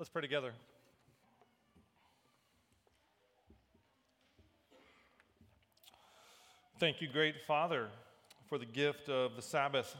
Let's 0.00 0.08
pray 0.08 0.22
together. 0.22 0.54
Thank 6.78 7.02
you, 7.02 7.08
great 7.12 7.34
Father, 7.46 7.88
for 8.48 8.56
the 8.56 8.64
gift 8.64 9.10
of 9.10 9.36
the 9.36 9.42
Sabbath, 9.42 9.94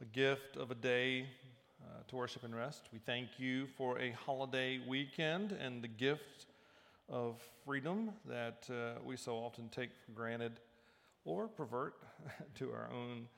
a 0.00 0.04
gift 0.06 0.56
of 0.56 0.72
a 0.72 0.74
day 0.74 1.28
uh, 1.80 2.02
to 2.08 2.16
worship 2.16 2.42
and 2.42 2.52
rest. 2.52 2.88
We 2.92 2.98
thank 2.98 3.38
you 3.38 3.68
for 3.78 4.00
a 4.00 4.10
holiday 4.10 4.80
weekend 4.84 5.52
and 5.52 5.84
the 5.84 5.86
gift 5.86 6.46
of 7.08 7.40
freedom 7.64 8.10
that 8.28 8.68
uh, 8.68 8.98
we 9.04 9.16
so 9.16 9.36
often 9.36 9.68
take 9.68 9.90
for 10.04 10.10
granted 10.10 10.58
or 11.24 11.46
pervert 11.46 11.94
to 12.56 12.72
our 12.72 12.90
own 12.92 13.28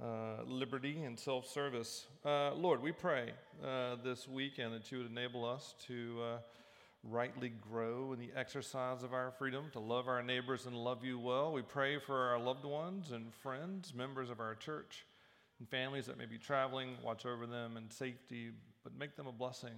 uh, 0.00 0.44
liberty 0.46 1.02
and 1.02 1.18
self 1.18 1.44
service. 1.48 2.06
Uh, 2.24 2.54
Lord, 2.54 2.80
we 2.80 2.92
pray 2.92 3.32
uh, 3.64 3.96
this 4.04 4.28
weekend 4.28 4.72
that 4.74 4.92
you 4.92 4.98
would 4.98 5.10
enable 5.10 5.44
us 5.44 5.74
to 5.88 6.20
uh, 6.22 6.36
rightly 7.02 7.48
grow 7.48 8.12
in 8.12 8.20
the 8.20 8.30
exercise 8.36 9.02
of 9.02 9.12
our 9.12 9.32
freedom, 9.32 9.64
to 9.72 9.80
love 9.80 10.06
our 10.06 10.22
neighbors 10.22 10.66
and 10.66 10.76
love 10.76 11.04
you 11.04 11.18
well. 11.18 11.52
We 11.52 11.62
pray 11.62 11.98
for 11.98 12.16
our 12.28 12.38
loved 12.38 12.64
ones 12.64 13.10
and 13.10 13.34
friends, 13.34 13.92
members 13.92 14.30
of 14.30 14.38
our 14.38 14.54
church, 14.54 15.04
and 15.58 15.68
families 15.68 16.06
that 16.06 16.16
may 16.16 16.26
be 16.26 16.38
traveling. 16.38 16.90
Watch 17.02 17.26
over 17.26 17.44
them 17.46 17.76
in 17.76 17.90
safety, 17.90 18.50
but 18.84 18.96
make 18.96 19.16
them 19.16 19.26
a 19.26 19.32
blessing 19.32 19.74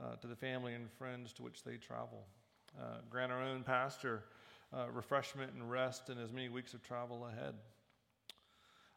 uh, 0.00 0.14
to 0.20 0.28
the 0.28 0.36
family 0.36 0.74
and 0.74 0.88
friends 0.92 1.32
to 1.32 1.42
which 1.42 1.64
they 1.64 1.78
travel. 1.78 2.26
grant 3.10 3.32
our 3.32 3.42
own 3.42 3.64
pastor 3.64 4.22
refreshment 4.92 5.52
and 5.52 5.68
rest 5.68 6.10
in 6.10 6.18
as 6.18 6.32
many 6.32 6.48
weeks 6.48 6.74
of 6.74 6.82
travel 6.84 7.26
ahead. 7.26 7.54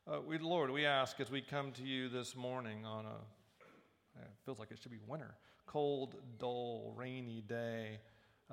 Uh, 0.08 0.20
we, 0.22 0.38
Lord, 0.38 0.70
we 0.70 0.86
ask 0.86 1.20
as 1.20 1.32
we 1.32 1.42
come 1.42 1.72
to 1.72 1.82
you 1.82 2.10
this 2.10 2.36
morning 2.36 2.86
on 2.86 3.06
a, 3.06 4.22
it 4.22 4.28
feels 4.46 4.60
like 4.60 4.70
it 4.70 4.78
should 4.80 4.92
be 4.92 5.00
winter, 5.08 5.34
cold, 5.66 6.14
dull, 6.38 6.94
rainy 6.96 7.44
day, 7.50 7.98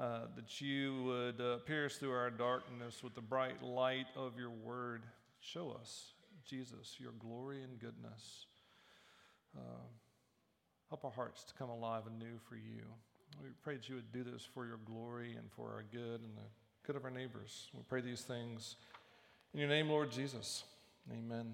uh, 0.00 0.20
that 0.34 0.62
you 0.62 1.02
would 1.04 1.40
uh, 1.42 1.58
pierce 1.58 1.98
through 1.98 2.12
our 2.12 2.30
darkness 2.30 3.02
with 3.04 3.14
the 3.14 3.20
bright 3.20 3.62
light 3.62 4.06
of 4.16 4.38
your 4.38 4.48
word. 4.48 5.02
Show 5.40 5.76
us, 5.78 6.14
Jesus, 6.48 6.96
your 6.98 7.12
glory 7.18 7.62
and 7.62 7.78
goodness. 7.78 8.46
Uh, 9.54 9.84
help 10.88 11.04
our 11.04 11.10
hearts 11.10 11.44
to 11.44 11.52
come 11.52 11.68
alive 11.68 12.04
anew 12.06 12.38
for 12.48 12.54
you. 12.54 12.80
We 13.42 13.50
pray 13.62 13.76
that 13.76 13.90
you 13.90 13.96
would 13.96 14.10
do 14.10 14.24
this 14.24 14.42
for 14.54 14.64
your 14.64 14.78
glory 14.86 15.36
and 15.36 15.52
for 15.54 15.68
our 15.68 15.84
good 15.92 16.22
and 16.22 16.34
the 16.34 16.48
good 16.86 16.96
of 16.96 17.04
our 17.04 17.10
neighbors. 17.10 17.68
We 17.74 17.82
pray 17.86 18.00
these 18.00 18.22
things 18.22 18.76
in 19.52 19.60
your 19.60 19.68
name, 19.68 19.90
Lord 19.90 20.10
Jesus. 20.10 20.64
Amen. 21.10 21.52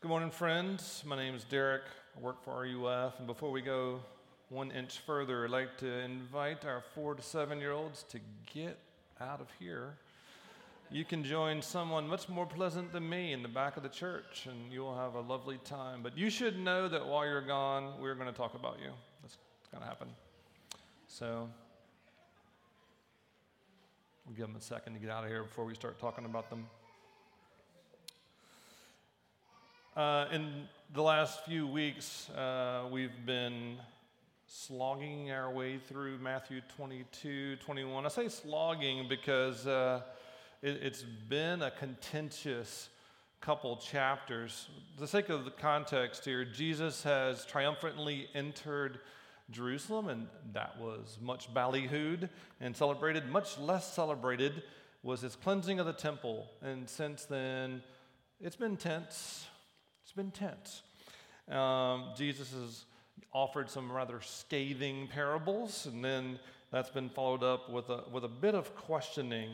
Good 0.00 0.08
morning, 0.08 0.30
friends. 0.30 1.02
My 1.06 1.16
name 1.16 1.34
is 1.34 1.44
Derek. 1.44 1.82
I 2.16 2.20
work 2.20 2.42
for 2.42 2.62
RUF. 2.62 3.18
And 3.18 3.26
before 3.26 3.50
we 3.50 3.60
go 3.60 4.00
one 4.48 4.70
inch 4.70 5.00
further, 5.00 5.44
I'd 5.44 5.50
like 5.50 5.76
to 5.78 5.86
invite 5.86 6.64
our 6.64 6.82
four 6.94 7.14
to 7.14 7.22
seven 7.22 7.58
year 7.58 7.72
olds 7.72 8.04
to 8.04 8.20
get 8.52 8.78
out 9.20 9.40
of 9.40 9.48
here. 9.58 9.96
You 10.90 11.04
can 11.04 11.22
join 11.24 11.60
someone 11.60 12.08
much 12.08 12.28
more 12.28 12.46
pleasant 12.46 12.92
than 12.92 13.08
me 13.08 13.32
in 13.32 13.42
the 13.42 13.48
back 13.48 13.76
of 13.76 13.82
the 13.82 13.88
church, 13.90 14.46
and 14.48 14.72
you'll 14.72 14.96
have 14.96 15.14
a 15.14 15.20
lovely 15.20 15.58
time. 15.64 16.02
But 16.02 16.16
you 16.16 16.30
should 16.30 16.58
know 16.58 16.88
that 16.88 17.06
while 17.06 17.26
you're 17.26 17.46
gone, 17.46 18.00
we're 18.00 18.14
going 18.14 18.32
to 18.32 18.36
talk 18.36 18.54
about 18.54 18.78
you. 18.82 18.90
That's 19.20 19.36
going 19.70 19.82
to 19.82 19.88
happen. 19.88 20.08
So, 21.06 21.50
we'll 24.24 24.36
give 24.36 24.46
them 24.46 24.56
a 24.56 24.60
second 24.60 24.94
to 24.94 25.00
get 25.00 25.10
out 25.10 25.24
of 25.24 25.30
here 25.30 25.42
before 25.42 25.66
we 25.66 25.74
start 25.74 25.98
talking 25.98 26.24
about 26.24 26.48
them. 26.48 26.66
Uh, 29.96 30.26
in 30.30 30.68
the 30.92 31.00
last 31.00 31.46
few 31.46 31.66
weeks, 31.66 32.28
uh, 32.36 32.84
we've 32.90 33.24
been 33.24 33.78
slogging 34.46 35.30
our 35.30 35.50
way 35.50 35.78
through 35.78 36.18
Matthew 36.18 36.60
22, 36.76 37.56
21. 37.56 38.04
I 38.04 38.08
say 38.10 38.28
slogging 38.28 39.06
because 39.08 39.66
uh, 39.66 40.02
it, 40.60 40.82
has 40.82 41.02
been 41.30 41.62
a 41.62 41.70
contentious 41.70 42.90
couple 43.40 43.74
chapters. 43.78 44.68
For 44.96 45.00
the 45.00 45.08
sake 45.08 45.30
of 45.30 45.46
the 45.46 45.50
context 45.50 46.26
here, 46.26 46.44
Jesus 46.44 47.02
has 47.04 47.46
triumphantly 47.46 48.28
entered 48.34 49.00
Jerusalem, 49.50 50.08
and 50.08 50.26
that 50.52 50.78
was 50.78 51.16
much 51.22 51.54
ballyhooed 51.54 52.28
and 52.60 52.76
celebrated. 52.76 53.30
Much 53.30 53.56
less 53.56 53.94
celebrated 53.94 54.62
was 55.02 55.22
his 55.22 55.36
cleansing 55.36 55.80
of 55.80 55.86
the 55.86 55.94
temple. 55.94 56.50
And 56.60 56.86
since 56.86 57.24
then, 57.24 57.82
it's 58.42 58.56
been 58.56 58.76
tense 58.76 59.46
been 60.16 60.30
tense. 60.30 60.82
Um, 61.48 62.10
Jesus 62.16 62.52
has 62.52 62.84
offered 63.32 63.70
some 63.70 63.92
rather 63.92 64.20
scathing 64.20 65.08
parables, 65.08 65.86
and 65.86 66.04
then 66.04 66.38
that's 66.72 66.90
been 66.90 67.08
followed 67.08 67.42
up 67.42 67.70
with 67.70 67.88
a, 67.90 68.04
with 68.10 68.24
a 68.24 68.28
bit 68.28 68.54
of 68.54 68.74
questioning. 68.74 69.50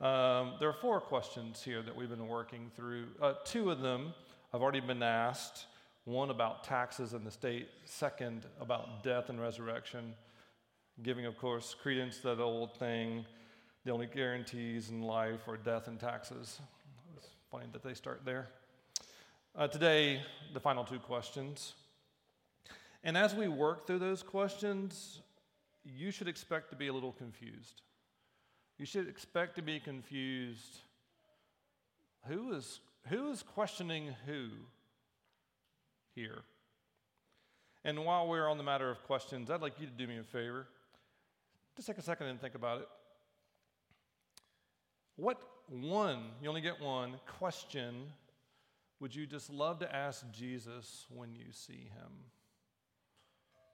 Um, 0.00 0.54
there 0.58 0.68
are 0.68 0.76
four 0.80 1.00
questions 1.00 1.62
here 1.62 1.82
that 1.82 1.94
we've 1.94 2.08
been 2.08 2.26
working 2.26 2.70
through. 2.74 3.04
Uh, 3.20 3.34
two 3.44 3.70
of 3.70 3.80
them 3.80 4.14
have 4.52 4.62
already 4.62 4.80
been 4.80 5.02
asked 5.02 5.66
one 6.04 6.30
about 6.30 6.64
taxes 6.64 7.12
in 7.12 7.22
the 7.22 7.30
state, 7.30 7.68
second 7.84 8.46
about 8.60 9.02
death 9.02 9.28
and 9.28 9.40
resurrection, 9.40 10.14
giving, 11.02 11.26
of 11.26 11.36
course, 11.36 11.76
credence 11.80 12.16
to 12.18 12.28
that 12.28 12.40
old 12.40 12.76
thing 12.78 13.26
the 13.84 13.94
only 13.94 14.06
guarantees 14.06 14.90
in 14.90 15.00
life 15.00 15.48
are 15.48 15.56
death 15.56 15.88
and 15.88 15.98
taxes. 15.98 16.60
It's 17.16 17.28
funny 17.50 17.66
that 17.72 17.82
they 17.82 17.94
start 17.94 18.20
there. 18.24 18.48
Uh, 19.56 19.66
today, 19.66 20.20
the 20.54 20.60
final 20.60 20.84
two 20.84 20.98
questions. 20.98 21.74
And 23.02 23.16
as 23.16 23.34
we 23.34 23.48
work 23.48 23.86
through 23.86 23.98
those 23.98 24.22
questions, 24.22 25.20
you 25.84 26.10
should 26.10 26.28
expect 26.28 26.70
to 26.70 26.76
be 26.76 26.88
a 26.88 26.92
little 26.92 27.12
confused. 27.12 27.82
You 28.78 28.86
should 28.86 29.08
expect 29.08 29.56
to 29.56 29.62
be 29.62 29.80
confused. 29.80 30.78
Who 32.26 32.52
is, 32.54 32.80
who 33.08 33.30
is 33.30 33.42
questioning 33.42 34.14
who 34.26 34.48
here? 36.14 36.42
And 37.84 38.04
while 38.04 38.28
we're 38.28 38.48
on 38.48 38.58
the 38.58 38.64
matter 38.64 38.90
of 38.90 39.02
questions, 39.04 39.50
I'd 39.50 39.62
like 39.62 39.80
you 39.80 39.86
to 39.86 39.92
do 39.92 40.06
me 40.06 40.18
a 40.18 40.22
favor. 40.22 40.66
Just 41.74 41.88
take 41.88 41.98
a 41.98 42.02
second 42.02 42.26
and 42.26 42.40
think 42.40 42.54
about 42.54 42.82
it. 42.82 42.88
What 45.16 45.40
one, 45.68 46.26
you 46.40 46.48
only 46.48 46.60
get 46.60 46.80
one, 46.80 47.14
question 47.38 48.12
would 49.00 49.14
you 49.14 49.26
just 49.26 49.50
love 49.50 49.78
to 49.78 49.94
ask 49.94 50.28
Jesus 50.32 51.06
when 51.08 51.34
you 51.34 51.46
see 51.52 51.88
him? 51.94 52.12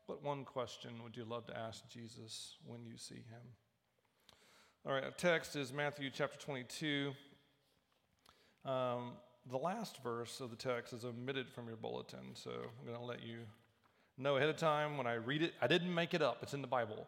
What 0.06 0.22
one 0.22 0.44
question 0.44 1.02
would 1.02 1.16
you 1.16 1.24
love 1.24 1.46
to 1.46 1.56
ask 1.56 1.88
Jesus 1.88 2.56
when 2.66 2.84
you 2.84 2.98
see 2.98 3.14
him? 3.14 3.42
All 4.86 4.92
right, 4.92 5.04
our 5.04 5.10
text 5.12 5.56
is 5.56 5.72
Matthew 5.72 6.10
chapter 6.12 6.38
22. 6.38 7.12
Um, 8.66 9.12
the 9.50 9.56
last 9.56 10.02
verse 10.02 10.40
of 10.40 10.50
the 10.50 10.56
text 10.56 10.92
is 10.92 11.06
omitted 11.06 11.50
from 11.50 11.68
your 11.68 11.76
bulletin, 11.76 12.34
so 12.34 12.50
I'm 12.50 12.86
going 12.86 12.98
to 12.98 13.04
let 13.04 13.22
you 13.22 13.38
know 14.18 14.36
ahead 14.36 14.50
of 14.50 14.58
time 14.58 14.98
when 14.98 15.06
I 15.06 15.14
read 15.14 15.42
it. 15.42 15.54
I 15.62 15.66
didn't 15.68 15.94
make 15.94 16.12
it 16.12 16.20
up, 16.20 16.38
it's 16.42 16.52
in 16.52 16.60
the 16.60 16.68
Bible. 16.68 17.06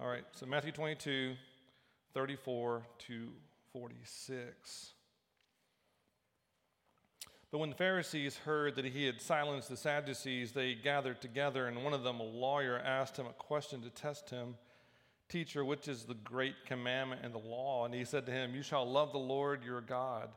All 0.00 0.08
right, 0.08 0.24
so 0.32 0.46
Matthew 0.46 0.72
22, 0.72 1.34
34 2.12 2.82
to 3.06 3.28
46. 3.72 4.94
But 7.52 7.58
when 7.58 7.68
the 7.68 7.76
Pharisees 7.76 8.38
heard 8.38 8.76
that 8.76 8.86
he 8.86 9.04
had 9.04 9.20
silenced 9.20 9.68
the 9.68 9.76
Sadducees, 9.76 10.52
they 10.52 10.74
gathered 10.74 11.20
together, 11.20 11.66
and 11.66 11.84
one 11.84 11.92
of 11.92 12.02
them, 12.02 12.18
a 12.18 12.24
lawyer, 12.24 12.78
asked 12.78 13.18
him 13.18 13.26
a 13.26 13.32
question 13.34 13.82
to 13.82 13.90
test 13.90 14.30
him 14.30 14.56
Teacher, 15.28 15.64
which 15.64 15.88
is 15.88 16.04
the 16.04 16.14
great 16.14 16.56
commandment 16.66 17.24
in 17.24 17.32
the 17.32 17.38
law? 17.38 17.84
And 17.84 17.94
he 17.94 18.04
said 18.04 18.26
to 18.26 18.32
him, 18.32 18.54
You 18.54 18.62
shall 18.62 18.90
love 18.90 19.12
the 19.12 19.18
Lord 19.18 19.64
your 19.64 19.80
God 19.80 20.28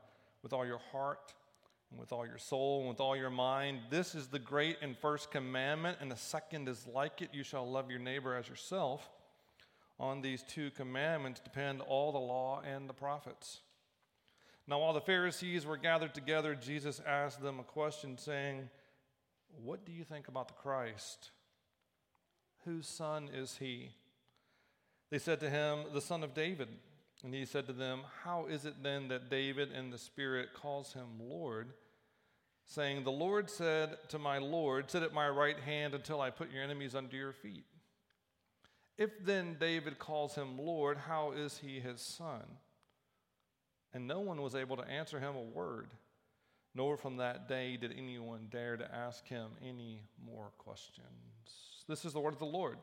with 0.41 0.53
all 0.53 0.65
your 0.65 0.81
heart, 0.91 1.33
and 1.89 1.99
with 1.99 2.11
all 2.11 2.25
your 2.25 2.37
soul, 2.37 2.81
and 2.81 2.89
with 2.89 2.99
all 2.99 3.15
your 3.15 3.29
mind. 3.29 3.79
This 3.89 4.13
is 4.13 4.27
the 4.27 4.39
great 4.39 4.77
and 4.81 4.97
first 4.97 5.31
commandment, 5.31 5.97
and 6.01 6.11
the 6.11 6.17
second 6.17 6.69
is 6.69 6.85
like 6.85 7.21
it 7.21 7.29
you 7.33 7.43
shall 7.43 7.69
love 7.69 7.89
your 7.89 7.99
neighbor 7.99 8.35
as 8.35 8.47
yourself. 8.47 9.09
On 9.99 10.21
these 10.21 10.43
two 10.43 10.71
commandments 10.71 11.39
depend 11.39 11.81
all 11.81 12.11
the 12.11 12.17
law 12.17 12.61
and 12.61 12.89
the 12.89 12.93
prophets. 12.93 13.61
Now, 14.67 14.79
while 14.79 14.93
the 14.93 15.01
Pharisees 15.01 15.65
were 15.65 15.77
gathered 15.77 16.15
together, 16.15 16.55
Jesus 16.55 17.01
asked 17.05 17.41
them 17.41 17.59
a 17.59 17.63
question, 17.63 18.17
saying, 18.17 18.69
What 19.63 19.85
do 19.85 19.91
you 19.91 20.03
think 20.03 20.27
about 20.27 20.47
the 20.47 20.55
Christ? 20.55 21.31
Whose 22.65 22.87
son 22.87 23.29
is 23.31 23.57
he? 23.57 23.91
They 25.11 25.19
said 25.19 25.39
to 25.41 25.49
him, 25.49 25.85
The 25.93 26.01
son 26.01 26.23
of 26.23 26.33
David. 26.33 26.69
And 27.23 27.33
he 27.33 27.45
said 27.45 27.67
to 27.67 27.73
them, 27.73 28.01
How 28.23 28.47
is 28.47 28.65
it 28.65 28.83
then 28.83 29.07
that 29.09 29.29
David 29.29 29.71
in 29.71 29.91
the 29.91 29.97
Spirit 29.97 30.49
calls 30.53 30.93
him 30.93 31.19
Lord? 31.19 31.73
Saying, 32.65 33.03
The 33.03 33.11
Lord 33.11 33.49
said 33.49 33.97
to 34.09 34.19
my 34.19 34.39
Lord, 34.39 34.89
Sit 34.89 35.03
at 35.03 35.13
my 35.13 35.29
right 35.29 35.59
hand 35.59 35.93
until 35.93 36.21
I 36.21 36.31
put 36.31 36.51
your 36.51 36.63
enemies 36.63 36.95
under 36.95 37.15
your 37.15 37.33
feet. 37.33 37.65
If 38.97 39.11
then 39.23 39.57
David 39.59 39.99
calls 39.99 40.35
him 40.35 40.57
Lord, 40.57 40.97
how 40.97 41.31
is 41.31 41.59
he 41.59 41.79
his 41.79 42.01
son? 42.01 42.43
And 43.95 44.05
no 44.05 44.19
one 44.19 44.41
was 44.41 44.53
able 44.55 44.75
to 44.75 44.83
answer 44.83 45.19
him 45.19 45.35
a 45.35 45.41
word. 45.41 45.89
nor 46.75 46.97
from 46.97 47.15
that 47.17 47.47
day 47.47 47.77
did 47.77 47.93
anyone 47.97 48.47
dare 48.51 48.75
to 48.75 48.93
ask 48.93 49.25
him 49.25 49.47
any 49.65 50.01
more 50.23 50.51
questions. 50.57 51.05
This 51.87 52.03
is 52.03 52.11
the 52.11 52.19
word 52.19 52.33
of 52.33 52.39
the 52.39 52.45
Lord. 52.45 52.77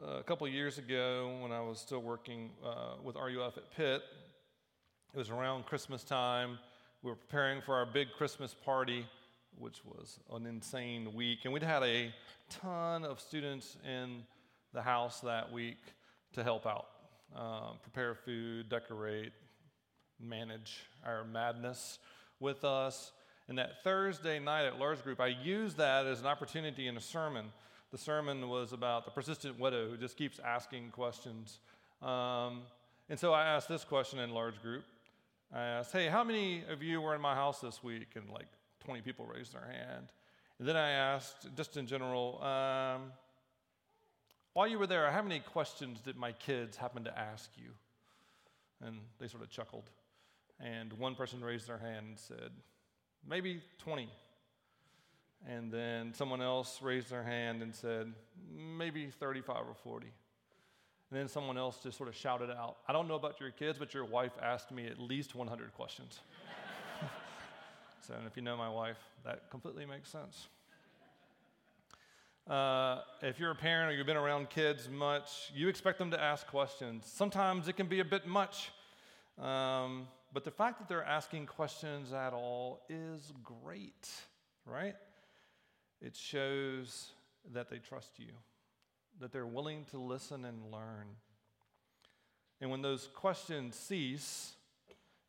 Uh, 0.00 0.18
a 0.18 0.22
couple 0.22 0.46
years 0.48 0.78
ago, 0.78 1.36
when 1.42 1.52
I 1.52 1.60
was 1.60 1.78
still 1.78 2.00
working 2.00 2.50
uh, 2.64 2.94
with 3.02 3.16
RUF 3.16 3.58
at 3.58 3.70
Pitt, 3.76 4.02
it 5.12 5.18
was 5.18 5.28
around 5.28 5.66
Christmas 5.66 6.04
time. 6.04 6.58
We 7.02 7.10
were 7.10 7.16
preparing 7.16 7.60
for 7.60 7.74
our 7.74 7.84
big 7.84 8.08
Christmas 8.16 8.54
party, 8.54 9.04
which 9.58 9.84
was 9.84 10.20
an 10.32 10.46
insane 10.46 11.12
week. 11.12 11.40
And 11.44 11.52
we'd 11.52 11.62
had 11.62 11.82
a 11.82 12.14
ton 12.48 13.04
of 13.04 13.20
students 13.20 13.76
in 13.84 14.22
the 14.72 14.80
house 14.80 15.20
that 15.20 15.52
week 15.52 15.78
to 16.34 16.44
help 16.44 16.64
out, 16.66 16.86
um, 17.36 17.78
prepare 17.82 18.14
food, 18.14 18.68
decorate, 18.68 19.32
manage 20.20 20.84
our 21.04 21.24
madness 21.24 21.98
with 22.38 22.64
us. 22.64 23.12
And 23.48 23.58
that 23.58 23.82
Thursday 23.82 24.38
night 24.38 24.66
at 24.66 24.78
large 24.78 25.02
group, 25.02 25.20
I 25.20 25.28
used 25.28 25.76
that 25.78 26.06
as 26.06 26.20
an 26.20 26.26
opportunity 26.26 26.86
in 26.86 26.96
a 26.96 27.00
sermon. 27.00 27.46
The 27.90 27.98
sermon 27.98 28.48
was 28.48 28.72
about 28.72 29.04
the 29.04 29.10
persistent 29.10 29.58
widow 29.58 29.88
who 29.88 29.96
just 29.96 30.16
keeps 30.16 30.38
asking 30.38 30.90
questions. 30.90 31.58
Um, 32.00 32.62
and 33.08 33.18
so 33.18 33.32
I 33.32 33.44
asked 33.46 33.68
this 33.68 33.84
question 33.84 34.20
in 34.20 34.30
large 34.30 34.62
group. 34.62 34.84
I 35.52 35.62
asked, 35.62 35.92
Hey, 35.92 36.06
how 36.06 36.22
many 36.22 36.62
of 36.70 36.82
you 36.82 37.00
were 37.00 37.14
in 37.14 37.20
my 37.20 37.34
house 37.34 37.60
this 37.60 37.82
week? 37.82 38.08
And 38.14 38.30
like 38.30 38.46
20 38.84 39.00
people 39.00 39.26
raised 39.26 39.52
their 39.52 39.66
hand. 39.66 40.06
And 40.60 40.68
then 40.68 40.76
I 40.76 40.90
asked, 40.90 41.48
just 41.56 41.76
in 41.76 41.86
general, 41.86 42.40
um, 42.42 43.12
while 44.60 44.68
you 44.68 44.78
were 44.78 44.86
there, 44.86 45.10
how 45.10 45.22
many 45.22 45.40
questions 45.40 46.02
did 46.02 46.18
my 46.18 46.32
kids 46.32 46.76
happen 46.76 47.02
to 47.02 47.18
ask 47.18 47.48
you? 47.56 47.70
And 48.86 48.98
they 49.18 49.26
sort 49.26 49.42
of 49.42 49.48
chuckled. 49.48 49.88
And 50.62 50.92
one 50.92 51.14
person 51.14 51.42
raised 51.42 51.66
their 51.66 51.78
hand 51.78 52.08
and 52.08 52.18
said, 52.18 52.50
maybe 53.26 53.62
20. 53.78 54.10
And 55.48 55.72
then 55.72 56.12
someone 56.12 56.42
else 56.42 56.82
raised 56.82 57.08
their 57.08 57.22
hand 57.22 57.62
and 57.62 57.74
said, 57.74 58.12
maybe 58.54 59.06
35 59.06 59.56
or 59.66 59.74
40. 59.82 60.08
And 61.10 61.18
then 61.18 61.26
someone 61.26 61.56
else 61.56 61.78
just 61.82 61.96
sort 61.96 62.10
of 62.10 62.14
shouted 62.14 62.50
out, 62.50 62.76
I 62.86 62.92
don't 62.92 63.08
know 63.08 63.14
about 63.14 63.40
your 63.40 63.52
kids, 63.52 63.78
but 63.78 63.94
your 63.94 64.04
wife 64.04 64.32
asked 64.42 64.70
me 64.70 64.86
at 64.88 65.00
least 65.00 65.34
100 65.34 65.72
questions. 65.72 66.20
so, 68.06 68.12
if 68.26 68.36
you 68.36 68.42
know 68.42 68.58
my 68.58 68.68
wife, 68.68 68.98
that 69.24 69.48
completely 69.48 69.86
makes 69.86 70.10
sense. 70.10 70.48
Uh, 72.50 73.02
if 73.22 73.38
you're 73.38 73.52
a 73.52 73.54
parent 73.54 73.92
or 73.92 73.96
you've 73.96 74.08
been 74.08 74.16
around 74.16 74.50
kids 74.50 74.88
much, 74.88 75.52
you 75.54 75.68
expect 75.68 76.00
them 76.00 76.10
to 76.10 76.20
ask 76.20 76.48
questions. 76.48 77.04
Sometimes 77.06 77.68
it 77.68 77.74
can 77.74 77.86
be 77.86 78.00
a 78.00 78.04
bit 78.04 78.26
much. 78.26 78.72
Um, 79.38 80.08
but 80.32 80.42
the 80.42 80.50
fact 80.50 80.80
that 80.80 80.88
they're 80.88 81.04
asking 81.04 81.46
questions 81.46 82.12
at 82.12 82.32
all 82.32 82.80
is 82.88 83.32
great, 83.44 84.10
right? 84.66 84.96
It 86.02 86.16
shows 86.16 87.12
that 87.52 87.70
they 87.70 87.78
trust 87.78 88.18
you, 88.18 88.32
that 89.20 89.30
they're 89.30 89.46
willing 89.46 89.84
to 89.92 89.98
listen 89.98 90.44
and 90.44 90.72
learn. 90.72 91.06
And 92.60 92.68
when 92.68 92.82
those 92.82 93.08
questions 93.14 93.76
cease, 93.76 94.54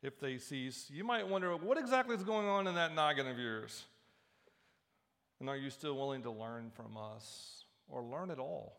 if 0.02 0.18
they 0.18 0.38
cease, 0.38 0.90
you 0.92 1.04
might 1.04 1.28
wonder 1.28 1.54
what 1.54 1.78
exactly 1.78 2.16
is 2.16 2.24
going 2.24 2.48
on 2.48 2.66
in 2.66 2.74
that 2.74 2.96
noggin 2.96 3.28
of 3.28 3.38
yours? 3.38 3.84
And 5.42 5.50
are 5.50 5.56
you 5.56 5.70
still 5.70 5.96
willing 5.96 6.22
to 6.22 6.30
learn 6.30 6.70
from 6.70 6.96
us 6.96 7.64
or 7.88 8.00
learn 8.00 8.30
at 8.30 8.38
all? 8.38 8.76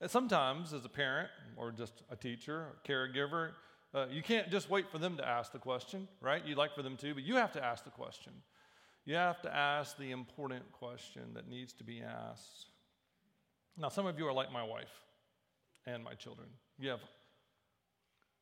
And 0.00 0.08
sometimes, 0.08 0.72
as 0.72 0.84
a 0.84 0.88
parent 0.88 1.28
or 1.56 1.72
just 1.72 2.04
a 2.08 2.14
teacher, 2.14 2.66
a 2.68 2.88
caregiver, 2.88 3.50
uh, 3.92 4.06
you 4.12 4.22
can't 4.22 4.48
just 4.48 4.70
wait 4.70 4.88
for 4.92 4.98
them 4.98 5.16
to 5.16 5.28
ask 5.28 5.50
the 5.50 5.58
question, 5.58 6.06
right? 6.20 6.46
You'd 6.46 6.56
like 6.56 6.76
for 6.76 6.82
them 6.84 6.96
to, 6.98 7.14
but 7.14 7.24
you 7.24 7.34
have 7.34 7.50
to 7.54 7.64
ask 7.64 7.82
the 7.82 7.90
question. 7.90 8.32
You 9.04 9.16
have 9.16 9.42
to 9.42 9.52
ask 9.52 9.98
the 9.98 10.12
important 10.12 10.70
question 10.70 11.34
that 11.34 11.48
needs 11.48 11.72
to 11.72 11.82
be 11.82 12.00
asked. 12.00 12.66
Now, 13.76 13.88
some 13.88 14.06
of 14.06 14.20
you 14.20 14.28
are 14.28 14.32
like 14.32 14.52
my 14.52 14.62
wife 14.62 15.02
and 15.84 16.04
my 16.04 16.14
children. 16.14 16.46
You 16.78 16.90
have 16.90 17.00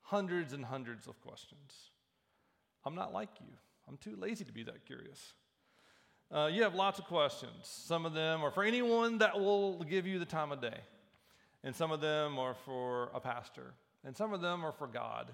hundreds 0.03 0.53
and 0.53 0.67
hundreds 0.67 1.07
of 1.07 1.19
questions. 1.23 1.73
I'm 2.85 2.95
not 2.95 3.15
like 3.15 3.31
you, 3.41 3.55
I'm 3.89 3.97
too 3.97 4.15
lazy 4.15 4.45
to 4.45 4.53
be 4.53 4.65
that 4.65 4.85
curious. 4.85 5.33
Uh, 6.33 6.47
you 6.47 6.63
have 6.63 6.77
lots 6.77 7.01
of 7.01 7.07
questions. 7.07 7.53
Some 7.63 8.07
of 8.07 8.13
them 8.13 8.45
are 8.45 8.53
for 8.53 8.63
anyone 8.63 9.19
that 9.19 9.39
will 9.41 9.83
give 9.83 10.07
you 10.07 10.21
the 10.21 10.25
time 10.25 10.53
of 10.53 10.61
day, 10.61 10.79
and 11.65 11.75
some 11.75 11.91
of 11.91 12.01
them 12.01 12.39
are 12.39 12.55
for 12.55 13.11
a 13.13 13.19
pastor, 13.19 13.75
and 14.05 14.17
some 14.17 14.33
of 14.33 14.41
them 14.41 14.65
are 14.65 14.71
for 14.71 14.87
God, 14.87 15.33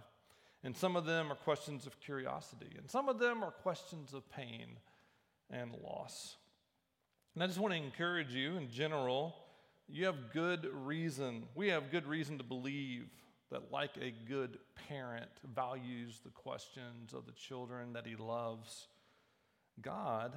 and 0.65 0.75
some 0.75 0.97
of 0.97 1.05
them 1.05 1.31
are 1.31 1.35
questions 1.35 1.87
of 1.87 2.01
curiosity, 2.01 2.71
and 2.79 2.91
some 2.91 3.11
of 3.11 3.19
them 3.19 3.45
are 3.45 3.51
questions 3.51 4.15
of 4.15 4.29
pain 4.31 4.69
and 5.51 5.73
loss. 5.85 6.37
And 7.35 7.45
I 7.45 7.47
just 7.47 7.59
want 7.59 7.75
to 7.75 7.79
encourage 7.79 8.33
you 8.33 8.57
in 8.57 8.71
general, 8.71 9.37
you 9.91 10.07
have 10.07 10.33
good 10.33 10.67
reason, 10.73 11.43
we 11.55 11.69
have 11.69 11.91
good 11.91 12.07
reason 12.07 12.39
to 12.39 12.45
believe 12.45 13.11
that, 13.51 13.71
like 13.71 13.99
a 14.01 14.15
good 14.27 14.59
parent 14.89 15.31
values 15.55 16.21
the 16.25 16.31
questions 16.31 17.13
of 17.13 17.27
the 17.27 17.33
children 17.33 17.93
that 17.93 18.07
he 18.07 18.17
loves, 18.17 18.89
God 19.83 20.33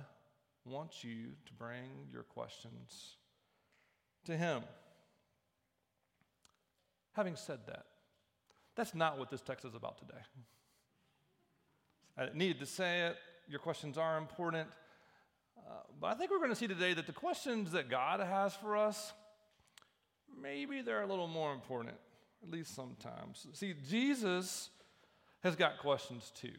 wants 0.69 1.03
you 1.03 1.31
to 1.45 1.53
bring 1.53 2.07
your 2.11 2.23
questions 2.23 3.15
to 4.25 4.37
him. 4.37 4.63
Having 7.13 7.35
said 7.35 7.59
that, 7.67 7.85
that's 8.75 8.95
not 8.95 9.17
what 9.17 9.29
this 9.29 9.41
text 9.41 9.65
is 9.65 9.75
about 9.75 9.97
today. 9.97 10.21
I 12.17 12.29
needed 12.33 12.59
to 12.59 12.65
say 12.65 13.07
it. 13.07 13.17
Your 13.47 13.59
questions 13.59 13.97
are 13.97 14.17
important. 14.17 14.67
Uh, 15.57 15.73
but 15.99 16.07
I 16.07 16.13
think 16.15 16.31
we're 16.31 16.37
going 16.37 16.49
to 16.49 16.55
see 16.55 16.67
today 16.67 16.93
that 16.93 17.07
the 17.07 17.13
questions 17.13 17.71
that 17.71 17.89
God 17.89 18.19
has 18.19 18.55
for 18.55 18.77
us, 18.77 19.13
maybe 20.41 20.81
they're 20.81 21.01
a 21.01 21.07
little 21.07 21.27
more 21.27 21.53
important, 21.53 21.95
at 22.43 22.51
least 22.51 22.75
sometimes. 22.75 23.47
See, 23.53 23.73
Jesus 23.89 24.69
has 25.43 25.55
got 25.55 25.79
questions 25.79 26.31
too. 26.35 26.53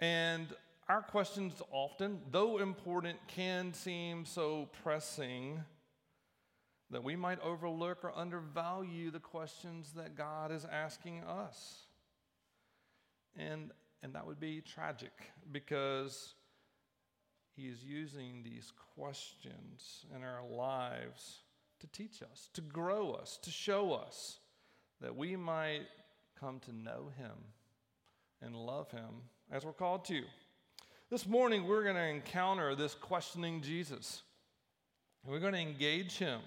And 0.00 0.46
our 0.90 1.02
questions 1.02 1.62
often, 1.70 2.18
though 2.32 2.58
important, 2.58 3.16
can 3.28 3.72
seem 3.72 4.24
so 4.24 4.68
pressing 4.82 5.62
that 6.90 7.04
we 7.04 7.14
might 7.14 7.40
overlook 7.42 8.02
or 8.02 8.12
undervalue 8.18 9.12
the 9.12 9.20
questions 9.20 9.92
that 9.92 10.16
God 10.16 10.50
is 10.50 10.64
asking 10.64 11.22
us. 11.22 11.82
And, 13.36 13.70
and 14.02 14.12
that 14.16 14.26
would 14.26 14.40
be 14.40 14.62
tragic 14.62 15.12
because 15.52 16.34
He 17.54 17.68
is 17.68 17.84
using 17.84 18.42
these 18.42 18.72
questions 18.96 20.06
in 20.12 20.24
our 20.24 20.44
lives 20.44 21.42
to 21.78 21.86
teach 21.86 22.20
us, 22.20 22.48
to 22.54 22.62
grow 22.62 23.12
us, 23.12 23.38
to 23.44 23.50
show 23.52 23.92
us 23.92 24.40
that 25.00 25.14
we 25.14 25.36
might 25.36 25.86
come 26.40 26.58
to 26.58 26.72
know 26.72 27.12
Him 27.16 27.36
and 28.42 28.56
love 28.56 28.90
Him 28.90 29.22
as 29.52 29.64
we're 29.64 29.72
called 29.72 30.04
to. 30.06 30.22
This 31.10 31.26
morning, 31.26 31.66
we're 31.66 31.82
going 31.82 31.96
to 31.96 32.06
encounter 32.06 32.76
this 32.76 32.94
questioning 32.94 33.62
Jesus. 33.62 34.22
And 35.24 35.32
we're 35.32 35.40
going 35.40 35.54
to 35.54 35.58
engage 35.58 36.18
Him 36.18 36.40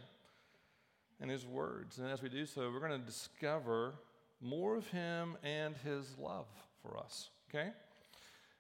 and 1.20 1.30
his 1.30 1.46
words. 1.46 1.98
And 1.98 2.10
as 2.10 2.22
we 2.22 2.30
do 2.30 2.46
so, 2.46 2.72
we're 2.72 2.80
going 2.80 2.98
to 2.98 3.06
discover 3.06 3.96
more 4.40 4.78
of 4.78 4.88
him 4.88 5.38
and 5.44 5.76
his 5.84 6.18
love 6.18 6.48
for 6.82 6.98
us, 6.98 7.30
okay? 7.50 7.72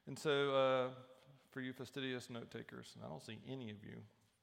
And 0.07 0.19
so, 0.19 0.53
uh, 0.53 0.87
for 1.51 1.61
you 1.61 1.71
fastidious 1.71 2.29
note 2.29 2.51
takers, 2.51 2.91
and 2.95 3.05
I 3.05 3.07
don't 3.07 3.23
see 3.23 3.37
any 3.49 3.69
of 3.69 3.77
you, 3.83 3.95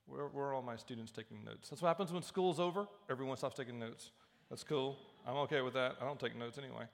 where, 0.07 0.29
where 0.29 0.47
are 0.47 0.55
all 0.55 0.63
my 0.63 0.77
students 0.77 1.13
taking 1.13 1.45
notes? 1.45 1.69
That's 1.69 1.83
what 1.83 1.89
happens 1.89 2.11
when 2.11 2.23
school's 2.23 2.59
over. 2.59 2.87
Everyone 3.11 3.37
stops 3.37 3.57
taking 3.57 3.79
notes. 3.79 4.11
That's 4.49 4.65
cool. 4.65 4.97
I'm 5.27 5.37
okay 5.37 5.61
with 5.61 5.75
that. 5.75 5.97
I 6.01 6.05
don't 6.05 6.19
take 6.19 6.37
notes 6.37 6.59
anyway. 6.59 6.85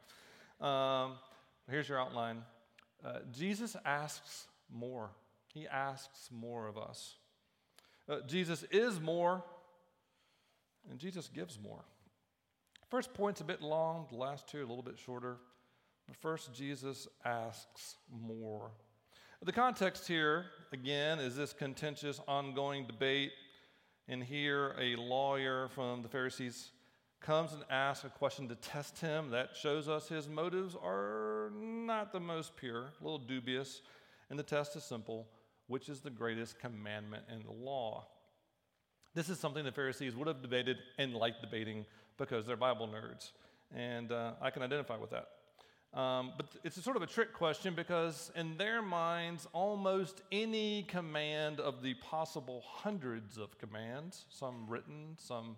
Um, 0.60 1.18
here's 1.70 1.88
your 1.88 2.00
outline 2.00 2.42
uh, 3.04 3.18
Jesus 3.32 3.76
asks 3.84 4.48
more, 4.72 5.10
he 5.52 5.66
asks 5.66 6.28
more 6.30 6.66
of 6.66 6.76
us. 6.78 7.16
Uh, 8.08 8.18
Jesus 8.26 8.64
is 8.70 9.00
more 9.00 9.42
and 10.90 10.98
Jesus 10.98 11.28
gives 11.28 11.58
more. 11.58 11.84
First 12.90 13.14
point's 13.14 13.40
a 13.40 13.44
bit 13.44 13.62
long, 13.62 14.06
the 14.10 14.16
last 14.16 14.48
two 14.48 14.58
a 14.58 14.68
little 14.68 14.82
bit 14.82 14.98
shorter. 14.98 15.38
But 16.06 16.16
first, 16.16 16.54
Jesus 16.54 17.08
asks 17.24 17.96
more. 18.10 18.70
The 19.42 19.52
context 19.52 20.06
here, 20.06 20.46
again, 20.72 21.18
is 21.18 21.36
this 21.36 21.52
contentious, 21.52 22.20
ongoing 22.28 22.86
debate. 22.86 23.32
And 24.08 24.22
here, 24.22 24.76
a 24.80 24.94
lawyer 24.94 25.68
from 25.74 26.02
the 26.02 26.08
Pharisees 26.08 26.70
comes 27.20 27.52
and 27.52 27.64
asks 27.70 28.04
a 28.04 28.08
question 28.08 28.48
to 28.48 28.54
test 28.54 29.00
him. 29.00 29.30
That 29.30 29.50
shows 29.56 29.88
us 29.88 30.08
his 30.08 30.28
motives 30.28 30.76
are 30.80 31.50
not 31.56 32.12
the 32.12 32.20
most 32.20 32.56
pure, 32.56 32.84
a 33.00 33.02
little 33.02 33.18
dubious. 33.18 33.82
And 34.30 34.38
the 34.38 34.42
test 34.42 34.76
is 34.76 34.84
simple 34.84 35.28
which 35.68 35.88
is 35.88 36.00
the 36.00 36.10
greatest 36.10 36.58
commandment 36.60 37.24
in 37.32 37.42
the 37.42 37.52
law? 37.52 38.06
This 39.14 39.28
is 39.28 39.38
something 39.38 39.64
the 39.64 39.72
Pharisees 39.72 40.14
would 40.14 40.28
have 40.28 40.42
debated 40.42 40.76
and 40.98 41.14
liked 41.14 41.40
debating 41.40 41.86
because 42.18 42.46
they're 42.46 42.56
Bible 42.56 42.88
nerds. 42.88 43.32
And 43.74 44.12
uh, 44.12 44.32
I 44.40 44.50
can 44.50 44.62
identify 44.62 44.96
with 44.96 45.10
that. 45.10 45.28
Um, 45.98 46.32
but 46.36 46.46
it's 46.62 46.76
a 46.76 46.82
sort 46.82 46.96
of 46.96 47.02
a 47.02 47.06
trick 47.06 47.32
question 47.32 47.74
because, 47.74 48.30
in 48.36 48.58
their 48.58 48.82
minds, 48.82 49.46
almost 49.52 50.20
any 50.30 50.82
command 50.82 51.58
of 51.58 51.82
the 51.82 51.94
possible 51.94 52.62
hundreds 52.66 53.38
of 53.38 53.56
commands, 53.58 54.26
some 54.28 54.66
written, 54.68 55.16
some 55.16 55.56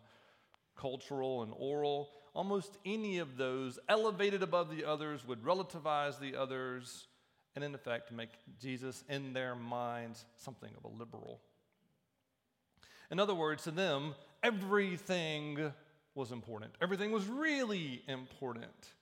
cultural 0.76 1.42
and 1.42 1.52
oral, 1.56 2.10
almost 2.34 2.78
any 2.86 3.18
of 3.18 3.36
those 3.36 3.80
elevated 3.88 4.42
above 4.42 4.70
the 4.70 4.84
others 4.84 5.26
would 5.26 5.42
relativize 5.42 6.20
the 6.20 6.36
others 6.36 7.08
and, 7.58 7.64
in 7.64 7.74
effect, 7.74 8.12
make 8.12 8.28
Jesus, 8.60 9.02
in 9.08 9.32
their 9.32 9.56
minds, 9.56 10.24
something 10.36 10.70
of 10.76 10.84
a 10.84 10.96
liberal. 10.96 11.40
In 13.10 13.18
other 13.18 13.34
words, 13.34 13.64
to 13.64 13.72
them, 13.72 14.14
everything 14.44 15.72
was 16.14 16.30
important, 16.30 16.72
everything 16.80 17.10
was 17.10 17.26
really 17.26 18.04
important. 18.06 18.92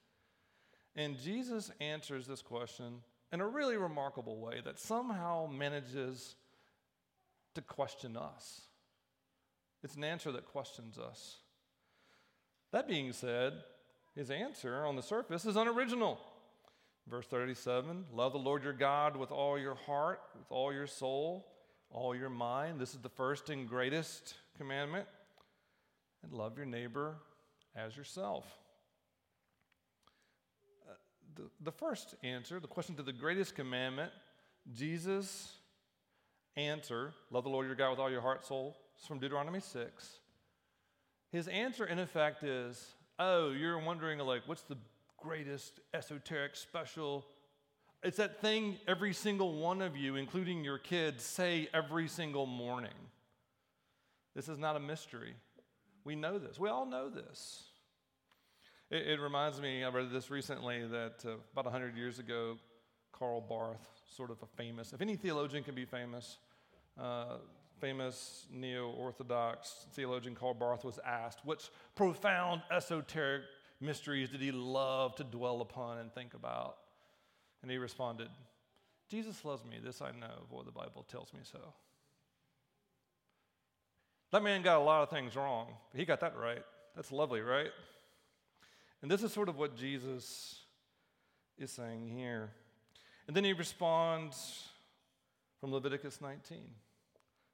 And 0.95 1.19
Jesus 1.19 1.69
answers 1.79 2.25
this 2.25 2.41
question 2.41 3.03
in 3.31 3.41
a 3.41 3.47
really 3.47 3.77
remarkable 3.77 4.39
way 4.39 4.59
that 4.65 4.79
somehow 4.79 5.45
manages 5.45 6.33
to 7.53 7.61
question 7.61 8.17
us. 8.17 8.61
It's 9.83 9.93
an 9.93 10.03
answer 10.03 10.31
that 10.31 10.47
questions 10.47 10.97
us. 10.97 11.35
That 12.71 12.87
being 12.87 13.13
said, 13.13 13.53
his 14.15 14.31
answer 14.31 14.83
on 14.83 14.95
the 14.95 15.03
surface 15.03 15.45
is 15.45 15.57
unoriginal. 15.57 16.19
Verse 17.09 17.25
37 17.27 18.05
Love 18.13 18.33
the 18.33 18.39
Lord 18.39 18.63
your 18.63 18.73
God 18.73 19.15
with 19.15 19.31
all 19.31 19.57
your 19.57 19.75
heart, 19.75 20.21
with 20.37 20.51
all 20.51 20.73
your 20.73 20.87
soul, 20.87 21.45
all 21.89 22.15
your 22.15 22.29
mind. 22.29 22.79
This 22.79 22.93
is 22.93 22.99
the 22.99 23.09
first 23.09 23.49
and 23.49 23.67
greatest 23.67 24.35
commandment. 24.57 25.07
And 26.23 26.33
love 26.33 26.57
your 26.57 26.65
neighbor 26.65 27.15
as 27.75 27.95
yourself 27.95 28.45
uh, 30.89 30.93
the, 31.35 31.43
the 31.63 31.71
first 31.71 32.15
answer, 32.23 32.59
the 32.59 32.67
question 32.67 32.95
to 32.95 33.03
the 33.03 33.13
greatest 33.13 33.55
commandment, 33.55 34.11
Jesus' 34.73 35.53
answer, 36.55 37.13
love 37.31 37.43
the 37.43 37.49
Lord 37.49 37.67
your 37.67 37.75
God 37.75 37.91
with 37.91 37.99
all 37.99 38.09
your 38.09 38.21
heart, 38.21 38.45
soul, 38.45 38.75
is 38.99 39.07
from 39.07 39.19
Deuteronomy 39.19 39.59
6. 39.59 40.19
His 41.31 41.47
answer, 41.47 41.85
in 41.85 41.99
effect, 41.99 42.43
is 42.43 42.93
oh, 43.19 43.51
you're 43.51 43.79
wondering, 43.79 44.19
like, 44.19 44.43
what's 44.45 44.61
the 44.63 44.77
greatest 45.17 45.79
esoteric 45.93 46.55
special? 46.55 47.25
It's 48.03 48.17
that 48.17 48.41
thing 48.41 48.77
every 48.87 49.13
single 49.13 49.53
one 49.55 49.81
of 49.81 49.97
you, 49.97 50.15
including 50.15 50.63
your 50.63 50.77
kids, 50.77 51.23
say 51.23 51.67
every 51.73 52.07
single 52.07 52.45
morning. 52.45 52.91
This 54.35 54.47
is 54.47 54.57
not 54.57 54.75
a 54.75 54.79
mystery. 54.79 55.33
We 56.03 56.15
know 56.15 56.37
this. 56.37 56.59
We 56.59 56.69
all 56.69 56.85
know 56.85 57.09
this. 57.09 57.63
It, 58.89 59.07
it 59.07 59.19
reminds 59.19 59.59
me, 59.59 59.83
I 59.83 59.89
read 59.89 60.11
this 60.11 60.29
recently, 60.29 60.85
that 60.87 61.23
uh, 61.25 61.31
about 61.51 61.65
100 61.65 61.97
years 61.97 62.19
ago, 62.19 62.57
Karl 63.11 63.41
Barth, 63.41 63.85
sort 64.15 64.31
of 64.31 64.37
a 64.43 64.45
famous, 64.45 64.93
if 64.93 65.01
any 65.01 65.15
theologian 65.15 65.63
can 65.63 65.75
be 65.75 65.85
famous, 65.85 66.37
uh, 66.99 67.37
famous 67.79 68.45
neo 68.51 68.89
Orthodox 68.91 69.87
theologian 69.93 70.35
Karl 70.35 70.53
Barth 70.53 70.85
was 70.85 70.99
asked, 71.05 71.45
Which 71.45 71.69
profound 71.95 72.61
esoteric 72.71 73.43
mysteries 73.79 74.29
did 74.29 74.41
he 74.41 74.51
love 74.51 75.15
to 75.15 75.23
dwell 75.23 75.61
upon 75.61 75.99
and 75.99 76.13
think 76.13 76.33
about? 76.33 76.77
And 77.61 77.71
he 77.71 77.77
responded, 77.77 78.29
Jesus 79.09 79.43
loves 79.45 79.63
me, 79.63 79.77
this 79.83 80.01
I 80.01 80.11
know, 80.11 80.45
for 80.49 80.63
the 80.63 80.71
Bible 80.71 81.05
tells 81.09 81.33
me 81.33 81.39
so. 81.43 81.73
That 84.31 84.43
man 84.43 84.61
got 84.61 84.77
a 84.77 84.83
lot 84.83 85.03
of 85.03 85.09
things 85.09 85.35
wrong, 85.35 85.67
but 85.91 85.99
he 85.99 86.05
got 86.05 86.19
that 86.19 86.37
right. 86.37 86.63
That's 86.95 87.11
lovely, 87.11 87.41
right? 87.41 87.71
And 89.01 89.09
this 89.09 89.23
is 89.23 89.31
sort 89.31 89.47
of 89.47 89.57
what 89.57 89.77
Jesus 89.77 90.59
is 91.57 91.71
saying 91.71 92.09
here. 92.09 92.49
And 93.27 93.35
then 93.35 93.43
he 93.43 93.53
responds 93.53 94.67
from 95.59 95.71
Leviticus 95.71 96.19
19 96.21 96.59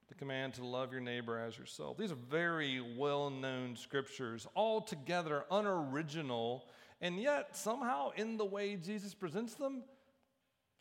the 0.08 0.14
command 0.14 0.54
to 0.54 0.64
love 0.64 0.92
your 0.92 1.00
neighbor 1.00 1.38
as 1.38 1.58
yourself. 1.58 1.96
These 1.96 2.12
are 2.12 2.18
very 2.30 2.80
well 2.96 3.30
known 3.30 3.76
scriptures, 3.76 4.46
altogether 4.54 5.44
unoriginal, 5.50 6.64
and 7.00 7.20
yet 7.20 7.56
somehow 7.56 8.10
in 8.16 8.36
the 8.36 8.44
way 8.44 8.76
Jesus 8.76 9.14
presents 9.14 9.54
them, 9.54 9.82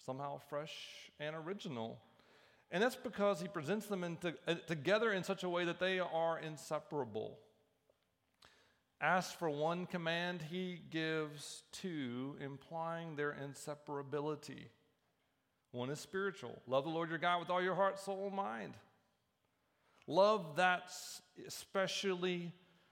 somehow 0.06 0.40
fresh 0.50 1.12
and 1.20 1.36
original. 1.36 2.00
And 2.72 2.82
that's 2.82 2.96
because 2.96 3.40
he 3.40 3.48
presents 3.48 3.86
them 3.86 4.04
into, 4.04 4.34
uh, 4.48 4.56
together 4.68 5.12
in 5.14 5.24
such 5.24 5.44
a 5.44 5.50
way 5.50 5.66
that 5.66 5.80
they 5.80 6.00
are 6.00 6.40
inseparable 6.40 7.38
asks 9.04 9.34
for 9.34 9.50
one 9.50 9.86
command, 9.86 10.42
he 10.50 10.82
gives 10.90 11.64
two, 11.74 12.38
implying 12.40 13.16
their 13.16 13.36
inseparability. 13.44 14.70
One 15.72 15.90
is 15.90 16.00
spiritual 16.00 16.62
love 16.68 16.86
the 16.86 16.90
Lord 16.90 17.10
your 17.10 17.18
God 17.18 17.42
with 17.42 17.50
all 17.50 17.62
your 17.62 17.76
heart, 17.76 18.00
soul, 18.00 18.28
and 18.28 18.36
mind. 18.36 18.74
Love 20.08 20.56
that 20.58 20.92
especially 21.48 22.52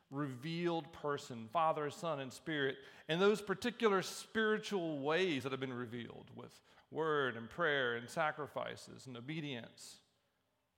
revealed 0.10 0.91
person, 0.94 1.48
Father, 1.51 1.89
Son, 1.89 2.20
and 2.20 2.32
Spirit, 2.32 2.77
in 3.08 3.20
those 3.20 3.41
particular 3.41 4.01
spiritual 4.01 5.00
ways 5.00 5.44
that 5.44 5.51
have 5.51 5.62
been 5.62 5.74
revealed 5.74 6.30
with 6.36 6.60
word 6.91 7.38
and 7.38 7.50
prayer 7.50 7.96
and 7.96 8.10
sacrifices 8.10 9.08
and 9.08 9.15
obedience. 9.15 9.98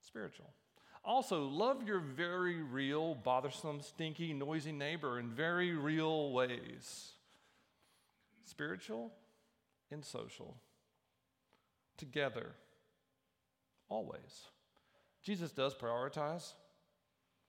Spiritual. 0.02 0.52
Also, 1.06 1.48
love 1.48 1.86
your 1.86 2.00
very 2.00 2.62
real, 2.62 3.16
bothersome, 3.16 3.82
stinky, 3.82 4.32
noisy 4.32 4.72
neighbor 4.72 5.20
in 5.20 5.30
very 5.30 5.72
real 5.72 6.32
ways 6.32 7.12
spiritual 8.46 9.12
and 9.90 10.04
social, 10.04 10.58
together, 11.98 12.52
always. 13.90 14.48
Jesus 15.24 15.51
does 15.51 15.74
prioritize. 15.74 16.53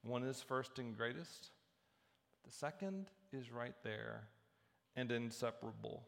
One 0.02 0.22
is 0.22 0.40
first 0.40 0.78
and 0.78 0.96
greatest, 0.96 1.50
the 2.44 2.52
second 2.52 3.06
is 3.32 3.50
right 3.50 3.74
there 3.82 4.28
and 4.96 5.10
inseparable. 5.10 6.02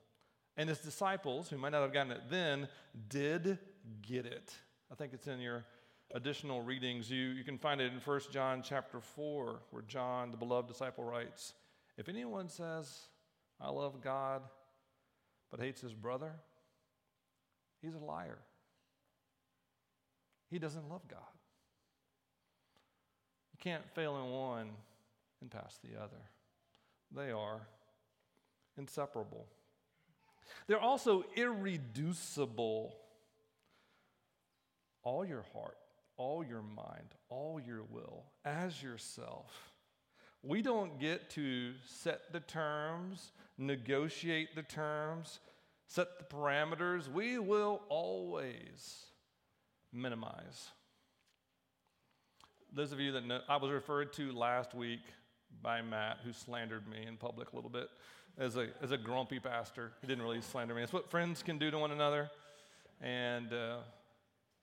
And 0.56 0.68
his 0.68 0.78
disciples, 0.78 1.48
who 1.48 1.58
might 1.58 1.72
not 1.72 1.82
have 1.82 1.92
gotten 1.92 2.12
it 2.12 2.22
then, 2.30 2.68
did 3.08 3.58
get 4.02 4.26
it. 4.26 4.54
I 4.90 4.94
think 4.94 5.12
it's 5.12 5.26
in 5.26 5.40
your 5.40 5.64
additional 6.14 6.62
readings, 6.62 7.10
you, 7.10 7.18
you 7.18 7.44
can 7.44 7.58
find 7.58 7.80
it 7.80 7.92
in 7.92 7.98
1 7.98 8.20
John 8.30 8.62
chapter 8.62 9.00
4, 9.00 9.60
where 9.70 9.82
John, 9.82 10.30
the 10.30 10.36
beloved 10.36 10.68
disciple, 10.68 11.04
writes 11.04 11.54
If 11.96 12.08
anyone 12.08 12.48
says, 12.48 13.00
I 13.60 13.70
love 13.70 14.00
God, 14.02 14.42
but 15.50 15.60
hates 15.60 15.80
his 15.80 15.94
brother, 15.94 16.32
he's 17.82 17.94
a 17.94 17.98
liar. 17.98 18.38
He 20.48 20.58
doesn't 20.58 20.88
love 20.88 21.02
God. 21.08 21.20
You 23.56 23.70
can't 23.70 23.88
fail 23.94 24.18
in 24.18 24.30
one 24.30 24.68
and 25.40 25.50
pass 25.50 25.78
the 25.82 25.98
other. 25.98 26.20
They 27.10 27.32
are 27.32 27.60
inseparable. 28.76 29.46
They're 30.66 30.78
also 30.78 31.24
irreducible. 31.36 32.94
All 35.04 35.24
your 35.24 35.46
heart, 35.54 35.78
all 36.18 36.44
your 36.44 36.60
mind, 36.60 37.14
all 37.30 37.58
your 37.58 37.82
will, 37.84 38.24
as 38.44 38.82
yourself. 38.82 39.72
We 40.42 40.60
don't 40.60 41.00
get 41.00 41.30
to 41.30 41.72
set 41.86 42.32
the 42.32 42.40
terms, 42.40 43.32
negotiate 43.56 44.54
the 44.54 44.64
terms, 44.64 45.40
set 45.86 46.18
the 46.18 46.24
parameters. 46.24 47.10
We 47.10 47.38
will 47.38 47.80
always 47.88 49.06
minimize. 49.94 50.68
Those 52.76 52.92
of 52.92 53.00
you 53.00 53.12
that 53.12 53.26
know, 53.26 53.40
I 53.48 53.56
was 53.56 53.70
referred 53.70 54.12
to 54.14 54.32
last 54.32 54.74
week 54.74 55.00
by 55.62 55.80
Matt, 55.80 56.18
who 56.22 56.34
slandered 56.34 56.86
me 56.86 57.06
in 57.08 57.16
public 57.16 57.54
a 57.54 57.56
little 57.56 57.70
bit 57.70 57.88
as 58.36 58.58
a, 58.58 58.68
as 58.82 58.90
a 58.90 58.98
grumpy 58.98 59.40
pastor. 59.40 59.92
He 60.02 60.06
didn't 60.06 60.22
really 60.22 60.42
slander 60.42 60.74
me. 60.74 60.82
It's 60.82 60.92
what 60.92 61.10
friends 61.10 61.42
can 61.42 61.56
do 61.56 61.70
to 61.70 61.78
one 61.78 61.90
another. 61.90 62.28
And 63.00 63.50
uh, 63.50 63.78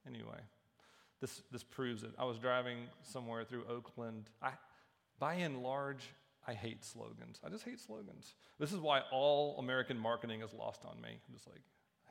anyway, 0.07 0.37
this, 1.21 1.41
this 1.51 1.63
proves 1.63 2.03
it. 2.03 2.11
I 2.19 2.25
was 2.25 2.37
driving 2.37 2.81
somewhere 3.01 3.45
through 3.45 3.63
Oakland. 3.67 4.29
I, 4.43 4.51
by 5.17 5.33
and 5.33 5.63
large, 5.63 6.03
I 6.47 6.53
hate 6.53 6.85
slogans. 6.85 7.39
I 7.43 7.49
just 7.49 7.63
hate 7.63 7.79
slogans. 7.79 8.35
This 8.59 8.71
is 8.71 8.79
why 8.79 9.01
all 9.11 9.57
American 9.57 9.97
marketing 9.97 10.43
is 10.43 10.53
lost 10.53 10.85
on 10.85 11.01
me. 11.01 11.09
I'm 11.09 11.33
just 11.33 11.47
like, 11.47 11.61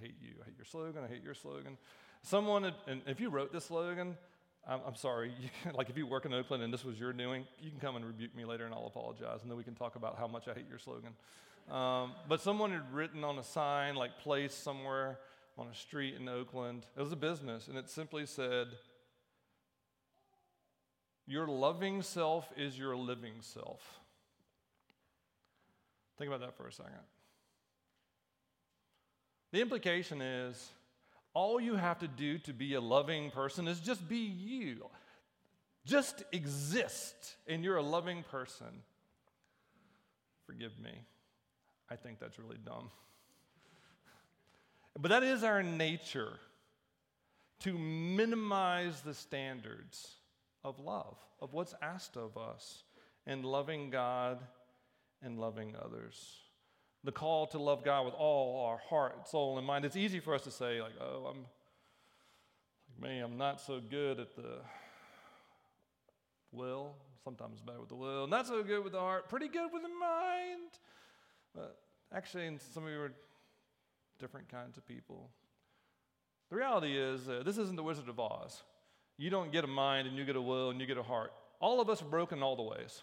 I 0.01 0.03
hate 0.03 0.17
you. 0.21 0.31
I 0.43 0.47
hate 0.47 0.57
your 0.57 0.67
slogan. 0.67 1.05
I 1.05 1.07
hate 1.07 1.23
your 1.23 1.35
slogan. 1.35 1.79
Someone, 2.23 2.73
and 2.89 3.03
if 3.07 3.21
you 3.21 3.31
wrote 3.31 3.53
this 3.53 3.67
slogan, 3.67 4.17
I'm, 4.69 4.81
I'm 4.87 4.95
sorry. 4.95 5.33
Like 5.75 5.91
if 5.91 5.97
you 5.97 6.07
work 6.07 6.25
in 6.25 6.33
Oakland 6.33 6.63
and 6.63 6.73
this 6.73 6.85
was 6.85 6.99
your 6.99 7.13
doing, 7.13 7.45
you 7.61 7.71
can 7.71 7.81
come 7.81 7.97
and 7.97 8.05
rebuke 8.05 8.35
me 8.37 8.45
later 8.45 8.65
and 8.65 8.75
I'll 8.75 8.87
apologize. 8.87 9.41
And 9.43 9.51
then 9.51 9.57
we 9.57 9.65
can 9.65 9.75
talk 9.75 9.97
about 9.97 10.19
how 10.19 10.27
much 10.27 10.49
I 10.49 10.55
hate 10.55 10.69
your 10.69 10.79
slogan. 10.79 11.13
Um, 11.71 12.13
but 12.29 12.41
someone 12.41 12.73
had 12.73 12.93
written 12.93 13.25
on 13.25 13.39
a 13.39 13.43
sign, 13.43 13.95
like 13.95 14.19
placed 14.19 14.63
somewhere 14.63 15.19
on 15.59 15.69
a 15.69 15.75
street 15.75 16.15
in 16.19 16.29
Oakland. 16.29 16.87
It 16.97 17.01
was 17.01 17.13
a 17.13 17.17
business, 17.17 17.69
and 17.69 17.77
it 17.77 17.89
simply 17.89 18.27
said, 18.27 18.69
your 21.27 21.47
loving 21.47 22.03
self 22.03 22.51
is 22.57 22.79
your 22.79 22.97
living 22.97 23.35
self. 23.41 23.81
Think 26.19 26.29
about 26.29 26.41
that 26.41 26.57
for 26.57 26.67
a 26.67 26.73
second. 26.73 26.93
The 29.53 29.61
implication 29.61 30.21
is 30.21 30.71
all 31.35 31.61
you 31.61 31.77
have 31.77 31.99
to 32.01 32.09
do 32.09 32.39
to 32.39 32.53
be 32.53 32.75
a 32.75 32.81
loving 32.81 33.31
person 33.31 33.69
is 33.69 33.81
just 33.81 34.09
be 34.09 34.17
you. 34.19 34.87
Just 35.85 36.23
exist, 36.33 37.37
and 37.47 37.65
you're 37.65 37.77
a 37.77 37.83
loving 37.83 38.23
person. 38.31 38.83
Forgive 40.47 40.79
me. 40.79 40.93
I 41.91 41.97
think 41.97 42.21
that's 42.21 42.39
really 42.39 42.59
dumb. 42.65 42.91
But 44.99 45.11
that 45.11 45.23
is 45.23 45.43
our 45.43 45.63
nature 45.63 46.39
to 47.61 47.79
minimize 47.79 49.01
the 49.01 49.15
standards 49.15 50.17
of 50.65 50.79
love, 50.79 51.17
of 51.41 51.53
what's 51.53 51.75
asked 51.81 52.17
of 52.17 52.37
us, 52.37 52.85
and 53.27 53.45
loving 53.45 53.91
God 53.91 54.41
and 55.23 55.39
loving 55.39 55.75
others. 55.83 56.41
The 57.05 57.13
call 57.13 57.47
to 57.49 57.59
love 57.59 57.85
God 57.85 58.05
with 58.05 58.15
all 58.15 58.65
our 58.67 58.79
heart, 58.79 59.29
soul, 59.29 59.59
and 59.59 59.67
mind. 59.67 59.85
It's 59.85 59.97
easy 59.97 60.21
for 60.21 60.35
us 60.35 60.43
to 60.43 60.51
say, 60.51 60.81
like, 60.81 60.93
oh, 61.01 61.27
I'm, 61.27 61.47
like, 63.01 63.11
me, 63.11 63.19
I'm 63.19 63.37
not 63.37 63.61
so 63.61 63.81
good 63.81 64.21
at 64.21 64.37
the 64.37 64.59
will. 66.53 66.95
Sometimes 67.25 67.61
better 67.61 67.81
with 67.81 67.89
the 67.89 67.97
will. 67.97 68.27
Not 68.27 68.47
so 68.47 68.63
good 68.63 68.85
with 68.85 68.93
the 68.93 69.01
heart. 69.01 69.29
Pretty 69.29 69.49
good 69.49 69.73
with 69.73 69.83
the 69.83 69.89
mind. 69.89 70.71
But 71.55 71.79
actually, 72.15 72.51
some 72.73 72.85
of 72.85 72.91
you 72.91 73.01
are 73.01 73.13
different 74.19 74.49
kinds 74.49 74.77
of 74.77 74.87
people. 74.87 75.31
The 76.51 76.57
reality 76.57 76.97
is, 76.97 77.29
uh, 77.29 77.43
this 77.45 77.59
isn't 77.59 77.77
the 77.77 77.83
Wizard 77.83 78.09
of 78.09 78.21
Oz. 78.21 78.63
You 79.19 79.31
don't 79.31 79.53
get 79.53 79.65
a 79.65 79.69
mind 79.69 80.09
and 80.09 80.17
you 80.17 80.25
get 80.25 80.37
a 80.37 80.41
will 80.41 80.71
and 80.71 80.81
you 80.81 80.87
get 80.87 80.99
a 80.99 81.03
heart. 81.03 81.33
All 81.61 81.81
of 81.81 81.89
us 81.89 82.03
are 82.03 82.07
broken 82.07 82.43
all 82.43 82.57
the 82.57 82.63
ways. 82.63 83.03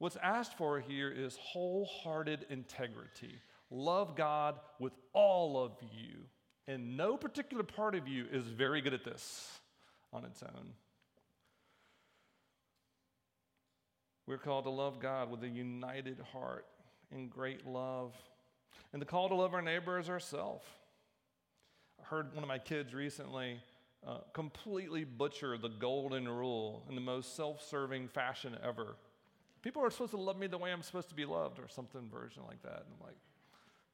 What's 0.00 0.16
asked 0.22 0.56
for 0.56 0.80
here 0.80 1.10
is 1.10 1.36
wholehearted 1.38 2.46
integrity. 2.48 3.38
Love 3.70 4.16
God 4.16 4.58
with 4.78 4.94
all 5.12 5.62
of 5.62 5.72
you. 5.92 6.24
And 6.66 6.96
no 6.96 7.18
particular 7.18 7.62
part 7.62 7.94
of 7.94 8.08
you 8.08 8.24
is 8.32 8.46
very 8.46 8.80
good 8.80 8.94
at 8.94 9.04
this 9.04 9.60
on 10.10 10.24
its 10.24 10.42
own. 10.42 10.70
We're 14.26 14.38
called 14.38 14.64
to 14.64 14.70
love 14.70 15.00
God 15.00 15.30
with 15.30 15.42
a 15.44 15.48
united 15.48 16.18
heart 16.32 16.64
in 17.12 17.28
great 17.28 17.66
love. 17.66 18.14
And 18.94 19.02
the 19.02 19.06
call 19.06 19.28
to 19.28 19.34
love 19.34 19.52
our 19.52 19.60
neighbor 19.60 19.98
as 19.98 20.08
ourselves. 20.08 20.64
I 22.00 22.06
heard 22.06 22.32
one 22.34 22.42
of 22.42 22.48
my 22.48 22.58
kids 22.58 22.94
recently 22.94 23.60
uh, 24.06 24.20
completely 24.32 25.04
butcher 25.04 25.58
the 25.58 25.68
golden 25.68 26.26
rule 26.26 26.86
in 26.88 26.94
the 26.94 27.02
most 27.02 27.36
self 27.36 27.62
serving 27.62 28.08
fashion 28.08 28.56
ever. 28.64 28.96
People 29.62 29.82
are 29.82 29.90
supposed 29.90 30.12
to 30.12 30.16
love 30.16 30.38
me 30.38 30.46
the 30.46 30.58
way 30.58 30.72
I'm 30.72 30.82
supposed 30.82 31.08
to 31.10 31.14
be 31.14 31.24
loved, 31.24 31.58
or 31.58 31.68
something 31.68 32.08
version 32.08 32.42
like 32.46 32.62
that. 32.62 32.84
And 32.86 32.94
I'm 32.98 33.06
like, 33.06 33.16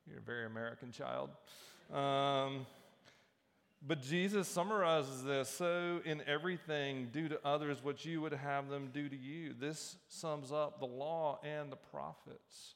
you're 0.08 0.18
a 0.18 0.22
very 0.22 0.46
American 0.46 0.92
child. 0.92 1.30
Um, 1.92 2.66
but 3.86 4.02
Jesus 4.02 4.48
summarizes 4.48 5.22
this 5.24 5.48
so 5.48 6.00
in 6.04 6.22
everything, 6.26 7.08
do 7.12 7.28
to 7.28 7.38
others 7.44 7.84
what 7.84 8.04
you 8.04 8.20
would 8.20 8.32
have 8.32 8.68
them 8.68 8.90
do 8.92 9.08
to 9.08 9.16
you. 9.16 9.54
This 9.58 9.96
sums 10.08 10.50
up 10.50 10.80
the 10.80 10.86
law 10.86 11.38
and 11.44 11.70
the 11.70 11.76
prophets. 11.76 12.74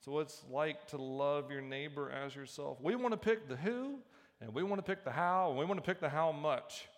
So 0.00 0.20
it's 0.20 0.44
like 0.50 0.86
to 0.88 0.96
love 0.96 1.50
your 1.50 1.60
neighbor 1.60 2.10
as 2.10 2.34
yourself. 2.36 2.78
We 2.80 2.94
want 2.94 3.12
to 3.12 3.18
pick 3.18 3.48
the 3.48 3.56
who, 3.56 3.96
and 4.40 4.54
we 4.54 4.62
want 4.62 4.78
to 4.78 4.82
pick 4.82 5.04
the 5.04 5.10
how, 5.10 5.50
and 5.50 5.58
we 5.58 5.64
want 5.64 5.82
to 5.82 5.86
pick 5.86 6.00
the 6.00 6.08
how 6.08 6.32
much. 6.32 6.88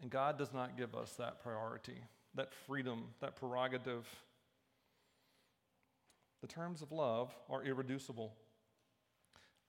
And 0.00 0.10
God 0.10 0.38
does 0.38 0.52
not 0.52 0.76
give 0.76 0.94
us 0.94 1.12
that 1.14 1.42
priority, 1.42 2.00
that 2.34 2.52
freedom, 2.66 3.04
that 3.20 3.36
prerogative. 3.36 4.06
The 6.40 6.48
terms 6.48 6.82
of 6.82 6.92
love 6.92 7.34
are 7.48 7.62
irreducible. 7.62 8.34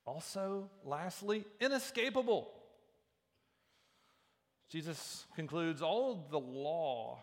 Also, 0.06 0.70
lastly, 0.84 1.46
inescapable. 1.62 2.50
Jesus 4.70 5.26
concludes 5.36 5.82
all 5.82 6.28
the 6.32 6.40
law 6.40 7.20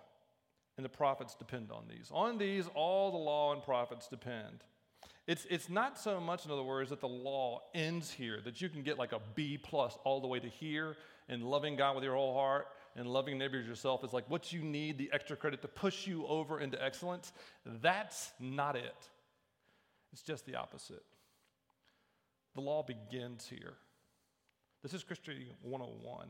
and 0.77 0.85
the 0.85 0.89
prophets 0.89 1.35
depend 1.35 1.71
on 1.71 1.85
these. 1.89 2.09
On 2.11 2.39
these, 2.39 2.65
all 2.75 3.11
the 3.11 3.19
law 3.19 3.53
and 3.53 3.63
prophets 3.63 4.09
depend. 4.09 4.65
It's, 5.27 5.47
it's 5.51 5.69
not 5.69 5.99
so 5.99 6.21
much, 6.21 6.47
in 6.47 6.51
other 6.51 6.63
words, 6.63 6.91
that 6.91 7.01
the 7.01 7.09
law 7.09 7.61
ends 7.75 8.11
here, 8.11 8.41
that 8.45 8.63
you 8.63 8.69
can 8.69 8.83
get 8.83 8.99
like 8.99 9.13
a 9.13 9.21
B 9.35 9.59
plus 9.59 9.99
all 10.05 10.21
the 10.21 10.27
way 10.27 10.39
to 10.39 10.49
here, 10.49 10.97
and 11.29 11.43
loving 11.43 11.77
God 11.77 11.97
with 11.97 12.05
your 12.05 12.15
whole 12.15 12.35
heart 12.35 12.67
and 12.97 13.07
loving 13.07 13.39
neighbors 13.39 13.67
yourself 13.67 14.05
is 14.05 14.13
like 14.13 14.29
what 14.29 14.53
you 14.53 14.61
need, 14.63 14.99
the 14.99 15.11
extra 15.13 15.37
credit 15.37 15.63
to 15.63 15.69
push 15.69 16.07
you 16.07 16.27
over 16.27 16.61
into 16.61 16.83
excellence. 16.83 17.33
That's 17.65 18.33
not 18.41 18.77
it. 18.77 19.09
It's 20.13 20.23
just 20.23 20.47
the 20.47 20.57
opposite. 20.57 21.05
The 22.55 22.61
law 22.61 22.83
begins 22.83 23.47
here. 23.47 23.75
This 24.83 24.95
is 24.95 25.05
Christianity 25.05 25.53
101. 25.63 26.29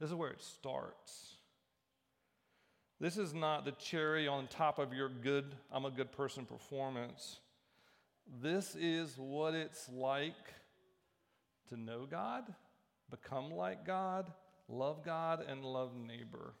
This 0.00 0.10
is 0.10 0.14
where 0.14 0.30
it 0.30 0.42
starts. 0.42 1.36
This 3.00 3.16
is 3.16 3.32
not 3.32 3.64
the 3.64 3.72
cherry 3.72 4.26
on 4.26 4.48
top 4.48 4.78
of 4.78 4.92
your 4.92 5.08
good, 5.08 5.54
I'm 5.70 5.84
a 5.84 5.90
good 5.90 6.10
person 6.10 6.44
performance. 6.44 7.38
This 8.42 8.74
is 8.74 9.16
what 9.16 9.54
it's 9.54 9.88
like 9.88 10.34
to 11.68 11.76
know 11.76 12.06
God, 12.10 12.52
become 13.10 13.50
like 13.50 13.86
God, 13.86 14.32
love 14.68 15.04
God, 15.04 15.44
and 15.48 15.64
love 15.64 15.96
neighbor. 15.96 16.54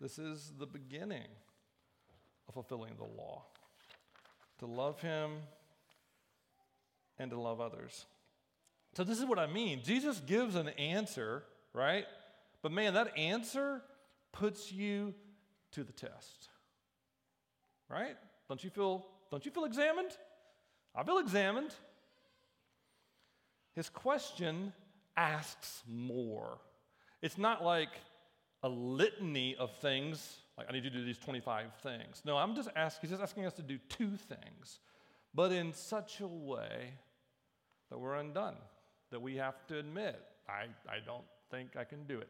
This 0.00 0.18
is 0.18 0.52
the 0.58 0.66
beginning 0.66 1.28
of 2.48 2.54
fulfilling 2.54 2.96
the 2.96 3.04
law 3.04 3.44
to 4.58 4.66
love 4.66 5.00
Him 5.00 5.32
and 7.18 7.30
to 7.30 7.40
love 7.40 7.60
others. 7.60 8.06
So, 8.94 9.04
this 9.04 9.18
is 9.18 9.24
what 9.24 9.38
I 9.38 9.46
mean. 9.46 9.82
Jesus 9.84 10.20
gives 10.20 10.54
an 10.54 10.68
answer, 10.70 11.44
right? 11.72 12.04
But 12.62 12.72
man, 12.72 12.94
that 12.94 13.16
answer 13.16 13.82
puts 14.32 14.72
you 14.72 15.14
to 15.72 15.84
the 15.84 15.92
test. 15.92 16.48
Right? 17.88 18.16
Don't 18.48 18.62
you 18.64 18.70
feel 18.70 19.06
don't 19.30 19.44
you 19.44 19.50
feel 19.50 19.64
examined? 19.64 20.10
I 20.94 21.04
feel 21.04 21.18
examined. 21.18 21.74
His 23.74 23.88
question 23.88 24.72
asks 25.16 25.82
more. 25.86 26.58
It's 27.22 27.38
not 27.38 27.64
like 27.64 27.90
a 28.62 28.68
litany 28.68 29.56
of 29.56 29.76
things, 29.78 30.38
like 30.58 30.66
I 30.68 30.72
need 30.72 30.84
you 30.84 30.90
to 30.90 30.98
do 30.98 31.04
these 31.04 31.18
25 31.18 31.74
things. 31.82 32.22
No, 32.24 32.36
I'm 32.36 32.54
just 32.54 32.68
asking, 32.76 33.08
he's 33.08 33.18
just 33.18 33.22
asking 33.22 33.46
us 33.46 33.54
to 33.54 33.62
do 33.62 33.78
two 33.88 34.16
things, 34.16 34.80
but 35.34 35.52
in 35.52 35.72
such 35.72 36.20
a 36.20 36.26
way 36.26 36.94
that 37.90 37.98
we're 37.98 38.16
undone, 38.16 38.56
that 39.10 39.20
we 39.20 39.36
have 39.36 39.66
to 39.68 39.78
admit, 39.78 40.20
I, 40.48 40.64
I 40.90 40.98
don't 41.04 41.24
think 41.50 41.76
I 41.76 41.84
can 41.84 42.04
do 42.04 42.18
it 42.18 42.28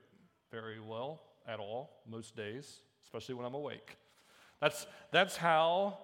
very 0.51 0.81
well 0.81 1.21
at 1.47 1.59
all 1.59 2.03
most 2.09 2.37
days 2.37 2.81
especially 3.07 3.35
when 3.37 3.47
I'm 3.47 3.55
awake. 3.55 3.97
That's, 4.61 4.87
that's 5.13 5.37
how 5.37 5.99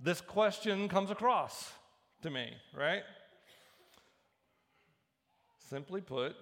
this 0.00 0.20
question 0.20 0.88
comes 0.88 1.10
across 1.10 1.72
to 2.22 2.30
me, 2.30 2.52
right? 2.74 3.02
Simply 5.68 6.00
put, 6.00 6.36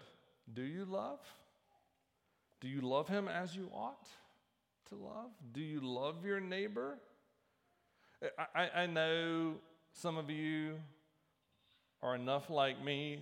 do 0.53 0.63
you 0.63 0.85
love? 0.85 1.21
Do 2.65 2.71
you 2.71 2.81
love 2.81 3.09
him 3.09 3.29
as 3.29 3.55
you 3.55 3.69
ought 3.75 4.09
to 4.89 4.95
love? 4.95 5.31
Do 5.53 5.61
you 5.61 5.81
love 5.81 6.25
your 6.25 6.41
neighbor? 6.41 6.99
I, 8.57 8.71
I 8.75 8.87
know 8.87 9.57
some 9.93 10.17
of 10.17 10.31
you 10.31 10.77
are 12.03 12.15
enough 12.15 12.49
like 12.49 12.83
me. 12.83 13.21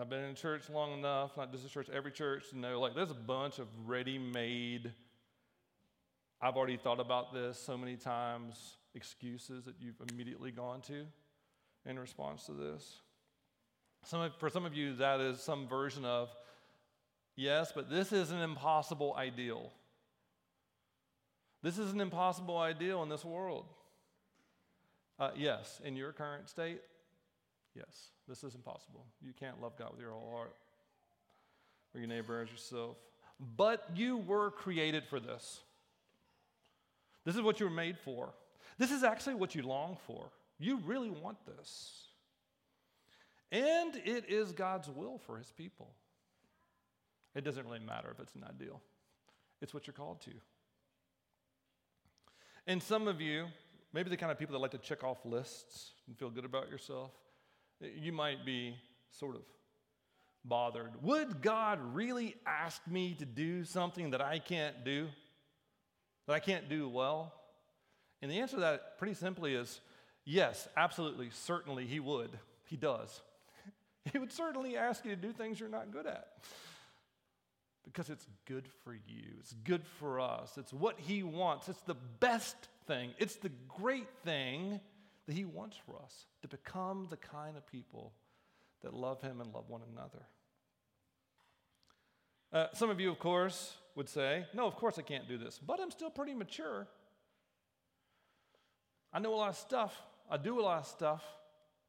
I've 0.00 0.08
been 0.08 0.22
in 0.22 0.36
church 0.36 0.70
long 0.70 0.96
enough, 0.96 1.36
not 1.36 1.50
just 1.50 1.66
a 1.66 1.68
church, 1.68 1.88
every 1.92 2.12
church, 2.12 2.50
to 2.50 2.58
know 2.58 2.80
like 2.80 2.94
there's 2.94 3.10
a 3.10 3.14
bunch 3.14 3.58
of 3.58 3.66
ready 3.86 4.18
made 4.18 4.92
I've 6.44 6.56
already 6.56 6.76
thought 6.76 7.00
about 7.00 7.32
this 7.32 7.58
so 7.58 7.78
many 7.78 7.96
times, 7.96 8.76
excuses 8.94 9.64
that 9.64 9.76
you've 9.80 10.00
immediately 10.10 10.50
gone 10.50 10.82
to 10.82 11.06
in 11.86 11.98
response 11.98 12.44
to 12.46 12.52
this. 12.52 13.00
Some 14.04 14.20
of, 14.20 14.36
for 14.36 14.50
some 14.50 14.66
of 14.66 14.74
you, 14.74 14.94
that 14.96 15.20
is 15.20 15.40
some 15.40 15.66
version 15.66 16.04
of, 16.04 16.28
yes, 17.36 17.72
but 17.74 17.90
this 17.90 18.12
is 18.12 18.30
an 18.30 18.40
impossible 18.40 19.14
ideal. 19.16 19.70
This 21.62 21.78
is 21.78 21.92
an 21.92 22.00
impossible 22.00 22.58
ideal 22.58 23.02
in 23.02 23.08
this 23.08 23.24
world. 23.24 23.64
Uh, 25.18 25.30
yes, 25.36 25.80
in 25.84 25.96
your 25.96 26.12
current 26.12 26.48
state, 26.48 26.80
yes, 27.74 28.08
this 28.28 28.44
is 28.44 28.54
impossible. 28.54 29.04
You 29.22 29.32
can't 29.38 29.62
love 29.62 29.78
God 29.78 29.92
with 29.92 30.00
your 30.00 30.10
whole 30.10 30.30
heart 30.34 30.54
or 31.94 32.00
your 32.00 32.08
neighbor 32.08 32.42
as 32.42 32.50
yourself. 32.50 32.96
But 33.56 33.88
you 33.94 34.18
were 34.18 34.50
created 34.50 35.04
for 35.06 35.20
this. 35.20 35.60
This 37.24 37.36
is 37.36 37.42
what 37.42 37.60
you 37.60 37.66
were 37.66 37.72
made 37.72 37.98
for. 37.98 38.34
This 38.78 38.90
is 38.90 39.02
actually 39.02 39.34
what 39.36 39.54
you 39.54 39.62
long 39.62 39.96
for. 40.06 40.30
You 40.58 40.80
really 40.84 41.10
want 41.10 41.38
this. 41.46 42.08
And 43.50 43.96
it 44.04 44.24
is 44.28 44.52
God's 44.52 44.88
will 44.88 45.18
for 45.18 45.38
his 45.38 45.50
people. 45.52 45.90
It 47.34 47.44
doesn't 47.44 47.64
really 47.66 47.80
matter 47.80 48.10
if 48.10 48.20
it's 48.20 48.34
an 48.34 48.44
ideal, 48.44 48.80
it's 49.60 49.74
what 49.74 49.86
you're 49.86 49.94
called 49.94 50.20
to. 50.22 50.30
And 52.66 52.82
some 52.82 53.08
of 53.08 53.20
you, 53.20 53.46
maybe 53.92 54.08
the 54.08 54.16
kind 54.16 54.32
of 54.32 54.38
people 54.38 54.54
that 54.54 54.60
like 54.60 54.70
to 54.70 54.78
check 54.78 55.04
off 55.04 55.18
lists 55.24 55.92
and 56.06 56.16
feel 56.16 56.30
good 56.30 56.44
about 56.44 56.70
yourself, 56.70 57.10
you 57.80 58.12
might 58.12 58.46
be 58.46 58.76
sort 59.10 59.36
of 59.36 59.42
bothered. 60.44 60.92
Would 61.02 61.42
God 61.42 61.78
really 61.94 62.36
ask 62.46 62.80
me 62.86 63.14
to 63.18 63.26
do 63.26 63.64
something 63.64 64.10
that 64.10 64.22
I 64.22 64.38
can't 64.38 64.84
do? 64.84 65.08
That 66.26 66.34
I 66.34 66.40
can't 66.40 66.68
do 66.68 66.88
well? 66.88 67.34
And 68.22 68.30
the 68.30 68.40
answer 68.40 68.56
to 68.56 68.60
that, 68.60 68.98
pretty 68.98 69.14
simply, 69.14 69.54
is 69.54 69.80
yes, 70.24 70.68
absolutely, 70.76 71.28
certainly 71.30 71.86
He 71.86 72.00
would. 72.00 72.30
He 72.66 72.76
does. 72.76 73.20
He 74.12 74.18
would 74.18 74.32
certainly 74.32 74.76
ask 74.76 75.02
you 75.06 75.12
to 75.12 75.20
do 75.20 75.32
things 75.32 75.58
you're 75.58 75.70
not 75.70 75.90
good 75.90 76.06
at 76.06 76.28
because 77.84 78.10
it's 78.10 78.26
good 78.46 78.66
for 78.82 78.94
you. 78.94 79.24
It's 79.40 79.52
good 79.64 79.84
for 79.98 80.20
us. 80.20 80.56
It's 80.56 80.72
what 80.72 80.98
He 80.98 81.22
wants. 81.22 81.68
It's 81.68 81.82
the 81.82 81.96
best 82.20 82.56
thing. 82.86 83.10
It's 83.18 83.36
the 83.36 83.50
great 83.68 84.08
thing 84.24 84.80
that 85.26 85.34
He 85.34 85.44
wants 85.44 85.76
for 85.86 85.96
us 85.96 86.26
to 86.42 86.48
become 86.48 87.06
the 87.10 87.16
kind 87.16 87.56
of 87.56 87.66
people 87.66 88.12
that 88.82 88.94
love 88.94 89.20
Him 89.22 89.40
and 89.40 89.52
love 89.52 89.68
one 89.68 89.82
another. 89.92 90.26
Uh, 92.52 92.68
some 92.72 92.90
of 92.90 93.00
you, 93.00 93.10
of 93.10 93.18
course, 93.18 93.74
would 93.96 94.08
say, 94.08 94.46
No, 94.54 94.66
of 94.66 94.76
course 94.76 94.98
I 94.98 95.02
can't 95.02 95.28
do 95.28 95.38
this, 95.38 95.58
but 95.58 95.80
I'm 95.80 95.90
still 95.90 96.10
pretty 96.10 96.34
mature. 96.34 96.86
I 99.12 99.18
know 99.20 99.34
a 99.34 99.36
lot 99.36 99.50
of 99.50 99.56
stuff. 99.56 99.96
I 100.30 100.36
do 100.36 100.60
a 100.60 100.62
lot 100.62 100.78
of 100.78 100.86
stuff. 100.86 101.22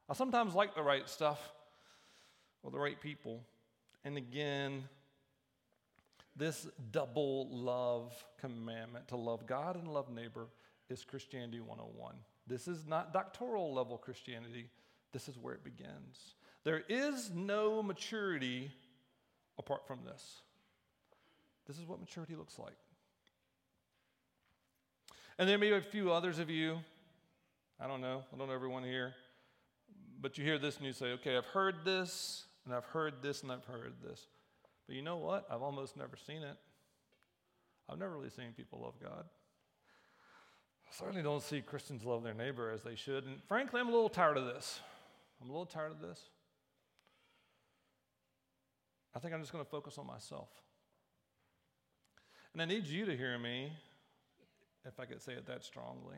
I 0.08 0.14
sometimes 0.14 0.54
like 0.54 0.76
the 0.76 0.84
right 0.84 1.08
stuff 1.10 1.40
or 2.62 2.72
the 2.72 2.80
right 2.80 3.00
people. 3.00 3.44
And 4.04 4.18
again, 4.18 4.84
this 6.36 6.68
double 6.92 7.48
love 7.50 8.14
commandment 8.40 9.08
to 9.10 9.16
love 9.16 9.46
God 9.46 9.76
and 9.76 9.88
love 9.88 10.10
neighbor 10.10 10.48
is 10.90 11.04
Christianity 11.04 11.60
101. 11.60 12.16
This 12.48 12.68
is 12.68 12.86
not 12.86 13.14
doctoral 13.14 13.74
level 13.74 13.98
Christianity, 13.98 14.70
this 15.14 15.28
is 15.28 15.38
where 15.38 15.54
it 15.54 15.64
begins. 15.64 16.36
There 16.64 16.84
is 16.90 17.32
no 17.34 17.82
maturity 17.82 18.72
apart 19.58 19.88
from 19.88 20.00
this. 20.06 20.42
This 21.68 21.78
is 21.80 21.88
what 21.88 22.00
maturity 22.00 22.36
looks 22.36 22.60
like. 22.60 22.76
And 25.38 25.50
there 25.50 25.58
may 25.58 25.70
be 25.70 25.76
a 25.76 25.82
few 25.82 26.12
others 26.12 26.40
of 26.40 26.50
you, 26.50 26.80
I 27.80 27.88
don't 27.88 28.02
know, 28.02 28.24
I 28.34 28.38
don't 28.38 28.48
know 28.48 28.54
everyone 28.54 28.84
here, 28.84 29.14
but 30.22 30.38
you 30.38 30.44
hear 30.44 30.58
this 30.58 30.78
and 30.78 30.86
you 30.86 30.94
say, 30.94 31.08
okay, 31.14 31.36
I've 31.36 31.46
heard 31.46 31.84
this, 31.84 32.46
and 32.66 32.74
I've 32.74 32.86
heard 32.86 33.22
this, 33.22 33.44
and 33.44 33.52
I've 33.52 33.66
heard 33.66 33.94
this. 34.04 34.28
But 34.88 34.96
you 34.96 35.02
know 35.02 35.18
what? 35.18 35.46
I've 35.50 35.62
almost 35.62 35.98
never 35.98 36.16
seen 36.16 36.44
it. 36.44 36.58
I've 37.90 38.00
never 38.00 38.16
really 38.18 38.30
seen 38.30 38.54
people 38.56 38.82
love 38.82 38.96
God. 39.02 39.26
I 40.88 40.94
certainly 40.94 41.24
don't 41.24 41.42
see 41.42 41.62
Christians 41.62 42.04
love 42.04 42.24
their 42.24 42.34
neighbor 42.34 42.72
as 42.72 42.82
they 42.82 42.96
should. 42.96 43.26
And 43.26 43.42
frankly, 43.48 43.80
I'm 43.80 43.88
a 43.88 43.92
little 43.92 44.10
tired 44.10 44.38
of 44.38 44.46
this. 44.46 44.80
I'm 45.42 45.50
a 45.50 45.52
little 45.52 45.66
tired 45.66 45.92
of 45.92 46.02
this. 46.02 46.20
I 49.16 49.20
think 49.20 49.34
I'm 49.34 49.42
just 49.42 49.52
going 49.52 49.64
to 49.64 49.70
focus 49.70 49.98
on 49.98 50.06
myself. 50.06 50.50
And 52.54 52.62
I 52.62 52.66
need 52.66 52.86
you 52.86 53.06
to 53.06 53.18
hear 53.18 53.38
me, 53.38 53.74
if 54.86 55.00
I 55.00 55.06
could 55.06 55.22
say 55.22 55.34
it 55.34 55.48
that 55.48 55.64
strongly. 55.64 56.18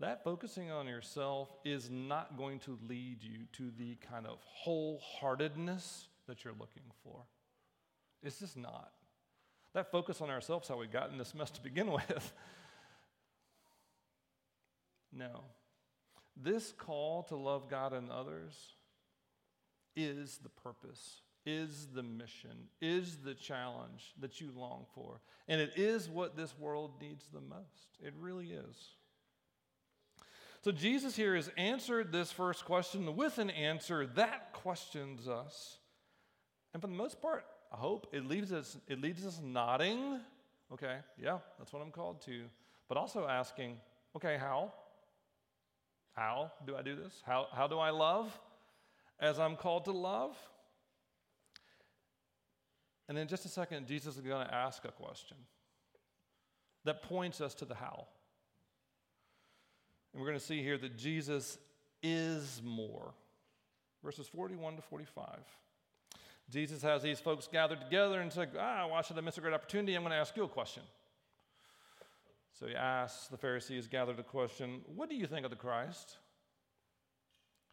That 0.00 0.22
focusing 0.22 0.70
on 0.70 0.86
yourself 0.86 1.48
is 1.64 1.90
not 1.90 2.36
going 2.36 2.60
to 2.60 2.78
lead 2.88 3.22
you 3.22 3.46
to 3.54 3.72
the 3.76 3.96
kind 3.96 4.26
of 4.26 4.38
wholeheartedness 4.64 6.06
that 6.28 6.44
you're 6.44 6.54
looking 6.58 6.84
for. 7.02 7.24
It's 8.22 8.38
just 8.38 8.56
not. 8.56 8.92
That 9.74 9.90
focus 9.90 10.20
on 10.20 10.30
ourselves, 10.30 10.68
how 10.68 10.78
we 10.78 10.86
got 10.86 11.10
in 11.10 11.18
this 11.18 11.34
mess 11.34 11.50
to 11.52 11.60
begin 11.60 11.90
with. 11.92 12.32
no. 15.12 15.42
This 16.40 16.72
call 16.72 17.24
to 17.24 17.36
love 17.36 17.68
God 17.68 17.92
and 17.92 18.10
others 18.10 18.54
is 19.96 20.38
the 20.38 20.48
purpose, 20.48 21.22
is 21.44 21.88
the 21.92 22.04
mission, 22.04 22.68
is 22.80 23.16
the 23.24 23.34
challenge 23.34 24.14
that 24.20 24.40
you 24.40 24.52
long 24.54 24.86
for. 24.94 25.20
And 25.48 25.60
it 25.60 25.72
is 25.74 26.08
what 26.08 26.36
this 26.36 26.56
world 26.56 26.92
needs 27.00 27.24
the 27.32 27.40
most. 27.40 27.98
It 28.00 28.14
really 28.20 28.52
is. 28.52 28.90
So 30.68 30.72
Jesus 30.72 31.16
here 31.16 31.34
has 31.34 31.50
answered 31.56 32.12
this 32.12 32.30
first 32.30 32.66
question 32.66 33.16
with 33.16 33.38
an 33.38 33.48
answer 33.48 34.06
that 34.16 34.52
questions 34.52 35.26
us. 35.26 35.78
And 36.74 36.82
for 36.82 36.88
the 36.88 36.94
most 36.94 37.22
part, 37.22 37.46
I 37.72 37.78
hope 37.78 38.06
it 38.12 38.26
leaves 38.26 38.52
us, 38.52 38.76
it 38.86 39.00
leaves 39.00 39.24
us 39.24 39.40
nodding. 39.42 40.20
Okay, 40.70 40.98
yeah, 41.16 41.38
that's 41.58 41.72
what 41.72 41.80
I'm 41.80 41.90
called 41.90 42.20
to. 42.26 42.42
But 42.86 42.98
also 42.98 43.26
asking, 43.26 43.78
okay, 44.14 44.36
how? 44.38 44.74
How 46.12 46.52
do 46.66 46.76
I 46.76 46.82
do 46.82 46.96
this? 46.96 47.22
How, 47.24 47.46
how 47.50 47.66
do 47.66 47.78
I 47.78 47.88
love 47.88 48.38
as 49.18 49.40
I'm 49.40 49.56
called 49.56 49.86
to 49.86 49.92
love? 49.92 50.36
And 53.08 53.16
in 53.16 53.26
just 53.26 53.46
a 53.46 53.48
second, 53.48 53.86
Jesus 53.86 54.16
is 54.16 54.20
going 54.20 54.46
to 54.46 54.54
ask 54.54 54.84
a 54.84 54.92
question 54.92 55.38
that 56.84 57.02
points 57.04 57.40
us 57.40 57.54
to 57.54 57.64
the 57.64 57.74
how. 57.74 58.06
And 60.18 60.24
we're 60.24 60.32
going 60.32 60.40
to 60.40 60.44
see 60.44 60.64
here 60.64 60.76
that 60.78 60.96
Jesus 60.96 61.58
is 62.02 62.60
more. 62.64 63.14
Verses 64.02 64.26
41 64.26 64.74
to 64.74 64.82
45. 64.82 65.38
Jesus 66.50 66.82
has 66.82 67.04
these 67.04 67.20
folks 67.20 67.46
gathered 67.46 67.80
together 67.80 68.20
and 68.20 68.32
said, 68.32 68.50
Ah, 68.58 68.88
why 68.88 69.00
should 69.02 69.16
I 69.16 69.20
miss 69.20 69.38
a 69.38 69.40
great 69.40 69.54
opportunity? 69.54 69.94
I'm 69.94 70.02
going 70.02 70.10
to 70.10 70.16
ask 70.16 70.36
you 70.36 70.42
a 70.42 70.48
question. 70.48 70.82
So 72.52 72.66
he 72.66 72.74
asks 72.74 73.28
the 73.28 73.36
Pharisees 73.36 73.86
gathered 73.86 74.18
a 74.18 74.24
question 74.24 74.80
What 74.92 75.08
do 75.08 75.14
you 75.14 75.28
think 75.28 75.44
of 75.44 75.50
the 75.50 75.56
Christ? 75.56 76.16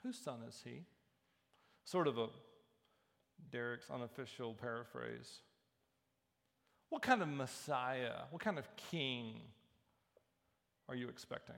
Whose 0.04 0.20
son 0.20 0.42
is 0.48 0.62
he? 0.64 0.84
Sort 1.84 2.08
of 2.08 2.20
a 2.20 2.28
Derek's 3.52 3.90
unofficial 3.90 4.54
paraphrase. 4.54 5.40
What 6.90 7.02
kind 7.02 7.24
of 7.24 7.28
Messiah, 7.28 8.26
what 8.30 8.44
kind 8.44 8.60
of 8.60 8.68
king 8.92 9.42
are 10.88 10.96
you 10.96 11.10
expecting? 11.10 11.56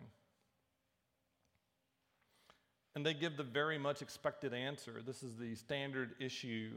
And 2.97 3.05
they 3.05 3.13
give 3.13 3.37
the 3.37 3.43
very 3.43 3.77
much 3.77 4.01
expected 4.01 4.55
answer. 4.55 5.03
This 5.05 5.21
is 5.21 5.37
the 5.37 5.53
standard 5.53 6.15
issue 6.19 6.71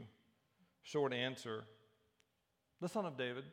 short 0.83 1.13
answer. 1.13 1.63
The 2.79 2.87
son 2.87 3.07
of 3.07 3.17
David. 3.17 3.45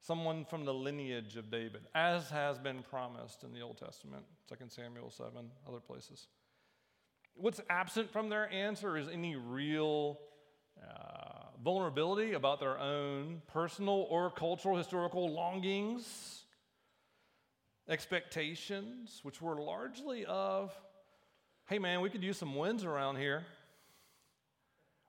Someone 0.00 0.44
from 0.44 0.64
the 0.64 0.74
lineage 0.74 1.36
of 1.36 1.52
David, 1.52 1.82
as 1.94 2.30
has 2.30 2.58
been 2.58 2.82
promised 2.82 3.44
in 3.44 3.52
the 3.52 3.60
Old 3.60 3.78
Testament, 3.78 4.24
2 4.48 4.56
Samuel 4.66 5.08
7, 5.08 5.30
other 5.68 5.78
places. 5.78 6.26
What's 7.36 7.60
absent 7.70 8.10
from 8.10 8.28
their 8.28 8.52
answer 8.52 8.96
is 8.96 9.06
any 9.06 9.36
real 9.36 10.18
uh, 10.82 11.44
vulnerability 11.62 12.32
about 12.32 12.58
their 12.58 12.76
own 12.76 13.40
personal 13.52 14.08
or 14.10 14.32
cultural 14.32 14.76
historical 14.76 15.32
longings 15.32 16.45
expectations, 17.88 19.20
which 19.22 19.40
were 19.40 19.60
largely 19.60 20.24
of, 20.24 20.76
hey 21.68 21.78
man, 21.78 22.00
we 22.00 22.10
could 22.10 22.22
use 22.22 22.36
some 22.36 22.54
wins 22.56 22.84
around 22.84 23.16
here. 23.16 23.44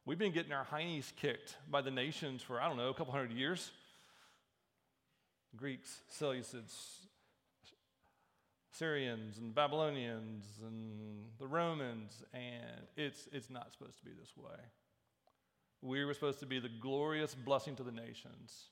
We've 0.05 0.17
been 0.17 0.31
getting 0.31 0.53
our 0.53 0.65
heinies 0.65 1.11
kicked 1.15 1.57
by 1.69 1.81
the 1.81 1.91
nations 1.91 2.41
for, 2.41 2.61
I 2.61 2.67
don't 2.67 2.77
know, 2.77 2.89
a 2.89 2.93
couple 2.93 3.11
hundred 3.11 3.33
years. 3.33 3.71
Greeks, 5.55 6.01
Seleucids, 6.17 6.73
Syrians, 8.71 9.37
and 9.37 9.55
Babylonians, 9.55 10.45
and 10.65 11.25
the 11.39 11.47
Romans, 11.47 12.23
and 12.33 12.85
it's, 12.95 13.27
it's 13.31 13.49
not 13.49 13.71
supposed 13.71 13.97
to 13.97 14.05
be 14.05 14.11
this 14.17 14.37
way. 14.37 14.59
We 15.81 16.05
were 16.05 16.13
supposed 16.13 16.39
to 16.41 16.45
be 16.45 16.59
the 16.59 16.69
glorious 16.69 17.33
blessing 17.33 17.75
to 17.77 17.83
the 17.83 17.91
nations. 17.91 18.69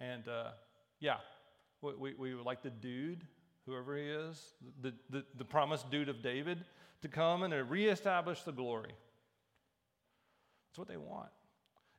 And 0.00 0.26
uh, 0.26 0.50
yeah, 1.00 1.18
we, 1.82 1.94
we, 1.94 2.14
we 2.14 2.34
would 2.34 2.46
like 2.46 2.62
the 2.62 2.70
dude, 2.70 3.24
whoever 3.66 3.96
he 3.96 4.04
is, 4.04 4.54
the, 4.82 4.92
the, 5.10 5.24
the 5.36 5.44
promised 5.44 5.90
dude 5.90 6.08
of 6.08 6.22
David, 6.22 6.64
to 7.02 7.08
come 7.08 7.42
and 7.42 7.70
reestablish 7.70 8.42
the 8.42 8.52
glory. 8.52 8.92
That's 10.68 10.78
what 10.78 10.88
they 10.88 10.96
want. 10.96 11.30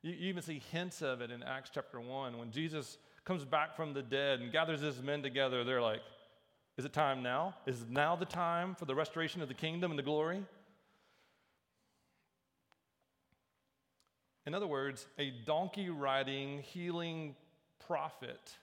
You, 0.02 0.12
you 0.12 0.28
even 0.28 0.42
see 0.42 0.62
hints 0.70 1.02
of 1.02 1.20
it 1.20 1.30
in 1.30 1.42
Acts 1.42 1.70
chapter 1.72 2.00
1 2.00 2.38
when 2.38 2.50
Jesus 2.50 2.98
comes 3.24 3.44
back 3.44 3.76
from 3.76 3.92
the 3.92 4.02
dead 4.02 4.40
and 4.40 4.52
gathers 4.52 4.80
his 4.80 5.02
men 5.02 5.22
together. 5.22 5.64
They're 5.64 5.82
like, 5.82 6.00
Is 6.76 6.84
it 6.84 6.92
time 6.92 7.22
now? 7.22 7.54
Is 7.66 7.84
now 7.88 8.16
the 8.16 8.24
time 8.24 8.74
for 8.74 8.84
the 8.84 8.94
restoration 8.94 9.42
of 9.42 9.48
the 9.48 9.54
kingdom 9.54 9.90
and 9.90 9.98
the 9.98 10.04
glory? 10.04 10.44
In 14.44 14.54
other 14.54 14.66
words, 14.66 15.06
a 15.18 15.32
donkey 15.46 15.88
riding, 15.88 16.62
healing 16.62 17.36
prophet 17.86 18.56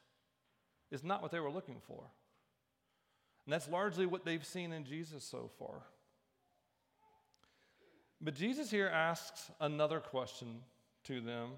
is 0.92 1.04
not 1.04 1.22
what 1.22 1.32
they 1.32 1.40
were 1.40 1.52
looking 1.52 1.82
for. 1.88 2.04
And 3.46 3.54
that's 3.54 3.68
largely 3.68 4.06
what 4.06 4.26
they've 4.26 4.46
seen 4.46 4.72
in 4.72 4.86
Jesus 4.86 5.24
so 5.24 5.50
far. 5.58 5.84
But 8.22 8.36
Jesus 8.36 8.70
here 8.70 8.88
asks 8.88 9.50
another 9.62 10.00
question 10.00 10.62
to 11.06 11.22
them 11.22 11.52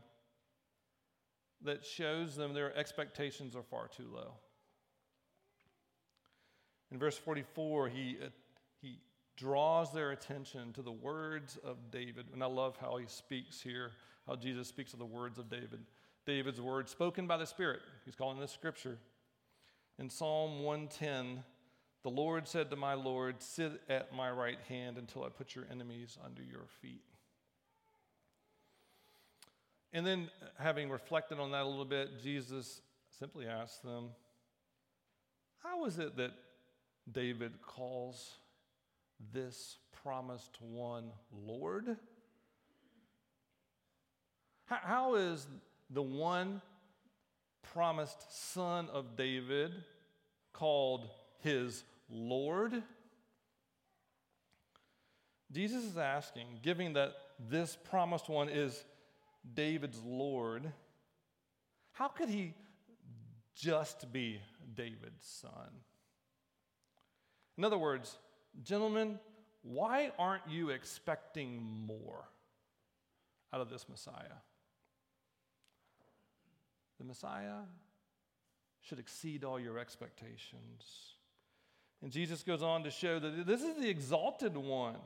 that 1.64 1.86
shows 1.86 2.36
them 2.36 2.54
their 2.54 2.76
expectations 2.78 3.56
are 3.56 3.64
far 3.64 3.88
too 3.88 4.08
low. 4.14 4.34
In 6.92 7.00
verse 7.00 7.18
44, 7.18 7.90
he, 7.90 8.18
uh, 8.22 8.28
he 8.82 9.00
draws 9.38 9.92
their 9.92 10.12
attention 10.12 10.74
to 10.74 10.82
the 10.82 10.92
words 10.92 11.58
of 11.64 11.78
David. 11.90 12.28
And 12.34 12.44
I 12.44 12.48
love 12.48 12.78
how 12.80 12.98
he 12.98 13.06
speaks 13.08 13.62
here, 13.62 13.92
how 14.28 14.36
Jesus 14.36 14.68
speaks 14.68 14.94
of 14.94 15.00
the 15.00 15.06
words 15.06 15.40
of 15.40 15.50
David. 15.50 15.80
David's 16.26 16.62
words 16.62 16.92
spoken 16.92 17.28
by 17.28 17.38
the 17.38 17.46
Spirit. 17.46 17.80
He's 18.06 18.16
calling 18.16 18.40
this 18.40 18.52
scripture. 18.52 18.98
In 20.00 20.10
Psalm 20.10 20.64
110, 20.64 21.44
the 22.04 22.10
Lord 22.10 22.48
said 22.48 22.70
to 22.72 22.76
my 22.76 22.94
Lord, 22.96 23.42
Sit 23.42 23.82
at 23.90 24.14
my 24.16 24.32
right 24.32 24.60
hand 24.68 24.98
until 24.98 25.24
I 25.24 25.30
put 25.30 25.56
your 25.56 25.66
enemies 25.72 26.18
under 26.24 26.42
your 26.42 26.66
feet. 26.82 27.04
And 29.94 30.06
then, 30.06 30.30
having 30.58 30.90
reflected 30.90 31.40
on 31.40 31.52
that 31.52 31.64
a 31.64 31.68
little 31.68 31.86
bit, 31.86 32.22
Jesus 32.24 32.82
simply 33.20 33.46
asked 33.46 33.84
them, 33.84 34.10
How 35.62 35.86
is 35.86 36.00
it 36.00 36.16
that 36.18 36.32
David 37.12 37.62
calls 37.62 38.36
this 39.34 39.78
promised 40.04 40.58
one 40.62 41.12
Lord? 41.32 41.98
How 44.66 45.16
is 45.16 45.46
the 45.90 46.02
one 46.02 46.62
promised 47.74 48.52
son 48.54 48.90
of 48.90 49.16
David 49.16 49.72
called 50.54 51.10
his 51.40 51.84
Lord? 52.10 52.84
Jesus 55.52 55.84
is 55.84 55.98
asking, 55.98 56.60
giving 56.62 56.94
that 56.94 57.14
this 57.50 57.78
promised 57.90 58.30
one 58.30 58.50
is 58.50 58.84
David's 59.54 60.02
Lord, 60.06 60.72
how 61.94 62.08
could 62.08 62.30
he 62.30 62.54
just 63.56 64.12
be 64.12 64.40
David's 64.74 65.28
son? 65.28 65.82
In 67.58 67.66
other 67.66 67.78
words, 67.78 68.18
gentlemen, 68.64 69.20
why 69.62 70.12
aren't 70.18 70.48
you 70.50 70.70
expecting 70.70 71.62
more 71.62 72.24
out 73.54 73.62
of 73.62 73.70
this 73.70 73.88
Messiah? 73.90 74.40
The 77.02 77.08
Messiah 77.08 77.62
should 78.82 79.00
exceed 79.00 79.44
all 79.44 79.60
your 79.60 79.80
expectations. 79.80 81.16
And 82.04 82.12
Jesus 82.12 82.44
goes 82.44 82.62
on 82.62 82.84
to 82.84 82.92
show 82.92 83.18
that 83.18 83.48
this 83.48 83.64
is 83.64 83.76
the 83.78 83.90
exalted 83.90 84.56
one. 84.56 84.98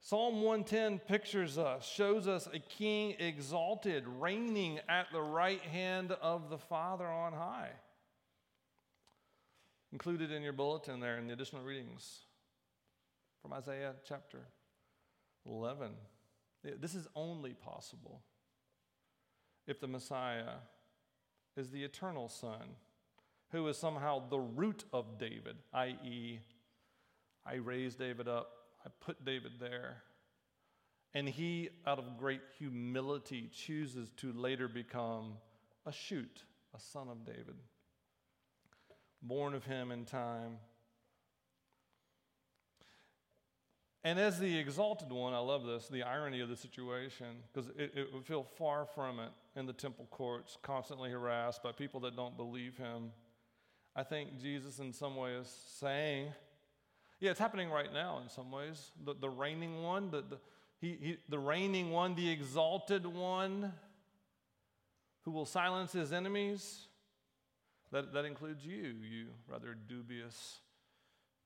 Psalm 0.00 0.42
110 0.42 1.00
pictures 1.00 1.58
us, 1.58 1.84
shows 1.84 2.28
us 2.28 2.48
a 2.52 2.60
king 2.60 3.16
exalted, 3.18 4.04
reigning 4.06 4.78
at 4.88 5.06
the 5.12 5.20
right 5.20 5.60
hand 5.62 6.12
of 6.22 6.50
the 6.50 6.58
Father 6.58 7.06
on 7.06 7.32
high. 7.32 7.70
Included 9.90 10.30
in 10.30 10.40
your 10.40 10.52
bulletin 10.52 11.00
there 11.00 11.18
in 11.18 11.26
the 11.26 11.32
additional 11.32 11.64
readings 11.64 12.26
from 13.40 13.52
Isaiah 13.52 13.94
chapter 14.06 14.38
11. 15.46 15.94
This 16.80 16.94
is 16.94 17.08
only 17.16 17.54
possible 17.54 18.22
if 19.66 19.80
the 19.80 19.88
Messiah 19.88 20.58
is 21.56 21.70
the 21.70 21.84
eternal 21.84 22.28
Son, 22.28 22.76
who 23.50 23.66
is 23.68 23.76
somehow 23.76 24.28
the 24.28 24.38
root 24.38 24.84
of 24.92 25.18
David, 25.18 25.56
i.e., 25.72 26.40
I 27.44 27.54
raised 27.54 27.98
David 27.98 28.28
up 28.28 28.62
I 28.84 28.90
put 29.00 29.24
David 29.24 29.52
there. 29.60 30.02
And 31.14 31.28
he, 31.28 31.68
out 31.86 31.98
of 31.98 32.16
great 32.18 32.40
humility, 32.58 33.50
chooses 33.52 34.08
to 34.18 34.32
later 34.32 34.66
become 34.66 35.34
a 35.84 35.92
shoot, 35.92 36.44
a 36.74 36.80
son 36.80 37.08
of 37.08 37.24
David, 37.24 37.56
born 39.22 39.54
of 39.54 39.64
him 39.64 39.92
in 39.92 40.04
time. 40.04 40.58
And 44.04 44.18
as 44.18 44.40
the 44.40 44.58
exalted 44.58 45.12
one, 45.12 45.34
I 45.34 45.38
love 45.38 45.64
this, 45.64 45.86
the 45.86 46.02
irony 46.02 46.40
of 46.40 46.48
the 46.48 46.56
situation, 46.56 47.26
because 47.52 47.68
it, 47.76 47.92
it, 47.94 48.12
would 48.12 48.24
feel 48.24 48.42
far 48.42 48.86
from 48.86 49.20
it 49.20 49.30
in 49.54 49.66
the 49.66 49.72
temple 49.72 50.06
courts, 50.10 50.56
constantly 50.62 51.10
harassed 51.10 51.62
by 51.62 51.72
people 51.72 52.00
that 52.00 52.16
don't 52.16 52.36
believe 52.36 52.76
him. 52.76 53.10
I 53.94 54.02
think 54.02 54.40
Jesus, 54.40 54.78
in 54.78 54.92
some 54.92 55.16
way, 55.16 55.32
is 55.32 55.54
saying, 55.78 56.28
yeah, 57.20 57.30
it's 57.30 57.40
happening 57.40 57.70
right 57.70 57.92
now 57.92 58.20
in 58.22 58.28
some 58.28 58.50
ways. 58.50 58.90
The, 59.04 59.14
the 59.14 59.28
reigning 59.28 59.82
one, 59.82 60.10
the, 60.10 60.22
the, 60.22 60.38
he, 60.80 60.96
he, 61.00 61.16
the 61.28 61.38
reigning 61.38 61.90
one, 61.90 62.14
the 62.14 62.30
exalted 62.30 63.06
one 63.06 63.72
who 65.22 65.30
will 65.30 65.46
silence 65.46 65.92
his 65.92 66.12
enemies. 66.12 66.86
That, 67.92 68.14
that 68.14 68.24
includes 68.24 68.64
you, 68.64 68.94
you 69.08 69.26
rather 69.46 69.74
dubious 69.74 70.60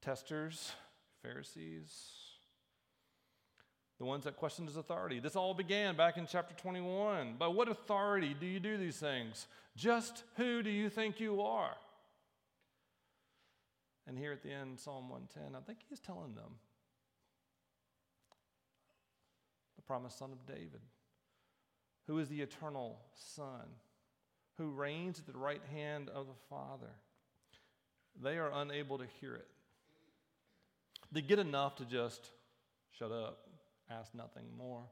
testers, 0.00 0.72
Pharisees, 1.20 2.25
the 3.98 4.04
ones 4.04 4.24
that 4.24 4.36
questioned 4.36 4.68
his 4.68 4.76
authority. 4.76 5.20
This 5.20 5.36
all 5.36 5.54
began 5.54 5.96
back 5.96 6.16
in 6.16 6.26
chapter 6.26 6.54
21. 6.54 7.36
By 7.38 7.48
what 7.48 7.68
authority 7.68 8.34
do 8.38 8.46
you 8.46 8.60
do 8.60 8.76
these 8.76 8.98
things? 8.98 9.46
Just 9.76 10.22
who 10.36 10.62
do 10.62 10.70
you 10.70 10.90
think 10.90 11.18
you 11.18 11.42
are? 11.42 11.76
And 14.06 14.18
here 14.18 14.32
at 14.32 14.42
the 14.42 14.52
end, 14.52 14.78
Psalm 14.78 15.08
110, 15.08 15.56
I 15.56 15.64
think 15.64 15.78
he's 15.88 15.98
telling 15.98 16.34
them 16.34 16.58
the 19.76 19.82
promised 19.82 20.18
son 20.18 20.30
of 20.30 20.46
David, 20.46 20.80
who 22.06 22.18
is 22.18 22.28
the 22.28 22.40
eternal 22.40 23.00
Son, 23.14 23.66
who 24.58 24.70
reigns 24.70 25.18
at 25.18 25.26
the 25.26 25.38
right 25.38 25.62
hand 25.72 26.08
of 26.10 26.26
the 26.26 26.34
Father. 26.48 26.92
They 28.22 28.38
are 28.38 28.52
unable 28.54 28.98
to 28.98 29.06
hear 29.20 29.34
it. 29.34 29.48
They 31.12 31.20
get 31.20 31.38
enough 31.38 31.76
to 31.76 31.84
just 31.84 32.30
shut 32.98 33.10
up, 33.10 33.45
ask 33.90 34.14
nothing 34.14 34.44
more. 34.56 34.82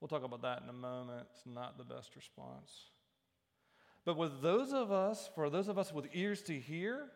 We'll 0.00 0.08
talk 0.08 0.24
about 0.24 0.42
that 0.42 0.62
in 0.62 0.68
a 0.68 0.74
moment. 0.74 1.26
It's 1.32 1.46
not 1.46 1.76
the 1.76 1.84
best 1.84 2.16
response. 2.16 2.90
But 4.04 4.16
with 4.16 4.40
those 4.40 4.72
of 4.72 4.90
us, 4.90 5.28
for 5.34 5.50
those 5.50 5.68
of 5.68 5.78
us 5.78 5.92
with 5.92 6.06
ears 6.14 6.42
to 6.42 6.58
hear, 6.58 7.06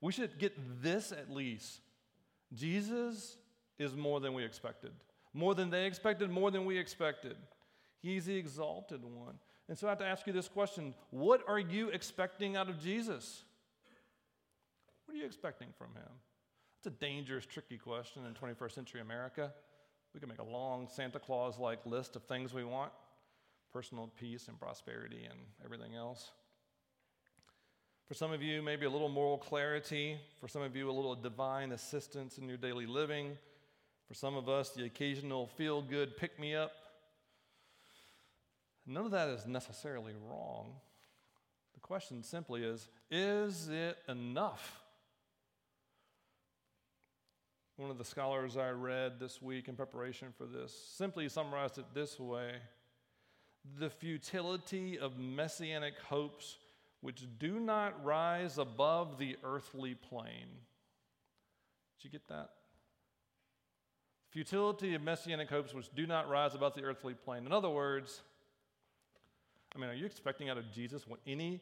we 0.00 0.12
should 0.12 0.38
get 0.38 0.82
this 0.82 1.12
at 1.12 1.30
least. 1.30 1.80
Jesus 2.52 3.36
is 3.78 3.94
more 3.94 4.20
than 4.20 4.34
we 4.34 4.44
expected, 4.44 4.92
more 5.32 5.54
than 5.54 5.70
they 5.70 5.86
expected, 5.86 6.30
more 6.30 6.50
than 6.50 6.64
we 6.64 6.76
expected. 6.76 7.36
He's 8.00 8.26
the 8.26 8.36
exalted 8.36 9.04
one. 9.04 9.36
And 9.68 9.78
so 9.78 9.86
I 9.86 9.90
have 9.90 9.98
to 10.00 10.06
ask 10.06 10.26
you 10.26 10.32
this 10.32 10.48
question 10.48 10.94
What 11.10 11.42
are 11.46 11.58
you 11.58 11.88
expecting 11.88 12.56
out 12.56 12.68
of 12.68 12.82
Jesus? 12.82 13.44
What 15.06 15.14
are 15.14 15.18
you 15.18 15.26
expecting 15.26 15.68
from 15.78 15.94
him? 15.94 16.10
It's 16.78 16.88
a 16.88 16.90
dangerous, 16.90 17.46
tricky 17.46 17.78
question 17.78 18.22
in 18.26 18.34
21st 18.34 18.72
century 18.72 19.00
America. 19.00 19.52
We 20.14 20.20
can 20.20 20.28
make 20.28 20.40
a 20.40 20.44
long 20.44 20.88
Santa 20.88 21.18
Claus 21.18 21.58
like 21.58 21.84
list 21.86 22.16
of 22.16 22.24
things 22.24 22.52
we 22.52 22.64
want 22.64 22.92
personal 23.72 24.10
peace 24.20 24.48
and 24.48 24.60
prosperity 24.60 25.24
and 25.28 25.38
everything 25.64 25.94
else. 25.94 26.30
For 28.06 28.14
some 28.14 28.32
of 28.32 28.42
you, 28.42 28.60
maybe 28.60 28.84
a 28.84 28.90
little 28.90 29.08
moral 29.08 29.38
clarity. 29.38 30.18
For 30.40 30.48
some 30.48 30.60
of 30.60 30.76
you, 30.76 30.90
a 30.90 30.92
little 30.92 31.14
divine 31.14 31.72
assistance 31.72 32.36
in 32.36 32.46
your 32.46 32.58
daily 32.58 32.84
living. 32.84 33.38
For 34.06 34.14
some 34.14 34.36
of 34.36 34.48
us, 34.48 34.70
the 34.70 34.84
occasional 34.84 35.46
feel 35.46 35.80
good 35.80 36.18
pick 36.18 36.38
me 36.38 36.54
up. 36.54 36.72
None 38.86 39.06
of 39.06 39.10
that 39.12 39.28
is 39.28 39.46
necessarily 39.46 40.12
wrong. 40.28 40.74
The 41.72 41.80
question 41.80 42.22
simply 42.22 42.64
is 42.64 42.88
is 43.10 43.68
it 43.68 43.96
enough? 44.08 44.81
One 47.82 47.90
of 47.90 47.98
the 47.98 48.04
scholars 48.04 48.56
I 48.56 48.70
read 48.70 49.18
this 49.18 49.42
week 49.42 49.66
in 49.66 49.74
preparation 49.74 50.28
for 50.38 50.46
this 50.46 50.72
simply 50.72 51.28
summarized 51.28 51.78
it 51.78 51.84
this 51.92 52.16
way 52.20 52.52
The 53.80 53.90
futility 53.90 55.00
of 55.00 55.18
messianic 55.18 55.94
hopes 56.08 56.58
which 57.00 57.26
do 57.40 57.58
not 57.58 58.04
rise 58.04 58.58
above 58.58 59.18
the 59.18 59.36
earthly 59.42 59.96
plane. 59.96 60.46
Did 61.98 62.04
you 62.04 62.10
get 62.10 62.28
that? 62.28 62.50
Futility 64.30 64.94
of 64.94 65.02
messianic 65.02 65.50
hopes 65.50 65.74
which 65.74 65.92
do 65.92 66.06
not 66.06 66.28
rise 66.28 66.54
above 66.54 66.76
the 66.76 66.84
earthly 66.84 67.14
plane. 67.14 67.46
In 67.46 67.52
other 67.52 67.70
words, 67.70 68.20
I 69.74 69.80
mean, 69.80 69.90
are 69.90 69.94
you 69.94 70.06
expecting 70.06 70.48
out 70.48 70.56
of 70.56 70.70
Jesus 70.70 71.08
what 71.08 71.18
any, 71.26 71.60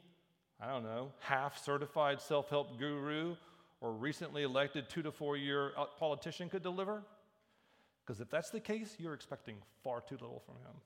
I 0.61 0.67
don't 0.67 0.85
know, 0.85 1.13
half 1.21 1.65
certified 1.65 2.21
self 2.21 2.51
help 2.51 2.79
guru 2.79 3.37
or 3.81 3.93
recently 3.93 4.43
elected 4.43 4.89
two 4.89 5.03
to 5.03 5.11
four 5.11 5.37
year 5.37 5.73
uh, 5.77 5.87
politician 5.99 6.49
could 6.49 6.63
deliver? 6.63 7.03
Because 8.05 8.21
if 8.21 8.31
that's 8.31 8.51
the 8.51 8.61
case, 8.61 8.97
you're 8.99 9.15
expecting 9.15 9.57
far 9.83 10.01
too 10.01 10.17
little 10.21 10.43
from 10.45 10.57
him. 10.57 10.81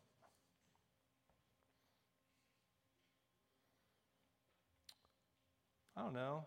I 5.97 6.03
don't 6.03 6.15
know. 6.15 6.45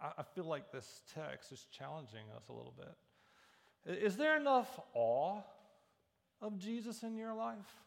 I, 0.00 0.12
I 0.18 0.22
feel 0.22 0.44
like 0.44 0.72
this 0.72 1.02
text 1.14 1.52
is 1.52 1.66
challenging 1.70 2.26
us 2.36 2.48
a 2.48 2.52
little 2.52 2.74
bit. 2.76 4.02
Is 4.02 4.16
there 4.16 4.36
enough 4.36 4.80
awe 4.94 5.40
of 6.42 6.58
Jesus 6.58 7.02
in 7.02 7.16
your 7.16 7.34
life? 7.34 7.85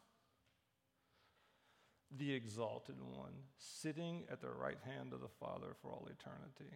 The 2.18 2.34
exalted 2.34 2.96
one, 3.00 3.34
sitting 3.58 4.24
at 4.32 4.42
the 4.42 4.50
right 4.50 4.78
hand 4.86 5.14
of 5.14 5.22
the 5.22 5.28
Father 5.40 5.68
for 5.82 5.90
all 5.90 6.08
eternity. 6.10 6.76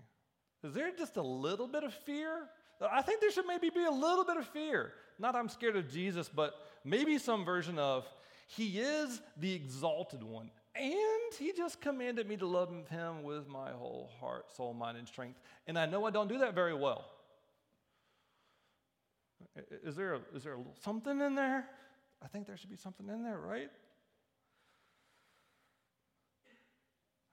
Is 0.64 0.74
there 0.74 0.92
just 0.98 1.18
a 1.18 1.22
little 1.22 1.68
bit 1.68 1.84
of 1.84 1.94
fear? 1.94 2.48
I 2.92 3.02
think 3.02 3.22
there 3.22 3.32
should 3.32 3.48
maybe 3.48 3.70
be 3.70 3.84
a 3.84 3.92
little 3.92 4.26
bit 4.26 4.38
of 4.38 4.48
fear. 4.48 4.94
Not 5.20 5.36
I'm 5.36 5.50
scared 5.50 5.76
of 5.76 5.92
Jesus, 5.92 6.30
but 6.30 6.56
maybe 6.84 7.18
some 7.18 7.46
version 7.46 7.80
of 7.80 8.08
He 8.48 8.80
is 8.80 9.22
the 9.38 9.54
exalted 9.54 10.24
one. 10.24 10.52
And 10.76 11.34
He 11.38 11.52
just 11.54 11.82
commanded 11.82 12.28
me 12.28 12.38
to 12.38 12.46
love 12.46 12.72
Him 12.90 13.24
with 13.24 13.48
my 13.48 13.72
whole 13.72 14.12
heart, 14.20 14.52
soul, 14.56 14.74
mind, 14.74 14.98
and 14.98 15.08
strength. 15.08 15.40
And 15.68 15.78
I 15.78 15.86
know 15.86 16.06
I 16.06 16.12
don't 16.12 16.28
do 16.28 16.40
that 16.40 16.56
very 16.56 16.74
well. 16.74 17.06
Is 19.84 19.96
there, 19.96 20.16
a, 20.16 20.20
is 20.36 20.44
there 20.44 20.54
a 20.54 20.58
something 20.82 21.22
in 21.22 21.36
there? 21.36 21.66
I 22.24 22.28
think 22.28 22.48
there 22.48 22.58
should 22.58 22.70
be 22.70 22.78
something 22.78 23.08
in 23.08 23.24
there, 23.24 23.38
right? 23.38 23.70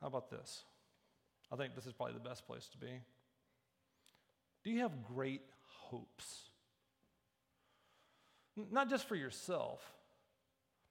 How 0.00 0.06
about 0.06 0.30
this? 0.30 0.62
I 1.52 1.56
think 1.56 1.74
this 1.74 1.86
is 1.86 1.92
probably 1.92 2.14
the 2.14 2.28
best 2.28 2.46
place 2.46 2.68
to 2.68 2.78
be. 2.78 3.00
Do 4.64 4.70
you 4.70 4.80
have 4.80 5.04
great 5.04 5.42
hopes? 5.88 6.50
Not 8.70 8.90
just 8.90 9.08
for 9.08 9.16
yourself, 9.16 9.80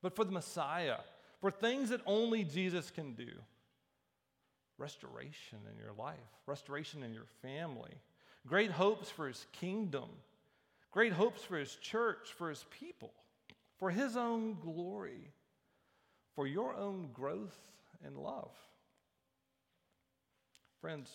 but 0.02 0.16
for 0.16 0.24
the 0.24 0.32
Messiah, 0.32 0.98
for 1.40 1.52
things 1.52 1.90
that 1.90 2.02
only 2.06 2.44
Jesus 2.44 2.92
can 2.92 3.14
do. 3.14 3.30
Restoration 4.78 5.60
in 5.72 5.78
your 5.78 5.94
life, 5.98 6.18
restoration 6.46 7.04
in 7.04 7.14
your 7.14 7.28
family, 7.42 7.94
great 8.48 8.72
hopes 8.72 9.10
for 9.10 9.28
his 9.28 9.46
kingdom, 9.52 10.10
great 10.92 11.14
hopes 11.14 11.44
for 11.44 11.58
his 11.58 11.76
church, 11.76 12.34
for 12.38 12.50
his 12.50 12.66
people, 12.80 13.12
for 13.78 13.90
his 13.90 14.16
own 14.16 14.58
glory, 14.62 15.32
for 16.34 16.48
your 16.48 16.74
own 16.76 17.10
growth 17.14 17.60
and 18.06 18.18
love. 18.18 18.52
Friends, 20.82 21.12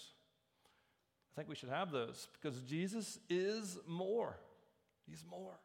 I 1.33 1.37
think 1.37 1.49
we 1.49 1.55
should 1.55 1.71
have 1.71 1.91
those 1.91 2.29
because 2.33 2.61
Jesus 2.63 3.19
is 3.29 3.79
more. 3.87 4.37
He's 5.09 5.25
more. 5.29 5.59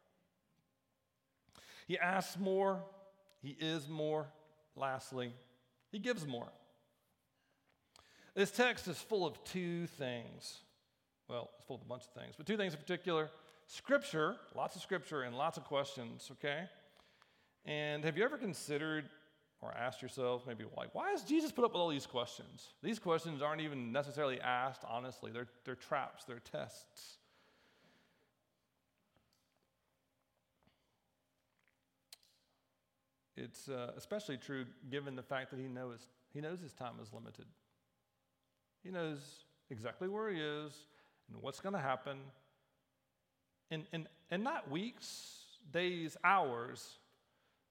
He 1.86 1.98
asks 1.98 2.38
more, 2.38 2.82
He 3.42 3.56
is 3.60 3.88
more. 3.88 4.26
Lastly, 4.76 5.32
He 5.90 5.98
gives 5.98 6.26
more. 6.26 6.48
This 8.34 8.50
text 8.50 8.88
is 8.88 8.96
full 8.98 9.26
of 9.26 9.42
two 9.44 9.86
things. 9.86 10.60
Well, 11.28 11.50
it's 11.56 11.64
full 11.64 11.76
of 11.76 11.82
a 11.82 11.86
bunch 11.86 12.04
of 12.04 12.20
things, 12.20 12.34
but 12.36 12.46
two 12.46 12.56
things 12.56 12.72
in 12.74 12.80
particular 12.80 13.30
scripture, 13.66 14.36
lots 14.56 14.76
of 14.76 14.82
scripture, 14.82 15.22
and 15.22 15.36
lots 15.36 15.56
of 15.56 15.64
questions, 15.64 16.28
okay? 16.32 16.64
And 17.64 18.04
have 18.04 18.16
you 18.16 18.24
ever 18.24 18.36
considered 18.36 19.04
or 19.62 19.76
ask 19.76 20.00
yourself, 20.00 20.46
maybe 20.46 20.64
like, 20.76 20.94
why 20.94 21.10
has 21.10 21.22
Jesus 21.22 21.52
put 21.52 21.64
up 21.64 21.72
with 21.72 21.80
all 21.80 21.88
these 21.88 22.06
questions? 22.06 22.68
These 22.82 22.98
questions 22.98 23.42
aren't 23.42 23.60
even 23.60 23.92
necessarily 23.92 24.40
asked 24.40 24.82
honestly, 24.88 25.30
they're, 25.32 25.48
they're 25.64 25.74
traps, 25.74 26.24
they're 26.24 26.40
tests. 26.40 27.18
It's 33.36 33.68
uh, 33.68 33.92
especially 33.96 34.36
true 34.36 34.66
given 34.90 35.16
the 35.16 35.22
fact 35.22 35.50
that 35.50 35.58
he 35.58 35.66
knows, 35.66 36.08
he 36.32 36.40
knows 36.40 36.60
his 36.60 36.74
time 36.74 36.94
is 37.02 37.12
limited. 37.12 37.46
He 38.82 38.90
knows 38.90 39.18
exactly 39.70 40.08
where 40.08 40.30
he 40.30 40.40
is 40.40 40.72
and 41.28 41.40
what's 41.42 41.60
going 41.60 41.74
to 41.74 41.80
happen. 41.80 42.18
In, 43.70 43.84
in, 43.92 44.08
in 44.30 44.42
not 44.42 44.70
weeks, 44.70 45.44
days, 45.72 46.16
hours, 46.24 46.98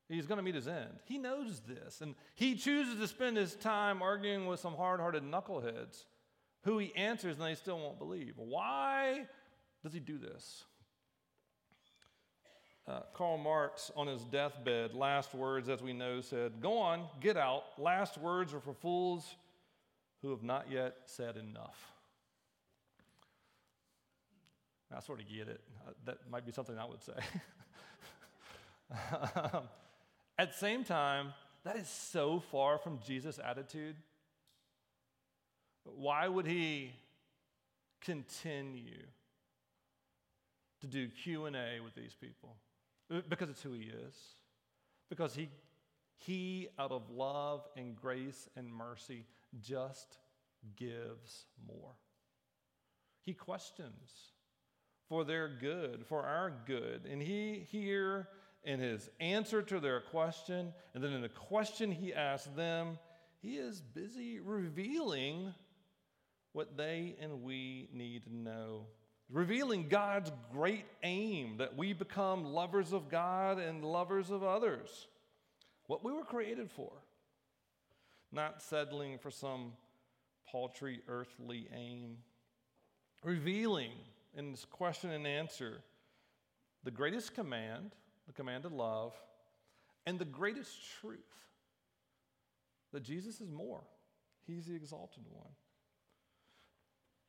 He's 0.09 0.25
going 0.25 0.37
to 0.37 0.43
meet 0.43 0.55
his 0.55 0.67
end. 0.67 0.99
He 1.05 1.19
knows 1.19 1.61
this. 1.67 2.01
And 2.01 2.15
he 2.35 2.55
chooses 2.55 2.99
to 2.99 3.07
spend 3.07 3.37
his 3.37 3.53
time 3.55 4.01
arguing 4.01 4.47
with 4.47 4.59
some 4.59 4.75
hard 4.75 4.99
hearted 4.99 5.23
knuckleheads 5.23 6.05
who 6.63 6.79
he 6.79 6.93
answers 6.95 7.37
and 7.37 7.45
they 7.45 7.55
still 7.55 7.77
won't 7.77 7.99
believe. 7.99 8.33
Why 8.35 9.27
does 9.83 9.93
he 9.93 9.99
do 9.99 10.17
this? 10.17 10.63
Uh, 12.87 13.01
Karl 13.13 13.37
Marx, 13.37 13.91
on 13.95 14.07
his 14.07 14.23
deathbed, 14.23 14.95
last 14.95 15.35
words, 15.35 15.69
as 15.69 15.83
we 15.83 15.93
know, 15.93 16.21
said, 16.21 16.59
Go 16.59 16.79
on, 16.79 17.05
get 17.21 17.37
out. 17.37 17.63
Last 17.77 18.17
words 18.17 18.51
are 18.51 18.59
for 18.59 18.73
fools 18.73 19.35
who 20.23 20.31
have 20.31 20.41
not 20.41 20.71
yet 20.71 20.95
said 21.05 21.37
enough. 21.37 21.91
I 24.91 25.01
sort 25.01 25.21
of 25.21 25.29
get 25.29 25.47
it. 25.47 25.61
Uh, 25.87 25.91
that 26.05 26.17
might 26.31 26.47
be 26.47 26.51
something 26.51 26.79
I 26.79 26.85
would 26.85 27.03
say. 27.03 27.13
um, 29.53 29.69
at 30.39 30.53
the 30.53 30.57
same 30.57 30.83
time, 30.85 31.33
that 31.65 31.75
is 31.75 31.89
so 31.89 32.39
far 32.39 32.77
from 32.77 32.99
Jesus' 33.05 33.39
attitude. 33.43 33.97
Why 35.83 36.27
would 36.27 36.47
he 36.47 36.93
continue 38.01 39.03
to 40.79 40.87
do 40.87 41.09
Q&A 41.09 41.81
with 41.83 41.93
these 41.93 42.15
people? 42.19 42.55
Because 43.27 43.49
it's 43.49 43.61
who 43.61 43.73
he 43.73 43.91
is. 44.07 44.15
Because 45.09 45.35
he 45.35 45.49
he 46.19 46.67
out 46.77 46.91
of 46.91 47.09
love 47.09 47.65
and 47.77 47.95
grace 47.95 48.49
and 48.57 48.71
mercy 48.71 49.25
just 49.61 50.17
gives 50.75 51.45
more. 51.65 51.95
He 53.21 53.33
questions 53.33 54.33
for 55.07 55.23
their 55.23 55.47
good, 55.47 56.05
for 56.05 56.23
our 56.23 56.51
good. 56.65 57.07
And 57.09 57.21
he 57.21 57.65
here 57.71 58.27
in 58.63 58.79
his 58.79 59.09
answer 59.19 59.61
to 59.61 59.79
their 59.79 60.01
question, 60.01 60.73
and 60.93 61.03
then 61.03 61.13
in 61.13 61.21
the 61.21 61.29
question 61.29 61.91
he 61.91 62.13
asked 62.13 62.55
them, 62.55 62.97
he 63.41 63.55
is 63.55 63.81
busy 63.81 64.39
revealing 64.39 65.53
what 66.51 66.75
they 66.77 67.15
and 67.21 67.41
we 67.43 67.89
need 67.93 68.23
to 68.23 68.35
know. 68.35 68.87
Revealing 69.29 69.87
God's 69.87 70.31
great 70.51 70.85
aim 71.03 71.57
that 71.57 71.77
we 71.77 71.93
become 71.93 72.43
lovers 72.43 72.93
of 72.93 73.09
God 73.09 73.59
and 73.59 73.83
lovers 73.83 74.31
of 74.31 74.43
others. 74.43 75.07
What 75.87 76.03
we 76.03 76.11
were 76.11 76.23
created 76.23 76.69
for. 76.71 76.91
Not 78.31 78.61
settling 78.61 79.19
for 79.19 79.31
some 79.31 79.73
paltry 80.51 81.01
earthly 81.07 81.67
aim. 81.73 82.17
Revealing 83.23 83.91
in 84.35 84.51
this 84.51 84.65
question 84.65 85.11
and 85.11 85.27
answer 85.27 85.81
the 86.83 86.91
greatest 86.91 87.35
command 87.35 87.91
the 88.29 88.33
command 88.33 88.61
to 88.61 88.69
love, 88.69 89.15
and 90.05 90.19
the 90.19 90.25
greatest 90.25 90.77
truth 91.01 91.17
that 92.93 93.01
Jesus 93.01 93.41
is 93.41 93.51
more. 93.51 93.81
He's 94.45 94.67
the 94.67 94.75
exalted 94.75 95.23
one. 95.31 95.49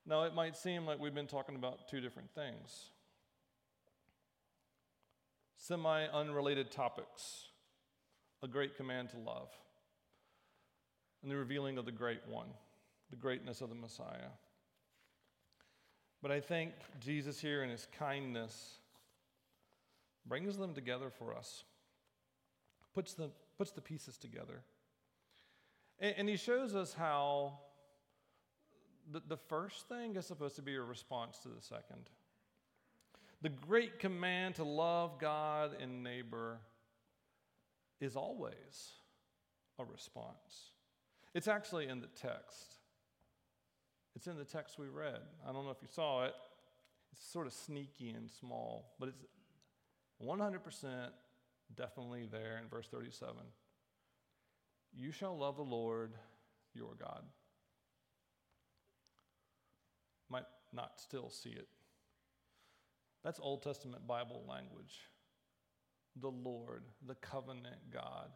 Now, 0.07 0.25
it 0.25 0.35
might 0.35 0.59
seem 0.59 0.85
like 0.85 1.01
we've 1.01 1.15
been 1.15 1.27
talking 1.27 1.55
about 1.55 1.89
two 1.89 2.03
different 2.03 2.31
things 2.35 2.91
semi 5.57 6.07
unrelated 6.09 6.71
topics 6.71 7.47
a 8.43 8.49
great 8.49 8.77
command 8.77 9.09
to 9.11 9.19
love, 9.19 9.49
and 11.23 11.31
the 11.31 11.37
revealing 11.37 11.79
of 11.79 11.87
the 11.87 11.93
great 11.93 12.21
one, 12.29 12.49
the 13.09 13.17
greatness 13.17 13.63
of 13.63 13.71
the 13.71 13.75
Messiah. 13.75 14.33
But 16.21 16.31
I 16.31 16.41
think 16.41 16.73
Jesus 17.01 17.41
here 17.41 17.63
in 17.63 17.71
his 17.71 17.87
kindness 17.99 18.80
brings 20.27 20.57
them 20.57 20.75
together 20.75 21.11
for 21.11 21.35
us, 21.35 21.65
puts 22.95 23.15
the, 23.15 23.31
puts 23.59 23.73
the 23.73 23.81
pieces 23.81 24.17
together. 24.17 24.63
And, 25.99 26.15
and 26.19 26.29
he 26.29 26.37
shows 26.37 26.75
us 26.75 26.95
how 26.95 27.59
the, 29.11 29.23
the 29.27 29.37
first 29.37 29.89
thing 29.89 30.17
is 30.17 30.27
supposed 30.27 30.57
to 30.57 30.63
be 30.63 30.75
a 30.75 30.83
response 30.83 31.39
to 31.39 31.49
the 31.49 31.61
second. 31.61 32.09
The 33.43 33.49
great 33.49 33.99
command 33.99 34.57
to 34.57 34.65
love 34.65 35.19
God 35.19 35.77
and 35.81 36.03
neighbor 36.03 36.59
is 38.01 38.17
always 38.17 38.93
a 39.79 39.85
response. 39.85 40.73
It's 41.35 41.49
actually 41.49 41.89
in 41.89 42.01
the 42.01 42.09
text. 42.09 42.77
It's 44.15 44.27
in 44.27 44.37
the 44.37 44.45
text 44.45 44.79
we 44.79 44.89
read. 44.89 45.21
I 45.49 45.53
don't 45.53 45.65
know 45.65 45.71
if 45.71 45.81
you 45.81 45.89
saw 45.91 46.25
it. 46.25 46.35
It's 47.13 47.25
sort 47.33 47.47
of 47.47 47.53
sneaky 47.53 48.11
and 48.11 48.31
small, 48.31 48.93
but 48.99 49.09
it's 49.09 49.25
100% 50.25 50.59
definitely 51.77 52.27
there 52.31 52.59
in 52.63 52.69
verse 52.69 52.89
37. 52.89 53.35
You 54.95 55.13
shall 55.13 55.37
love 55.37 55.57
the 55.57 55.63
Lord 55.63 56.13
your 56.75 56.95
God. 56.99 57.23
Might 60.29 60.47
not 60.73 61.01
still 61.01 61.31
see 61.31 61.51
it. 61.51 61.69
That's 63.25 63.41
Old 63.41 63.63
Testament 63.63 64.07
Bible 64.07 64.43
language. 64.49 65.01
The 66.21 66.31
Lord, 66.31 66.83
the 67.07 67.15
covenant 67.17 67.77
God. 67.93 68.31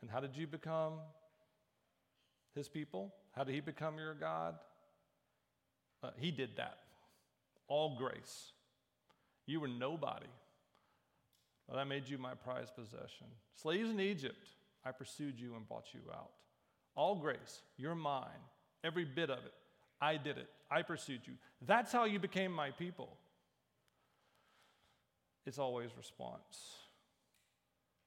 And 0.00 0.10
how 0.10 0.20
did 0.20 0.36
you 0.36 0.46
become 0.46 0.94
his 2.54 2.68
people? 2.68 3.14
How 3.32 3.44
did 3.44 3.54
he 3.54 3.60
become 3.60 3.98
your 3.98 4.14
God? 4.14 4.56
Uh, 6.02 6.10
he 6.16 6.30
did 6.30 6.56
that. 6.56 6.78
All 7.68 7.96
grace. 7.96 8.52
You 9.46 9.60
were 9.60 9.68
nobody. 9.68 10.26
But 11.72 11.78
I 11.78 11.84
made 11.84 12.06
you 12.06 12.18
my 12.18 12.34
prized 12.34 12.74
possession. 12.76 13.28
Slaves 13.54 13.88
in 13.88 13.98
Egypt, 13.98 14.46
I 14.84 14.92
pursued 14.92 15.40
you 15.40 15.54
and 15.56 15.66
bought 15.66 15.86
you 15.94 16.00
out. 16.12 16.28
All 16.94 17.14
grace, 17.14 17.62
you're 17.78 17.94
mine, 17.94 18.26
every 18.84 19.06
bit 19.06 19.30
of 19.30 19.38
it. 19.38 19.54
I 19.98 20.18
did 20.18 20.36
it. 20.36 20.50
I 20.70 20.82
pursued 20.82 21.22
you. 21.24 21.32
That's 21.66 21.90
how 21.90 22.04
you 22.04 22.18
became 22.18 22.52
my 22.52 22.72
people. 22.72 23.16
It's 25.46 25.58
always 25.58 25.88
response. 25.96 26.76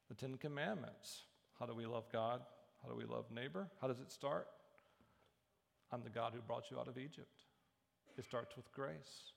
The 0.10 0.14
Ten 0.14 0.38
Commandments. 0.38 1.24
How 1.60 1.66
do 1.66 1.74
we 1.74 1.88
love 1.88 2.04
God? 2.14 2.42
How 2.84 2.90
do 2.90 2.96
we 2.96 3.06
love 3.06 3.32
neighbor? 3.34 3.66
How 3.82 3.88
does 3.88 4.00
it 4.00 4.12
start? 4.12 4.46
I'm 5.92 6.04
the 6.04 6.12
God 6.12 6.34
who 6.36 6.42
brought 6.42 6.70
you 6.70 6.78
out 6.78 6.88
of 6.88 7.00
Egypt. 7.00 7.42
It 8.16 8.26
starts 8.26 8.56
with 8.56 8.72
grace. 8.74 9.32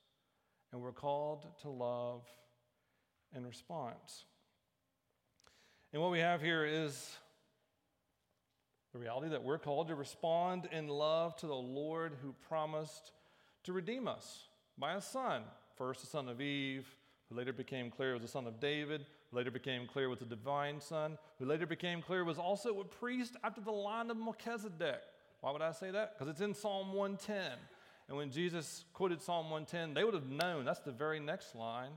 And 0.70 0.82
we're 0.82 0.92
called 0.92 1.46
to 1.62 1.70
love 1.70 2.24
and 3.34 3.46
response. 3.46 4.24
And 5.92 6.02
what 6.02 6.10
we 6.10 6.18
have 6.18 6.42
here 6.42 6.64
is 6.64 7.16
the 8.92 8.98
reality 8.98 9.28
that 9.28 9.42
we're 9.42 9.58
called 9.58 9.88
to 9.88 9.94
respond 9.94 10.68
in 10.72 10.88
love 10.88 11.36
to 11.36 11.46
the 11.46 11.54
Lord 11.54 12.12
who 12.22 12.34
promised 12.48 13.12
to 13.64 13.72
redeem 13.72 14.08
us 14.08 14.48
by 14.76 14.94
a 14.94 15.00
son. 15.00 15.42
First, 15.76 16.00
the 16.00 16.06
son 16.06 16.28
of 16.28 16.40
Eve, 16.40 16.86
who 17.28 17.36
later 17.36 17.52
became 17.52 17.90
clear 17.90 18.14
was 18.14 18.22
the 18.22 18.28
son 18.28 18.46
of 18.46 18.60
David, 18.60 19.06
who 19.30 19.36
later 19.36 19.50
became 19.50 19.86
clear 19.86 20.08
was 20.08 20.18
the 20.18 20.24
divine 20.24 20.80
son, 20.80 21.18
who 21.38 21.44
later 21.44 21.66
became 21.66 22.02
clear 22.02 22.24
was 22.24 22.38
also 22.38 22.80
a 22.80 22.84
priest 22.84 23.36
after 23.44 23.60
the 23.60 23.70
line 23.70 24.10
of 24.10 24.16
Melchizedek. 24.16 25.00
Why 25.40 25.52
would 25.52 25.62
I 25.62 25.72
say 25.72 25.90
that? 25.90 26.18
Because 26.18 26.30
it's 26.30 26.40
in 26.40 26.54
Psalm 26.54 26.92
110. 26.92 27.52
And 28.08 28.16
when 28.16 28.30
Jesus 28.30 28.84
quoted 28.92 29.20
Psalm 29.20 29.50
110, 29.50 29.94
they 29.94 30.02
would 30.02 30.14
have 30.14 30.28
known 30.28 30.64
that's 30.64 30.80
the 30.80 30.92
very 30.92 31.20
next 31.20 31.54
line 31.54 31.90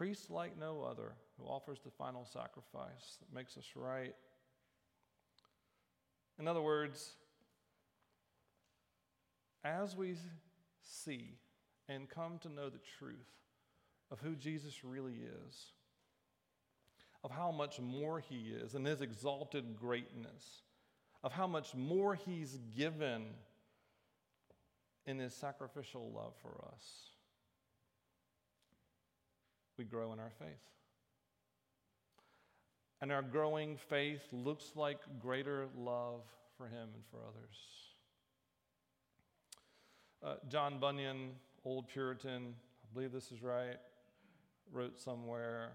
priest 0.00 0.30
like 0.30 0.58
no 0.58 0.80
other, 0.80 1.12
who 1.36 1.44
offers 1.44 1.78
the 1.84 1.90
final 1.90 2.24
sacrifice 2.24 3.18
that 3.20 3.36
makes 3.36 3.58
us 3.58 3.66
right. 3.74 4.14
In 6.38 6.48
other 6.48 6.62
words, 6.62 7.16
as 9.62 9.94
we 9.94 10.16
see 10.82 11.34
and 11.86 12.08
come 12.08 12.38
to 12.38 12.48
know 12.48 12.70
the 12.70 12.80
truth 12.98 13.28
of 14.10 14.20
who 14.20 14.36
Jesus 14.36 14.84
really 14.84 15.20
is, 15.46 15.66
of 17.22 17.30
how 17.30 17.50
much 17.50 17.78
more 17.78 18.20
he 18.20 18.54
is 18.58 18.74
and 18.74 18.86
his 18.86 19.02
exalted 19.02 19.76
greatness, 19.78 20.62
of 21.22 21.30
how 21.30 21.46
much 21.46 21.74
more 21.74 22.14
he's 22.14 22.58
given 22.74 23.26
in 25.04 25.18
his 25.18 25.34
sacrificial 25.34 26.10
love 26.14 26.32
for 26.40 26.64
us, 26.72 27.09
we 29.80 29.86
grow 29.86 30.12
in 30.12 30.18
our 30.18 30.32
faith. 30.38 30.60
And 33.00 33.10
our 33.10 33.22
growing 33.22 33.78
faith 33.88 34.20
looks 34.30 34.72
like 34.74 34.98
greater 35.18 35.68
love 35.74 36.20
for 36.58 36.66
him 36.66 36.90
and 36.94 37.02
for 37.10 37.20
others. 37.26 37.56
Uh, 40.22 40.34
John 40.50 40.78
Bunyan, 40.78 41.30
old 41.64 41.88
Puritan, 41.88 42.54
I 42.84 42.86
believe 42.92 43.10
this 43.10 43.32
is 43.32 43.42
right, 43.42 43.78
wrote 44.70 45.00
somewhere, 45.00 45.70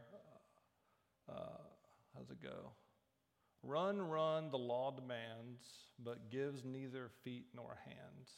uh, 1.27 1.57
how 2.13 2.19
does 2.19 2.29
it 2.29 2.43
go? 2.43 2.73
Run, 3.63 3.99
run, 3.99 4.51
the 4.51 4.59
law 4.59 4.91
demands, 4.91 5.63
but 5.97 6.29
gives 6.29 6.63
neither 6.63 7.09
feet 7.23 7.45
nor 7.55 7.79
hands. 7.85 8.29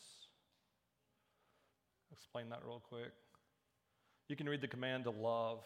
Explain 2.13 2.47
that 2.51 2.61
real 2.63 2.81
quick. 2.87 3.11
You 4.27 4.35
can 4.35 4.47
read 4.49 4.61
the 4.61 4.67
command 4.67 5.05
to 5.05 5.11
love, 5.11 5.63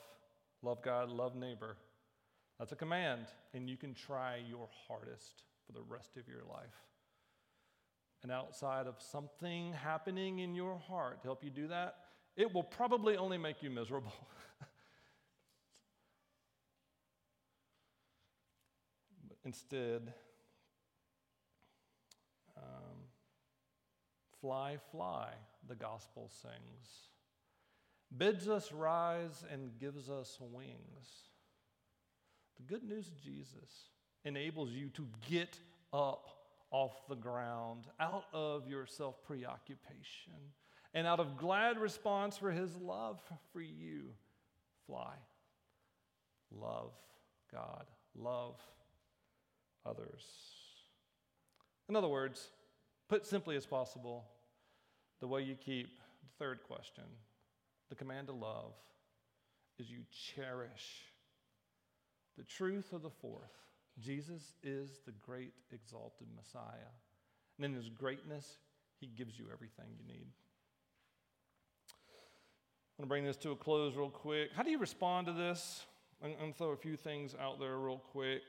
love 0.62 0.82
God, 0.84 1.10
love 1.10 1.36
neighbor. 1.36 1.78
That's 2.60 2.72
a 2.72 2.76
command, 2.76 3.26
and 3.54 3.68
you 3.68 3.76
can 3.76 3.96
try 3.96 4.38
your 4.48 4.70
hardest 4.88 5.44
for 5.66 5.74
the 5.74 5.82
rest 5.82 6.16
of 6.18 6.28
your 6.28 6.44
life. 6.48 6.76
And 8.22 8.32
outside 8.32 8.86
of 8.86 8.96
something 9.00 9.74
happening 9.74 10.40
in 10.40 10.54
your 10.54 10.78
heart 10.78 11.24
to 11.24 11.28
help 11.28 11.44
you 11.44 11.50
do 11.50 11.68
that, 11.70 11.96
it 12.38 12.54
will 12.54 12.62
probably 12.64 13.18
only 13.18 13.40
make 13.40 13.64
you 13.64 13.72
miserable. 13.72 14.14
Instead, 19.44 20.14
um, 22.56 23.08
fly, 24.40 24.78
fly, 24.92 25.30
the 25.68 25.74
gospel 25.74 26.30
sings, 26.30 27.10
bids 28.18 28.48
us 28.48 28.72
rise 28.72 29.44
and 29.52 29.78
gives 29.80 30.10
us 30.10 30.38
wings. 30.40 31.30
The 32.58 32.64
good 32.64 32.84
news 32.84 33.08
of 33.08 33.22
Jesus 33.22 33.90
enables 34.26 34.72
you 34.72 34.90
to 34.90 35.08
get 35.30 35.58
up 35.94 36.30
off 36.72 37.08
the 37.10 37.16
ground, 37.16 37.86
out 38.00 38.26
of 38.34 38.68
your 38.68 38.86
self 38.86 39.24
preoccupation, 39.26 40.34
and 40.94 41.08
out 41.08 41.20
of 41.20 41.38
glad 41.38 41.78
response 41.80 42.38
for 42.38 42.52
his 42.52 42.76
love 42.78 43.22
for 43.52 43.62
you, 43.62 44.10
fly. 44.86 45.14
Love 46.52 46.92
God. 47.52 47.86
Love 48.16 48.56
others. 49.86 50.24
In 51.90 51.96
other 51.96 52.08
words, 52.08 52.50
put 53.10 53.26
simply 53.26 53.56
as 53.56 53.66
possible, 53.66 54.26
the 55.20 55.28
way 55.28 55.42
you 55.42 55.56
keep 55.56 55.98
the 55.98 56.30
third 56.40 56.64
question, 56.64 57.04
the 57.92 57.96
command 57.96 58.28
to 58.28 58.34
love, 58.34 58.74
is 59.78 59.92
you 59.92 60.00
cherish 60.34 61.04
the 62.38 62.44
truth 62.44 62.94
of 62.94 63.04
the 63.04 63.10
fourth. 63.10 63.52
Jesus 64.00 64.54
is 64.64 65.02
the 65.06 65.12
great 65.12 65.52
exalted 65.74 66.28
Messiah. 66.36 66.90
And 67.58 67.66
in 67.66 67.74
his 67.74 67.90
greatness, 67.90 68.58
he 69.00 69.08
gives 69.08 69.38
you 69.38 69.46
everything 69.52 69.86
you 70.00 70.08
need. 70.08 70.28
I'm 72.98 73.04
going 73.04 73.06
to 73.06 73.08
bring 73.08 73.26
this 73.26 73.38
to 73.38 73.52
a 73.52 73.56
close 73.56 73.96
real 73.96 74.10
quick. 74.10 74.52
How 74.56 74.64
do 74.64 74.72
you 74.72 74.80
respond 74.80 75.28
to 75.28 75.34
this? 75.34 75.84
I'm 76.24 76.34
going 76.38 76.54
to 76.54 76.58
throw 76.58 76.70
a 76.70 76.78
few 76.78 76.96
things 76.96 77.36
out 77.42 77.60
there 77.60 77.78
real 77.78 77.98
quick. 77.98 78.42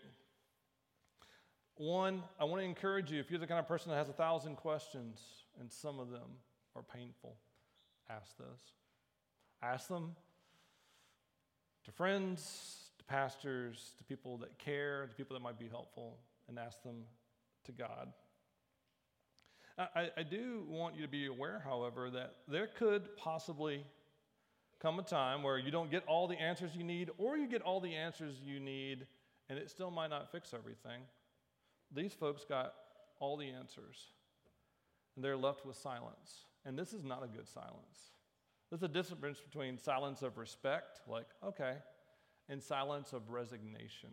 One, 1.77 2.23
I 2.39 2.45
want 2.45 2.61
to 2.61 2.65
encourage 2.65 3.11
you 3.11 3.19
if 3.19 3.29
you're 3.29 3.41
the 3.41 3.47
kind 3.47 3.59
of 3.59 3.67
person 3.67 3.91
that 3.91 3.97
has 3.97 4.09
a 4.09 4.13
thousand 4.13 4.57
questions 4.57 5.21
and 5.59 5.73
some 5.73 5.99
of 5.99 6.11
them 6.11 6.39
are 6.77 6.83
painful, 6.83 7.35
ask 8.09 8.37
those. 8.39 8.73
Ask 9.63 9.89
them 9.89 10.17
to 11.85 11.93
friends, 11.93 12.91
to 12.99 13.05
pastors, 13.05 13.93
to 13.99 14.05
people 14.05 14.39
that 14.39 14.59
care, 14.59 15.07
to 15.07 15.15
people 15.15 15.35
that 15.35 15.43
might 15.43 15.59
be 15.59 15.69
helpful, 15.69 16.19
and 16.49 16.59
ask 16.59 16.83
them 16.83 17.05
to 17.65 17.73
God. 17.73 18.13
I, 19.79 20.11
I 20.19 20.23
do 20.23 20.65
want 20.69 20.97
you 20.97 21.03
to 21.03 21.09
be 21.09 21.27
aware, 21.27 21.63
however, 21.65 22.11
that 22.11 22.35
there 22.47 22.67
could 22.67 23.17
possibly 23.17 23.85
come 24.81 24.99
a 24.99 25.03
time 25.03 25.43
where 25.43 25.59
you 25.59 25.71
don't 25.71 25.91
get 25.91 26.05
all 26.07 26.27
the 26.27 26.37
answers 26.37 26.75
you 26.77 26.85
need, 26.85 27.11
or 27.17 27.37
you 27.37 27.49
get 27.49 27.63
all 27.63 27.81
the 27.81 27.95
answers 27.95 28.37
you 28.45 28.61
need, 28.61 29.07
and 29.49 29.59
it 29.59 29.71
still 29.71 29.91
might 29.91 30.11
not 30.11 30.31
fix 30.31 30.53
everything. 30.53 31.03
These 31.95 32.13
folks 32.13 32.45
got 32.45 32.75
all 33.21 33.37
the 33.37 33.49
answers, 33.49 33.97
and 35.15 35.25
they're 35.25 35.37
left 35.37 35.65
with 35.65 35.77
silence. 35.77 36.47
And 36.65 36.79
this 36.79 36.93
is 36.93 37.05
not 37.05 37.23
a 37.23 37.29
good 37.29 37.49
silence. 37.49 38.11
There's 38.73 38.85
a 38.85 38.89
difference 38.89 39.39
between 39.39 39.77
silence 39.77 40.23
of 40.23 40.39
respect, 40.39 41.03
like, 41.07 41.27
okay, 41.45 41.75
and 42.49 42.63
silence 42.63 43.13
of 43.13 43.29
resignation. 43.29 44.09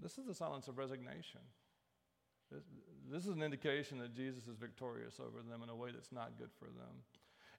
This 0.00 0.18
is 0.18 0.26
a 0.26 0.34
silence 0.34 0.66
of 0.66 0.78
resignation. 0.78 1.38
This, 2.50 2.64
this, 3.08 3.26
is 3.26 3.36
an 3.36 3.42
indication 3.44 3.98
that 3.98 4.16
Jesus 4.16 4.48
is 4.48 4.56
victorious 4.56 5.20
over 5.20 5.48
them 5.48 5.62
in 5.62 5.68
a 5.68 5.76
way 5.76 5.90
that's 5.92 6.10
not 6.10 6.38
good 6.38 6.50
for 6.58 6.64
them. 6.64 7.04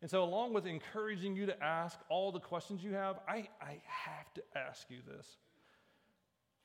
And 0.01 0.11
so, 0.11 0.25
along 0.25 0.51
with 0.51 0.67
encouraging 0.67 1.37
you 1.37 1.45
to 1.45 1.63
ask 1.63 1.97
all 2.09 2.33
the 2.33 2.41
questions 2.41 2.83
you 2.83 2.91
have, 2.91 3.21
I, 3.25 3.47
I 3.61 3.81
have 3.85 4.33
to 4.33 4.43
ask 4.53 4.87
you 4.89 4.97
this. 5.07 5.37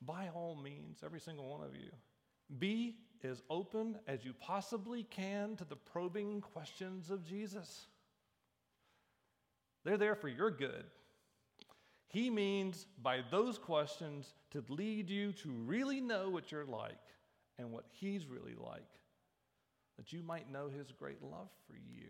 By 0.02 0.30
all 0.34 0.56
means, 0.56 1.04
every 1.04 1.20
single 1.20 1.48
one 1.48 1.62
of 1.62 1.76
you, 1.76 1.92
be 2.58 2.96
as 3.22 3.40
open 3.50 4.00
as 4.08 4.24
you 4.24 4.32
possibly 4.32 5.04
can 5.04 5.54
to 5.58 5.64
the 5.64 5.76
probing 5.76 6.40
questions 6.40 7.08
of 7.08 7.24
Jesus. 7.24 7.86
They're 9.86 9.96
there 9.96 10.16
for 10.16 10.28
your 10.28 10.50
good. 10.50 10.84
He 12.08 12.28
means 12.28 12.88
by 13.00 13.20
those 13.30 13.56
questions 13.56 14.34
to 14.50 14.64
lead 14.68 15.08
you 15.08 15.32
to 15.34 15.48
really 15.48 16.00
know 16.00 16.28
what 16.28 16.50
you're 16.50 16.64
like 16.64 16.98
and 17.56 17.70
what 17.70 17.84
He's 17.92 18.26
really 18.26 18.56
like, 18.58 18.82
that 19.96 20.12
you 20.12 20.24
might 20.24 20.50
know 20.50 20.68
His 20.68 20.90
great 20.90 21.22
love 21.22 21.46
for 21.68 21.74
you 21.74 22.08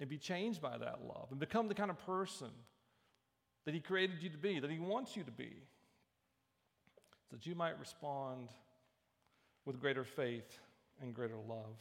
and 0.00 0.08
be 0.08 0.18
changed 0.18 0.60
by 0.60 0.76
that 0.76 1.04
love 1.06 1.28
and 1.30 1.38
become 1.38 1.68
the 1.68 1.74
kind 1.74 1.92
of 1.92 2.04
person 2.04 2.50
that 3.64 3.72
He 3.72 3.78
created 3.78 4.20
you 4.20 4.28
to 4.30 4.38
be, 4.38 4.58
that 4.58 4.70
He 4.70 4.80
wants 4.80 5.16
you 5.16 5.22
to 5.22 5.30
be, 5.30 5.52
so 7.30 7.36
that 7.36 7.46
you 7.46 7.54
might 7.54 7.78
respond 7.78 8.48
with 9.64 9.80
greater 9.80 10.04
faith 10.04 10.58
and 11.00 11.14
greater 11.14 11.38
love. 11.48 11.76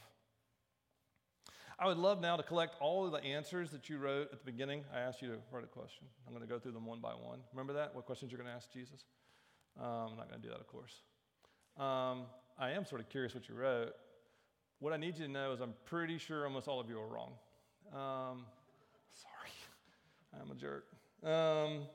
I 1.77 1.87
would 1.87 1.97
love 1.97 2.21
now 2.21 2.37
to 2.37 2.43
collect 2.43 2.75
all 2.79 3.05
of 3.05 3.11
the 3.11 3.21
answers 3.21 3.69
that 3.71 3.89
you 3.89 3.97
wrote 3.97 4.31
at 4.31 4.39
the 4.39 4.49
beginning. 4.49 4.83
I 4.95 4.99
asked 4.99 5.21
you 5.21 5.27
to 5.27 5.37
write 5.51 5.65
a 5.65 5.67
question. 5.67 6.05
I'm 6.25 6.33
going 6.33 6.45
to 6.45 6.51
go 6.51 6.57
through 6.57 6.71
them 6.71 6.85
one 6.85 6.99
by 7.01 7.11
one. 7.11 7.39
Remember 7.51 7.73
that? 7.73 7.93
What 7.93 8.05
questions 8.05 8.31
you're 8.31 8.39
going 8.39 8.49
to 8.49 8.55
ask 8.55 8.71
Jesus? 8.71 9.03
Um, 9.77 10.11
I'm 10.11 10.17
not 10.17 10.29
going 10.29 10.41
to 10.41 10.47
do 10.47 10.53
that, 10.53 10.61
of 10.61 10.67
course. 10.67 11.01
Um, 11.77 12.27
I 12.57 12.71
am 12.71 12.85
sort 12.85 13.01
of 13.01 13.09
curious 13.09 13.35
what 13.35 13.49
you 13.49 13.55
wrote. 13.55 13.91
What 14.79 14.93
I 14.93 14.97
need 14.97 15.17
you 15.17 15.25
to 15.25 15.31
know 15.31 15.51
is 15.51 15.59
I'm 15.59 15.73
pretty 15.85 16.17
sure 16.17 16.45
almost 16.45 16.69
all 16.69 16.79
of 16.79 16.89
you 16.89 16.97
are 16.97 17.07
wrong. 17.07 17.33
Um, 17.91 18.45
sorry, 19.11 19.51
I'm 20.41 20.51
a 20.51 20.55
jerk. 20.55 20.85
Um, 21.23 21.87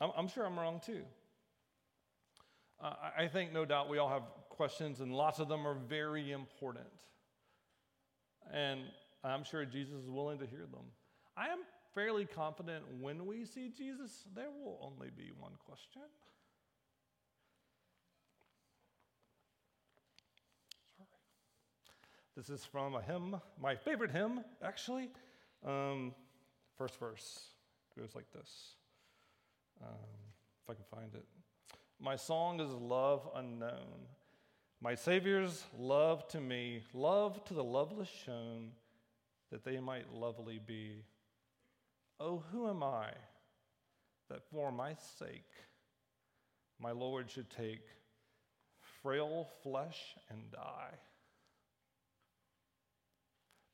I'm, 0.00 0.10
I'm, 0.16 0.28
sure 0.28 0.46
I'm 0.46 0.58
wrong 0.58 0.80
too. 0.84 1.02
Uh, 2.82 2.94
I 3.18 3.26
think 3.26 3.52
no 3.52 3.66
doubt 3.66 3.90
we 3.90 3.98
all 3.98 4.08
have 4.08 4.22
questions, 4.48 5.00
and 5.00 5.12
lots 5.12 5.38
of 5.38 5.48
them 5.48 5.66
are 5.66 5.74
very 5.74 6.32
important. 6.32 6.86
And 8.52 8.80
I'm 9.22 9.44
sure 9.44 9.64
Jesus 9.64 9.94
is 9.94 10.10
willing 10.10 10.38
to 10.38 10.46
hear 10.46 10.66
them. 10.70 10.86
I 11.36 11.48
am 11.48 11.58
fairly 11.94 12.26
confident 12.26 12.84
when 13.00 13.26
we 13.26 13.44
see 13.44 13.68
Jesus, 13.68 14.24
there 14.34 14.50
will 14.50 14.78
only 14.82 15.10
be 15.16 15.30
one 15.38 15.52
question. 15.64 16.02
Sorry. 20.96 21.08
This 22.36 22.50
is 22.50 22.64
from 22.64 22.96
a 22.96 23.02
hymn, 23.02 23.40
my 23.60 23.76
favorite 23.76 24.10
hymn, 24.10 24.40
actually. 24.62 25.08
Um, 25.64 26.12
first 26.76 26.98
verse 26.98 27.50
goes 27.96 28.14
like 28.14 28.30
this. 28.32 28.74
Um, 29.80 29.88
if 30.64 30.70
I 30.70 30.74
can 30.74 30.84
find 30.90 31.14
it. 31.14 31.24
My 32.00 32.16
song 32.16 32.60
is 32.60 32.72
love 32.72 33.28
unknown. 33.36 34.08
My 34.84 34.96
Savior's 34.96 35.64
love 35.78 36.28
to 36.28 36.42
me, 36.42 36.82
love 36.92 37.42
to 37.46 37.54
the 37.54 37.64
loveless 37.64 38.10
shown, 38.26 38.72
that 39.50 39.64
they 39.64 39.80
might 39.80 40.12
lovely 40.12 40.58
be. 40.58 41.06
Oh, 42.20 42.42
who 42.52 42.68
am 42.68 42.82
I 42.82 43.08
that 44.28 44.42
for 44.52 44.70
my 44.70 44.94
sake 45.18 45.50
my 46.78 46.90
Lord 46.90 47.30
should 47.30 47.48
take 47.48 47.80
frail 49.02 49.48
flesh 49.62 50.16
and 50.28 50.50
die? 50.50 50.92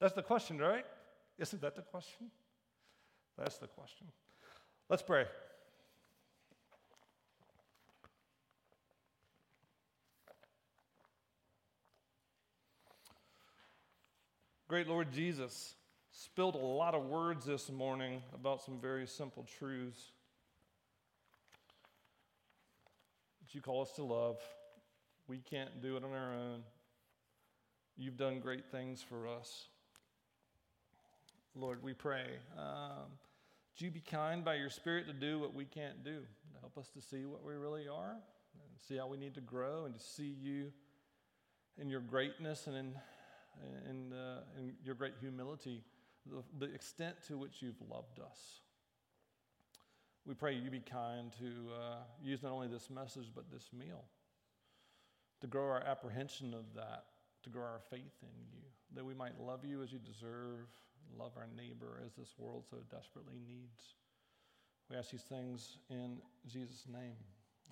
That's 0.00 0.14
the 0.14 0.22
question, 0.22 0.58
right? 0.58 0.86
Isn't 1.40 1.60
that 1.62 1.74
the 1.74 1.82
question? 1.82 2.30
That's 3.36 3.58
the 3.58 3.66
question. 3.66 4.06
Let's 4.88 5.02
pray. 5.02 5.26
Great 14.70 14.86
Lord 14.86 15.10
Jesus 15.12 15.74
spilled 16.12 16.54
a 16.54 16.58
lot 16.58 16.94
of 16.94 17.06
words 17.06 17.44
this 17.44 17.72
morning 17.72 18.22
about 18.32 18.62
some 18.62 18.78
very 18.78 19.04
simple 19.04 19.44
truths 19.58 20.12
that 23.42 23.52
you 23.52 23.60
call 23.60 23.82
us 23.82 23.90
to 23.96 24.04
love. 24.04 24.38
We 25.26 25.38
can't 25.38 25.82
do 25.82 25.96
it 25.96 26.04
on 26.04 26.12
our 26.12 26.32
own. 26.32 26.62
You've 27.96 28.16
done 28.16 28.38
great 28.38 28.70
things 28.70 29.02
for 29.02 29.26
us. 29.26 29.66
Lord, 31.56 31.82
we 31.82 31.92
pray. 31.92 32.26
Um, 32.56 33.08
that 33.74 33.84
you 33.84 33.90
be 33.90 33.98
kind 33.98 34.44
by 34.44 34.54
your 34.54 34.70
Spirit 34.70 35.08
to 35.08 35.12
do 35.12 35.40
what 35.40 35.52
we 35.52 35.64
can't 35.64 36.04
do, 36.04 36.18
help 36.60 36.78
us 36.78 36.90
to 36.90 37.02
see 37.02 37.24
what 37.24 37.44
we 37.44 37.54
really 37.54 37.88
are, 37.88 38.12
and 38.12 38.80
see 38.86 38.98
how 38.98 39.08
we 39.08 39.16
need 39.16 39.34
to 39.34 39.40
grow, 39.40 39.86
and 39.86 39.96
to 39.96 40.00
see 40.00 40.36
you 40.40 40.70
in 41.76 41.90
your 41.90 42.02
greatness 42.02 42.68
and 42.68 42.76
in 42.76 42.94
and, 43.88 44.12
uh, 44.12 44.40
and 44.56 44.72
your 44.84 44.94
great 44.94 45.14
humility, 45.20 45.82
the, 46.26 46.42
the 46.64 46.72
extent 46.74 47.16
to 47.28 47.38
which 47.38 47.60
you've 47.60 47.80
loved 47.90 48.20
us. 48.20 48.60
We 50.26 50.34
pray 50.34 50.54
you 50.54 50.70
be 50.70 50.80
kind 50.80 51.32
to 51.38 51.74
uh, 51.74 51.96
use 52.22 52.42
not 52.42 52.52
only 52.52 52.68
this 52.68 52.90
message, 52.90 53.32
but 53.34 53.50
this 53.50 53.70
meal 53.72 54.04
to 55.40 55.46
grow 55.46 55.64
our 55.64 55.82
apprehension 55.86 56.54
of 56.54 56.64
that, 56.74 57.04
to 57.42 57.50
grow 57.50 57.62
our 57.62 57.80
faith 57.90 58.22
in 58.22 58.44
you, 58.52 58.62
that 58.94 59.04
we 59.04 59.14
might 59.14 59.40
love 59.40 59.64
you 59.64 59.82
as 59.82 59.92
you 59.92 59.98
deserve, 59.98 60.68
love 61.18 61.32
our 61.36 61.48
neighbor 61.56 62.02
as 62.04 62.12
this 62.14 62.34
world 62.38 62.64
so 62.70 62.76
desperately 62.90 63.38
needs. 63.46 63.94
We 64.90 64.96
ask 64.96 65.10
these 65.10 65.22
things 65.22 65.78
in 65.88 66.18
Jesus' 66.46 66.84
name. 66.92 67.16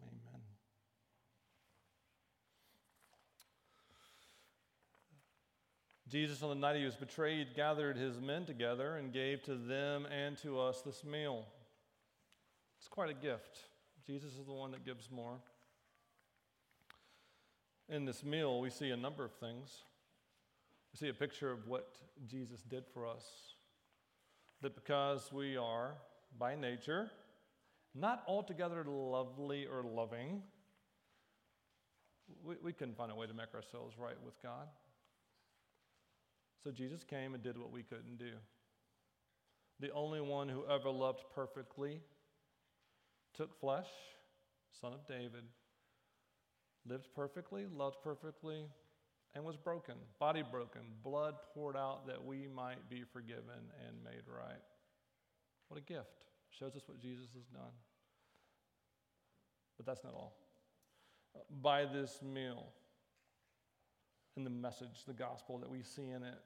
Amen. 0.01 0.48
Jesus, 6.09 6.43
on 6.43 6.49
the 6.49 6.55
night 6.55 6.77
he 6.77 6.85
was 6.85 6.97
betrayed, 6.97 7.55
gathered 7.55 7.97
his 7.97 8.19
men 8.19 8.47
together 8.47 8.97
and 8.97 9.13
gave 9.13 9.43
to 9.43 9.55
them 9.55 10.07
and 10.07 10.39
to 10.39 10.59
us 10.59 10.81
this 10.81 11.05
meal. 11.05 11.45
It's 12.79 12.89
quite 12.89 13.11
a 13.11 13.15
gift. 13.15 13.59
Jesus 14.07 14.35
is 14.35 14.47
the 14.47 14.53
one 14.53 14.71
that 14.71 14.87
gives 14.87 15.11
more. 15.11 15.39
In 17.91 18.07
this 18.07 18.25
meal, 18.25 18.61
we 18.61 18.71
see 18.71 18.91
a 18.91 18.97
number 18.97 19.25
of 19.25 19.33
things. 19.35 19.83
We 20.93 20.99
see 20.99 21.09
a 21.11 21.15
picture 21.15 21.53
of 21.53 21.67
what 21.67 21.97
Jesus 22.27 22.63
did 22.63 22.85
for 22.95 23.07
us. 23.07 23.25
That 24.63 24.75
because 24.75 25.31
we 25.31 25.59
are, 25.59 25.95
by 26.39 26.55
nature, 26.55 27.11
not 27.95 28.23
altogether 28.27 28.83
lovely 28.85 29.67
or 29.67 29.83
loving, 29.83 30.43
we, 32.43 32.55
we 32.63 32.73
couldn't 32.73 32.97
find 32.97 33.13
a 33.13 33.15
way 33.15 33.27
to 33.27 33.35
make 33.35 33.55
ourselves 33.55 33.97
right 33.99 34.17
with 34.25 34.41
God. 34.43 34.69
So 36.63 36.71
Jesus 36.71 37.05
came 37.05 37.35
and 37.35 37.43
did 37.43 37.57
what 37.57 37.71
we 37.71 37.83
couldn't 37.83 38.19
do. 38.19 38.33
The 39.81 39.93
only 39.93 40.21
one 40.21 40.49
who 40.49 40.65
ever 40.67 40.91
loved 40.91 41.23
perfectly 41.35 42.01
took 43.35 43.59
flesh, 43.61 43.87
son 44.81 44.93
of 44.93 45.07
David, 45.07 45.45
lived 46.85 47.09
perfectly, 47.15 47.67
loved 47.73 47.97
perfectly, 48.03 48.65
and 49.35 49.45
was 49.45 49.57
broken, 49.57 49.95
body 50.19 50.43
broken, 50.51 50.81
blood 51.05 51.35
poured 51.55 51.77
out 51.77 52.07
that 52.07 52.25
we 52.25 52.49
might 52.49 52.89
be 52.91 53.05
forgiven 53.13 53.71
and 53.87 54.03
made 54.03 54.23
right. 54.27 54.63
What 55.69 55.79
a 55.79 55.83
gift. 55.83 56.25
Shows 56.51 56.75
us 56.75 56.83
what 56.87 56.99
Jesus 56.99 57.29
has 57.35 57.45
done. 57.45 57.73
But 59.77 59.87
that's 59.87 60.03
not 60.03 60.15
all. 60.15 60.35
By 61.63 61.85
this 61.85 62.21
meal, 62.23 62.73
in 64.39 64.45
the 64.45 64.51
message, 64.51 65.05
the 65.07 65.13
gospel 65.13 65.59
that 65.59 65.69
we 65.69 65.83
see 65.83 66.11
in 66.11 66.23
it. 66.23 66.39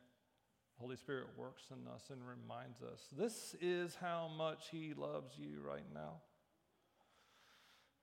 Holy 0.80 0.96
Spirit 0.96 1.26
works 1.36 1.64
in 1.70 1.86
us 1.92 2.04
and 2.10 2.20
reminds 2.26 2.82
us 2.82 3.06
this 3.16 3.54
is 3.60 3.94
how 4.00 4.30
much 4.36 4.68
He 4.72 4.94
loves 4.96 5.34
you 5.38 5.60
right 5.64 5.84
now. 5.94 6.14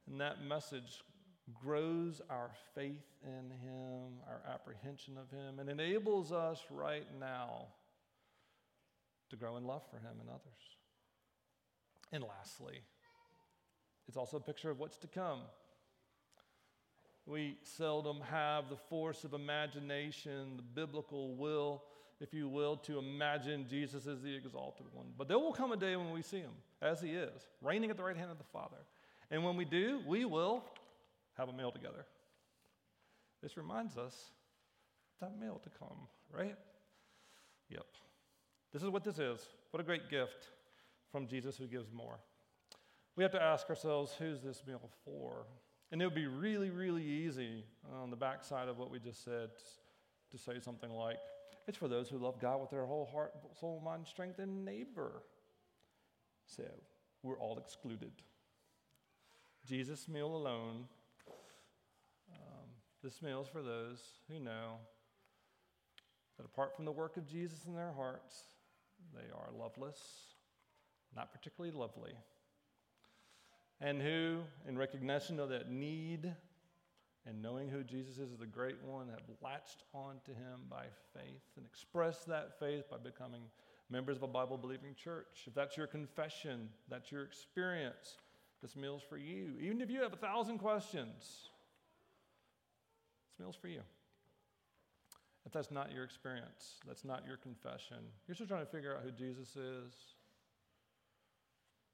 And 0.08 0.22
that 0.22 0.44
message 0.44 1.02
grows 1.54 2.22
our 2.30 2.52
faith 2.76 3.08
in 3.24 3.50
Him, 3.50 4.20
our 4.28 4.42
apprehension 4.54 5.18
of 5.18 5.32
Him, 5.32 5.60
and 5.60 5.70
enables 5.70 6.32
us 6.32 6.62
right 6.70 7.08
now 7.20 7.66
to 9.32 9.36
grow 9.36 9.58
in 9.58 9.66
love 9.66 9.82
for 9.90 9.98
Him 9.98 10.20
and 10.22 10.30
others. 10.30 10.78
And 12.12 12.24
lastly, 12.24 12.82
it's 14.08 14.18
also 14.18 14.38
a 14.38 14.42
picture 14.42 14.70
of 14.70 14.80
what's 14.80 14.98
to 14.98 15.08
come. 15.08 15.40
We 17.30 17.58
seldom 17.62 18.22
have 18.22 18.70
the 18.70 18.76
force 18.76 19.24
of 19.24 19.36
imagination, 19.36 20.54
the 20.56 20.64
biblical 20.64 21.36
will, 21.36 21.84
if 22.20 22.34
you 22.34 22.50
will, 22.50 22.76
to 22.78 22.98
imagine 22.98 23.68
Jesus 23.70 24.08
as 24.08 24.24
the 24.24 24.34
exalted 24.36 24.88
one. 24.94 25.06
But 25.16 25.28
there 25.28 25.38
will 25.38 25.54
come 25.54 25.72
a 25.72 25.78
day 25.78 25.96
when 25.96 26.12
we 26.12 26.24
see 26.24 26.40
him 26.40 26.54
as 26.82 27.02
he 27.02 27.10
is, 27.10 27.48
reigning 27.62 27.92
at 27.92 27.98
the 27.98 28.04
right 28.04 28.18
hand 28.18 28.32
of 28.32 28.40
the 28.40 28.46
Father. 28.46 28.78
And 29.30 29.44
when 29.44 29.58
we 29.58 29.64
do, 29.64 30.02
we 30.08 30.26
will 30.26 30.64
have 31.38 31.50
a 31.50 31.54
meal 31.54 31.72
together. 31.72 32.04
This 33.44 33.58
reminds 33.58 33.96
us 33.96 34.32
that 35.22 35.40
meal 35.40 35.62
to 35.64 35.70
come, 35.78 36.08
right? 36.36 36.56
Yep. 37.70 37.86
This 38.74 38.82
is 38.82 38.90
what 38.90 39.04
this 39.04 39.20
is. 39.20 39.46
What 39.70 39.82
a 39.82 39.84
great 39.84 40.10
gift 40.10 40.50
from 41.12 41.28
Jesus 41.28 41.58
who 41.58 41.68
gives 41.68 41.92
more. 41.94 42.18
We 43.16 43.22
have 43.22 43.34
to 43.34 43.42
ask 43.42 43.70
ourselves 43.70 44.16
who's 44.18 44.42
this 44.42 44.64
meal 44.66 44.90
for? 45.06 45.46
And 45.92 46.02
it 46.02 46.06
would 46.06 46.16
be 46.16 46.28
really, 46.28 46.70
really 46.70 47.04
easy 47.04 47.64
on 48.02 48.12
the 48.12 48.16
backside 48.16 48.68
of 48.68 48.78
what 48.78 48.92
we 48.92 49.00
just 49.00 49.24
said 49.24 49.50
to 50.32 50.38
say 50.38 50.60
something 50.60 50.92
like, 50.92 51.18
it's 51.68 51.78
for 51.78 51.88
those 51.88 52.10
who 52.10 52.18
love 52.18 52.40
God 52.40 52.62
with 52.62 52.70
their 52.70 52.86
whole 52.86 53.10
heart, 53.12 53.34
soul, 53.60 53.82
mind, 53.84 54.08
strength, 54.08 54.40
and 54.40 54.64
neighbor. 54.64 55.24
So 56.46 56.64
we're 57.24 57.40
all 57.40 57.58
excluded. 57.58 58.12
Jesus' 59.68 60.08
meal 60.08 60.36
alone. 60.36 60.86
Um, 62.32 62.70
this 63.04 63.22
meal 63.22 63.42
is 63.42 63.48
for 63.48 63.62
those 63.62 64.00
who 64.32 64.40
know 64.40 64.78
that 66.38 66.46
apart 66.46 66.76
from 66.76 66.86
the 66.86 66.92
work 66.92 67.18
of 67.18 67.28
Jesus 67.28 67.66
in 67.66 67.74
their 67.74 67.92
hearts, 67.92 68.44
they 69.14 69.32
are 69.34 69.50
loveless, 69.58 70.00
not 71.16 71.32
particularly 71.32 71.76
lovely 71.76 72.14
and 73.82 74.02
who, 74.02 74.40
in 74.68 74.78
recognition 74.78 75.40
of 75.40 75.50
that 75.50 75.72
need 75.72 76.34
and 77.26 77.42
knowing 77.42 77.70
who 77.70 77.84
Jesus 77.84 78.18
is, 78.18 78.36
the 78.38 78.46
great 78.46 78.82
one, 78.84 79.08
have 79.10 79.22
latched 79.42 79.84
onto 79.94 80.34
him 80.34 80.62
by 80.70 80.86
faith 81.14 81.44
and 81.58 81.66
expressed 81.66 82.28
that 82.28 82.60
faith 82.60 82.90
by 82.90 82.98
becoming 82.98 83.44
members 83.90 84.18
of 84.18 84.24
a 84.24 84.28
Bible 84.28 84.58
believing 84.58 84.96
church. 84.96 85.44
If 85.46 85.54
that's 85.54 85.78
your 85.78 85.88
confession, 85.88 86.70
that's 86.90 87.12
your 87.12 87.24
experience, 87.24 88.18
this 88.62 88.76
meal's 88.76 89.04
for 89.08 89.18
you. 89.18 89.54
Even 89.62 89.82
if 89.82 89.90
you 89.90 90.02
have 90.02 90.14
a 90.14 90.18
thousand 90.18 90.58
questions, 90.58 91.50
This 93.30 93.40
meal's 93.40 93.56
for 93.56 93.68
you. 93.68 93.82
If 95.46 95.54
that's 95.54 95.72
not 95.72 95.92
your 95.92 96.04
experience, 96.04 96.76
that's 96.86 97.06
not 97.06 97.24
your 97.26 97.38
confession, 97.38 97.98
you're 98.28 98.36
still 98.36 98.48
trying 98.48 98.66
to 98.66 98.72
figure 98.72 98.96
out 98.96 99.04
who 99.04 99.12
Jesus 99.12 99.56
is, 99.56 99.94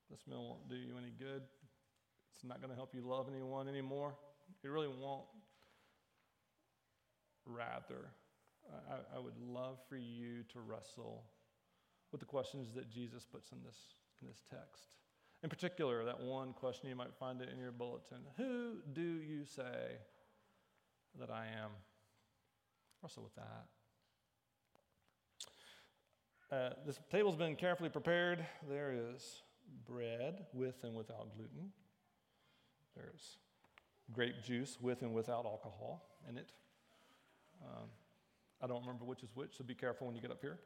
this 0.09 0.21
meal 0.27 0.43
won't 0.43 0.69
do 0.69 0.75
you 0.75 0.97
any 0.97 1.11
good. 1.17 1.43
It's 2.35 2.43
not 2.43 2.59
going 2.59 2.69
to 2.69 2.75
help 2.75 2.93
you 2.93 3.01
love 3.01 3.27
anyone 3.31 3.69
anymore. 3.69 4.13
It 4.63 4.67
really 4.67 4.89
won't. 4.89 5.23
Rather, 7.45 8.09
I, 8.89 9.15
I 9.15 9.19
would 9.19 9.37
love 9.39 9.77
for 9.87 9.95
you 9.95 10.43
to 10.51 10.59
wrestle 10.59 11.23
with 12.11 12.19
the 12.19 12.25
questions 12.25 12.73
that 12.75 12.89
Jesus 12.89 13.25
puts 13.25 13.51
in 13.51 13.59
this, 13.63 13.77
in 14.21 14.27
this 14.27 14.41
text. 14.49 14.95
In 15.43 15.49
particular, 15.49 16.03
that 16.05 16.19
one 16.19 16.53
question 16.53 16.89
you 16.89 16.95
might 16.95 17.13
find 17.19 17.41
it 17.41 17.49
in 17.53 17.59
your 17.59 17.71
bulletin 17.71 18.19
Who 18.37 18.77
do 18.93 19.01
you 19.01 19.45
say 19.45 19.97
that 21.19 21.29
I 21.29 21.45
am? 21.45 21.71
Wrestle 23.01 23.23
with 23.23 23.35
that. 23.35 23.65
Uh, 26.51 26.73
this 26.85 26.99
table's 27.11 27.35
been 27.35 27.55
carefully 27.55 27.89
prepared. 27.89 28.45
There 28.67 28.93
is 28.93 29.43
bread 29.87 30.45
with 30.53 30.83
and 30.83 30.95
without 30.95 31.35
gluten. 31.35 31.71
There's 32.95 33.37
grape 34.11 34.43
juice 34.43 34.77
with 34.79 35.01
and 35.01 35.13
without 35.13 35.45
alcohol 35.45 36.05
in 36.29 36.37
it. 36.37 36.51
Um, 37.63 37.87
I 38.61 38.67
don't 38.67 38.81
remember 38.81 39.05
which 39.05 39.23
is 39.23 39.29
which, 39.35 39.57
so 39.57 39.63
be 39.63 39.75
careful 39.75 40.07
when 40.07 40.15
you 40.15 40.21
get 40.21 40.31
up 40.31 40.41
here. 40.41 40.59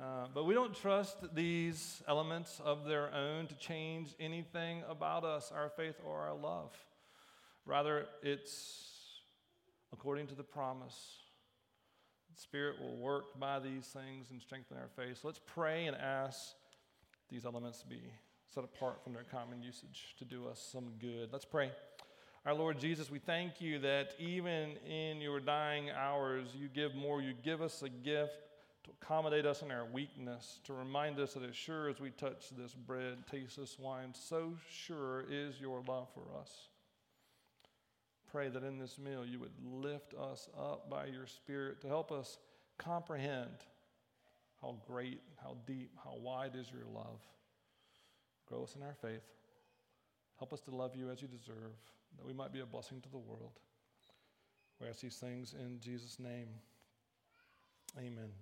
Uh, 0.00 0.26
but 0.32 0.44
we 0.44 0.54
don't 0.54 0.74
trust 0.74 1.16
these 1.34 2.02
elements 2.08 2.60
of 2.64 2.84
their 2.84 3.12
own 3.12 3.46
to 3.46 3.54
change 3.56 4.14
anything 4.18 4.82
about 4.88 5.24
us, 5.24 5.52
our 5.54 5.68
faith, 5.68 5.96
or 6.04 6.20
our 6.20 6.34
love. 6.34 6.72
Rather, 7.66 8.06
it's 8.22 9.20
according 9.92 10.26
to 10.28 10.34
the 10.34 10.42
promise. 10.42 11.18
The 12.34 12.40
Spirit 12.40 12.80
will 12.80 12.96
work 12.96 13.38
by 13.38 13.60
these 13.60 13.86
things 13.86 14.30
and 14.30 14.40
strengthen 14.40 14.78
our 14.78 14.88
faith. 14.96 15.18
So 15.20 15.28
let's 15.28 15.40
pray 15.44 15.86
and 15.86 15.96
ask 15.96 16.40
these 17.28 17.44
elements 17.44 17.80
to 17.82 17.86
be 17.86 18.00
set 18.52 18.64
apart 18.64 19.02
from 19.02 19.14
their 19.14 19.24
common 19.24 19.62
usage 19.62 20.14
to 20.18 20.24
do 20.24 20.46
us 20.46 20.60
some 20.72 20.92
good. 21.00 21.30
Let's 21.32 21.44
pray. 21.44 21.70
Our 22.44 22.52
Lord 22.52 22.78
Jesus, 22.78 23.10
we 23.10 23.18
thank 23.18 23.60
you 23.60 23.78
that 23.78 24.14
even 24.18 24.76
in 24.86 25.22
your 25.22 25.40
dying 25.40 25.90
hours, 25.90 26.48
you 26.54 26.68
give 26.68 26.94
more. 26.94 27.22
You 27.22 27.32
give 27.42 27.62
us 27.62 27.82
a 27.82 27.88
gift 27.88 28.32
to 28.84 28.90
accommodate 29.00 29.46
us 29.46 29.62
in 29.62 29.70
our 29.70 29.86
weakness, 29.86 30.58
to 30.64 30.74
remind 30.74 31.18
us 31.18 31.34
that 31.34 31.44
as 31.44 31.56
sure 31.56 31.88
as 31.88 32.00
we 32.00 32.10
touch 32.10 32.50
this 32.58 32.74
bread, 32.74 33.18
taste 33.30 33.56
this 33.56 33.78
wine, 33.78 34.12
so 34.12 34.54
sure 34.68 35.24
is 35.30 35.60
your 35.60 35.82
love 35.86 36.08
for 36.12 36.24
us. 36.38 36.68
Pray 38.30 38.48
that 38.48 38.64
in 38.64 38.78
this 38.78 38.98
meal 38.98 39.24
you 39.24 39.38
would 39.38 39.52
lift 39.64 40.12
us 40.14 40.48
up 40.58 40.90
by 40.90 41.06
your 41.06 41.26
Spirit 41.26 41.80
to 41.82 41.86
help 41.86 42.10
us 42.10 42.38
comprehend 42.76 43.64
how 44.60 44.76
great, 44.86 45.20
how 45.42 45.56
deep, 45.66 45.92
how 46.04 46.16
wide 46.16 46.56
is 46.58 46.66
your 46.70 46.86
love. 46.92 47.20
Grow 48.46 48.62
us 48.62 48.74
in 48.76 48.82
our 48.82 48.94
faith. 48.94 49.24
Help 50.38 50.52
us 50.52 50.60
to 50.60 50.70
love 50.70 50.96
you 50.96 51.10
as 51.10 51.22
you 51.22 51.28
deserve, 51.28 51.72
that 52.16 52.26
we 52.26 52.32
might 52.32 52.52
be 52.52 52.60
a 52.60 52.66
blessing 52.66 53.00
to 53.00 53.08
the 53.08 53.18
world. 53.18 53.60
We 54.80 54.88
ask 54.88 55.00
these 55.00 55.16
things 55.16 55.54
in 55.58 55.78
Jesus' 55.80 56.18
name. 56.18 56.48
Amen. 57.98 58.32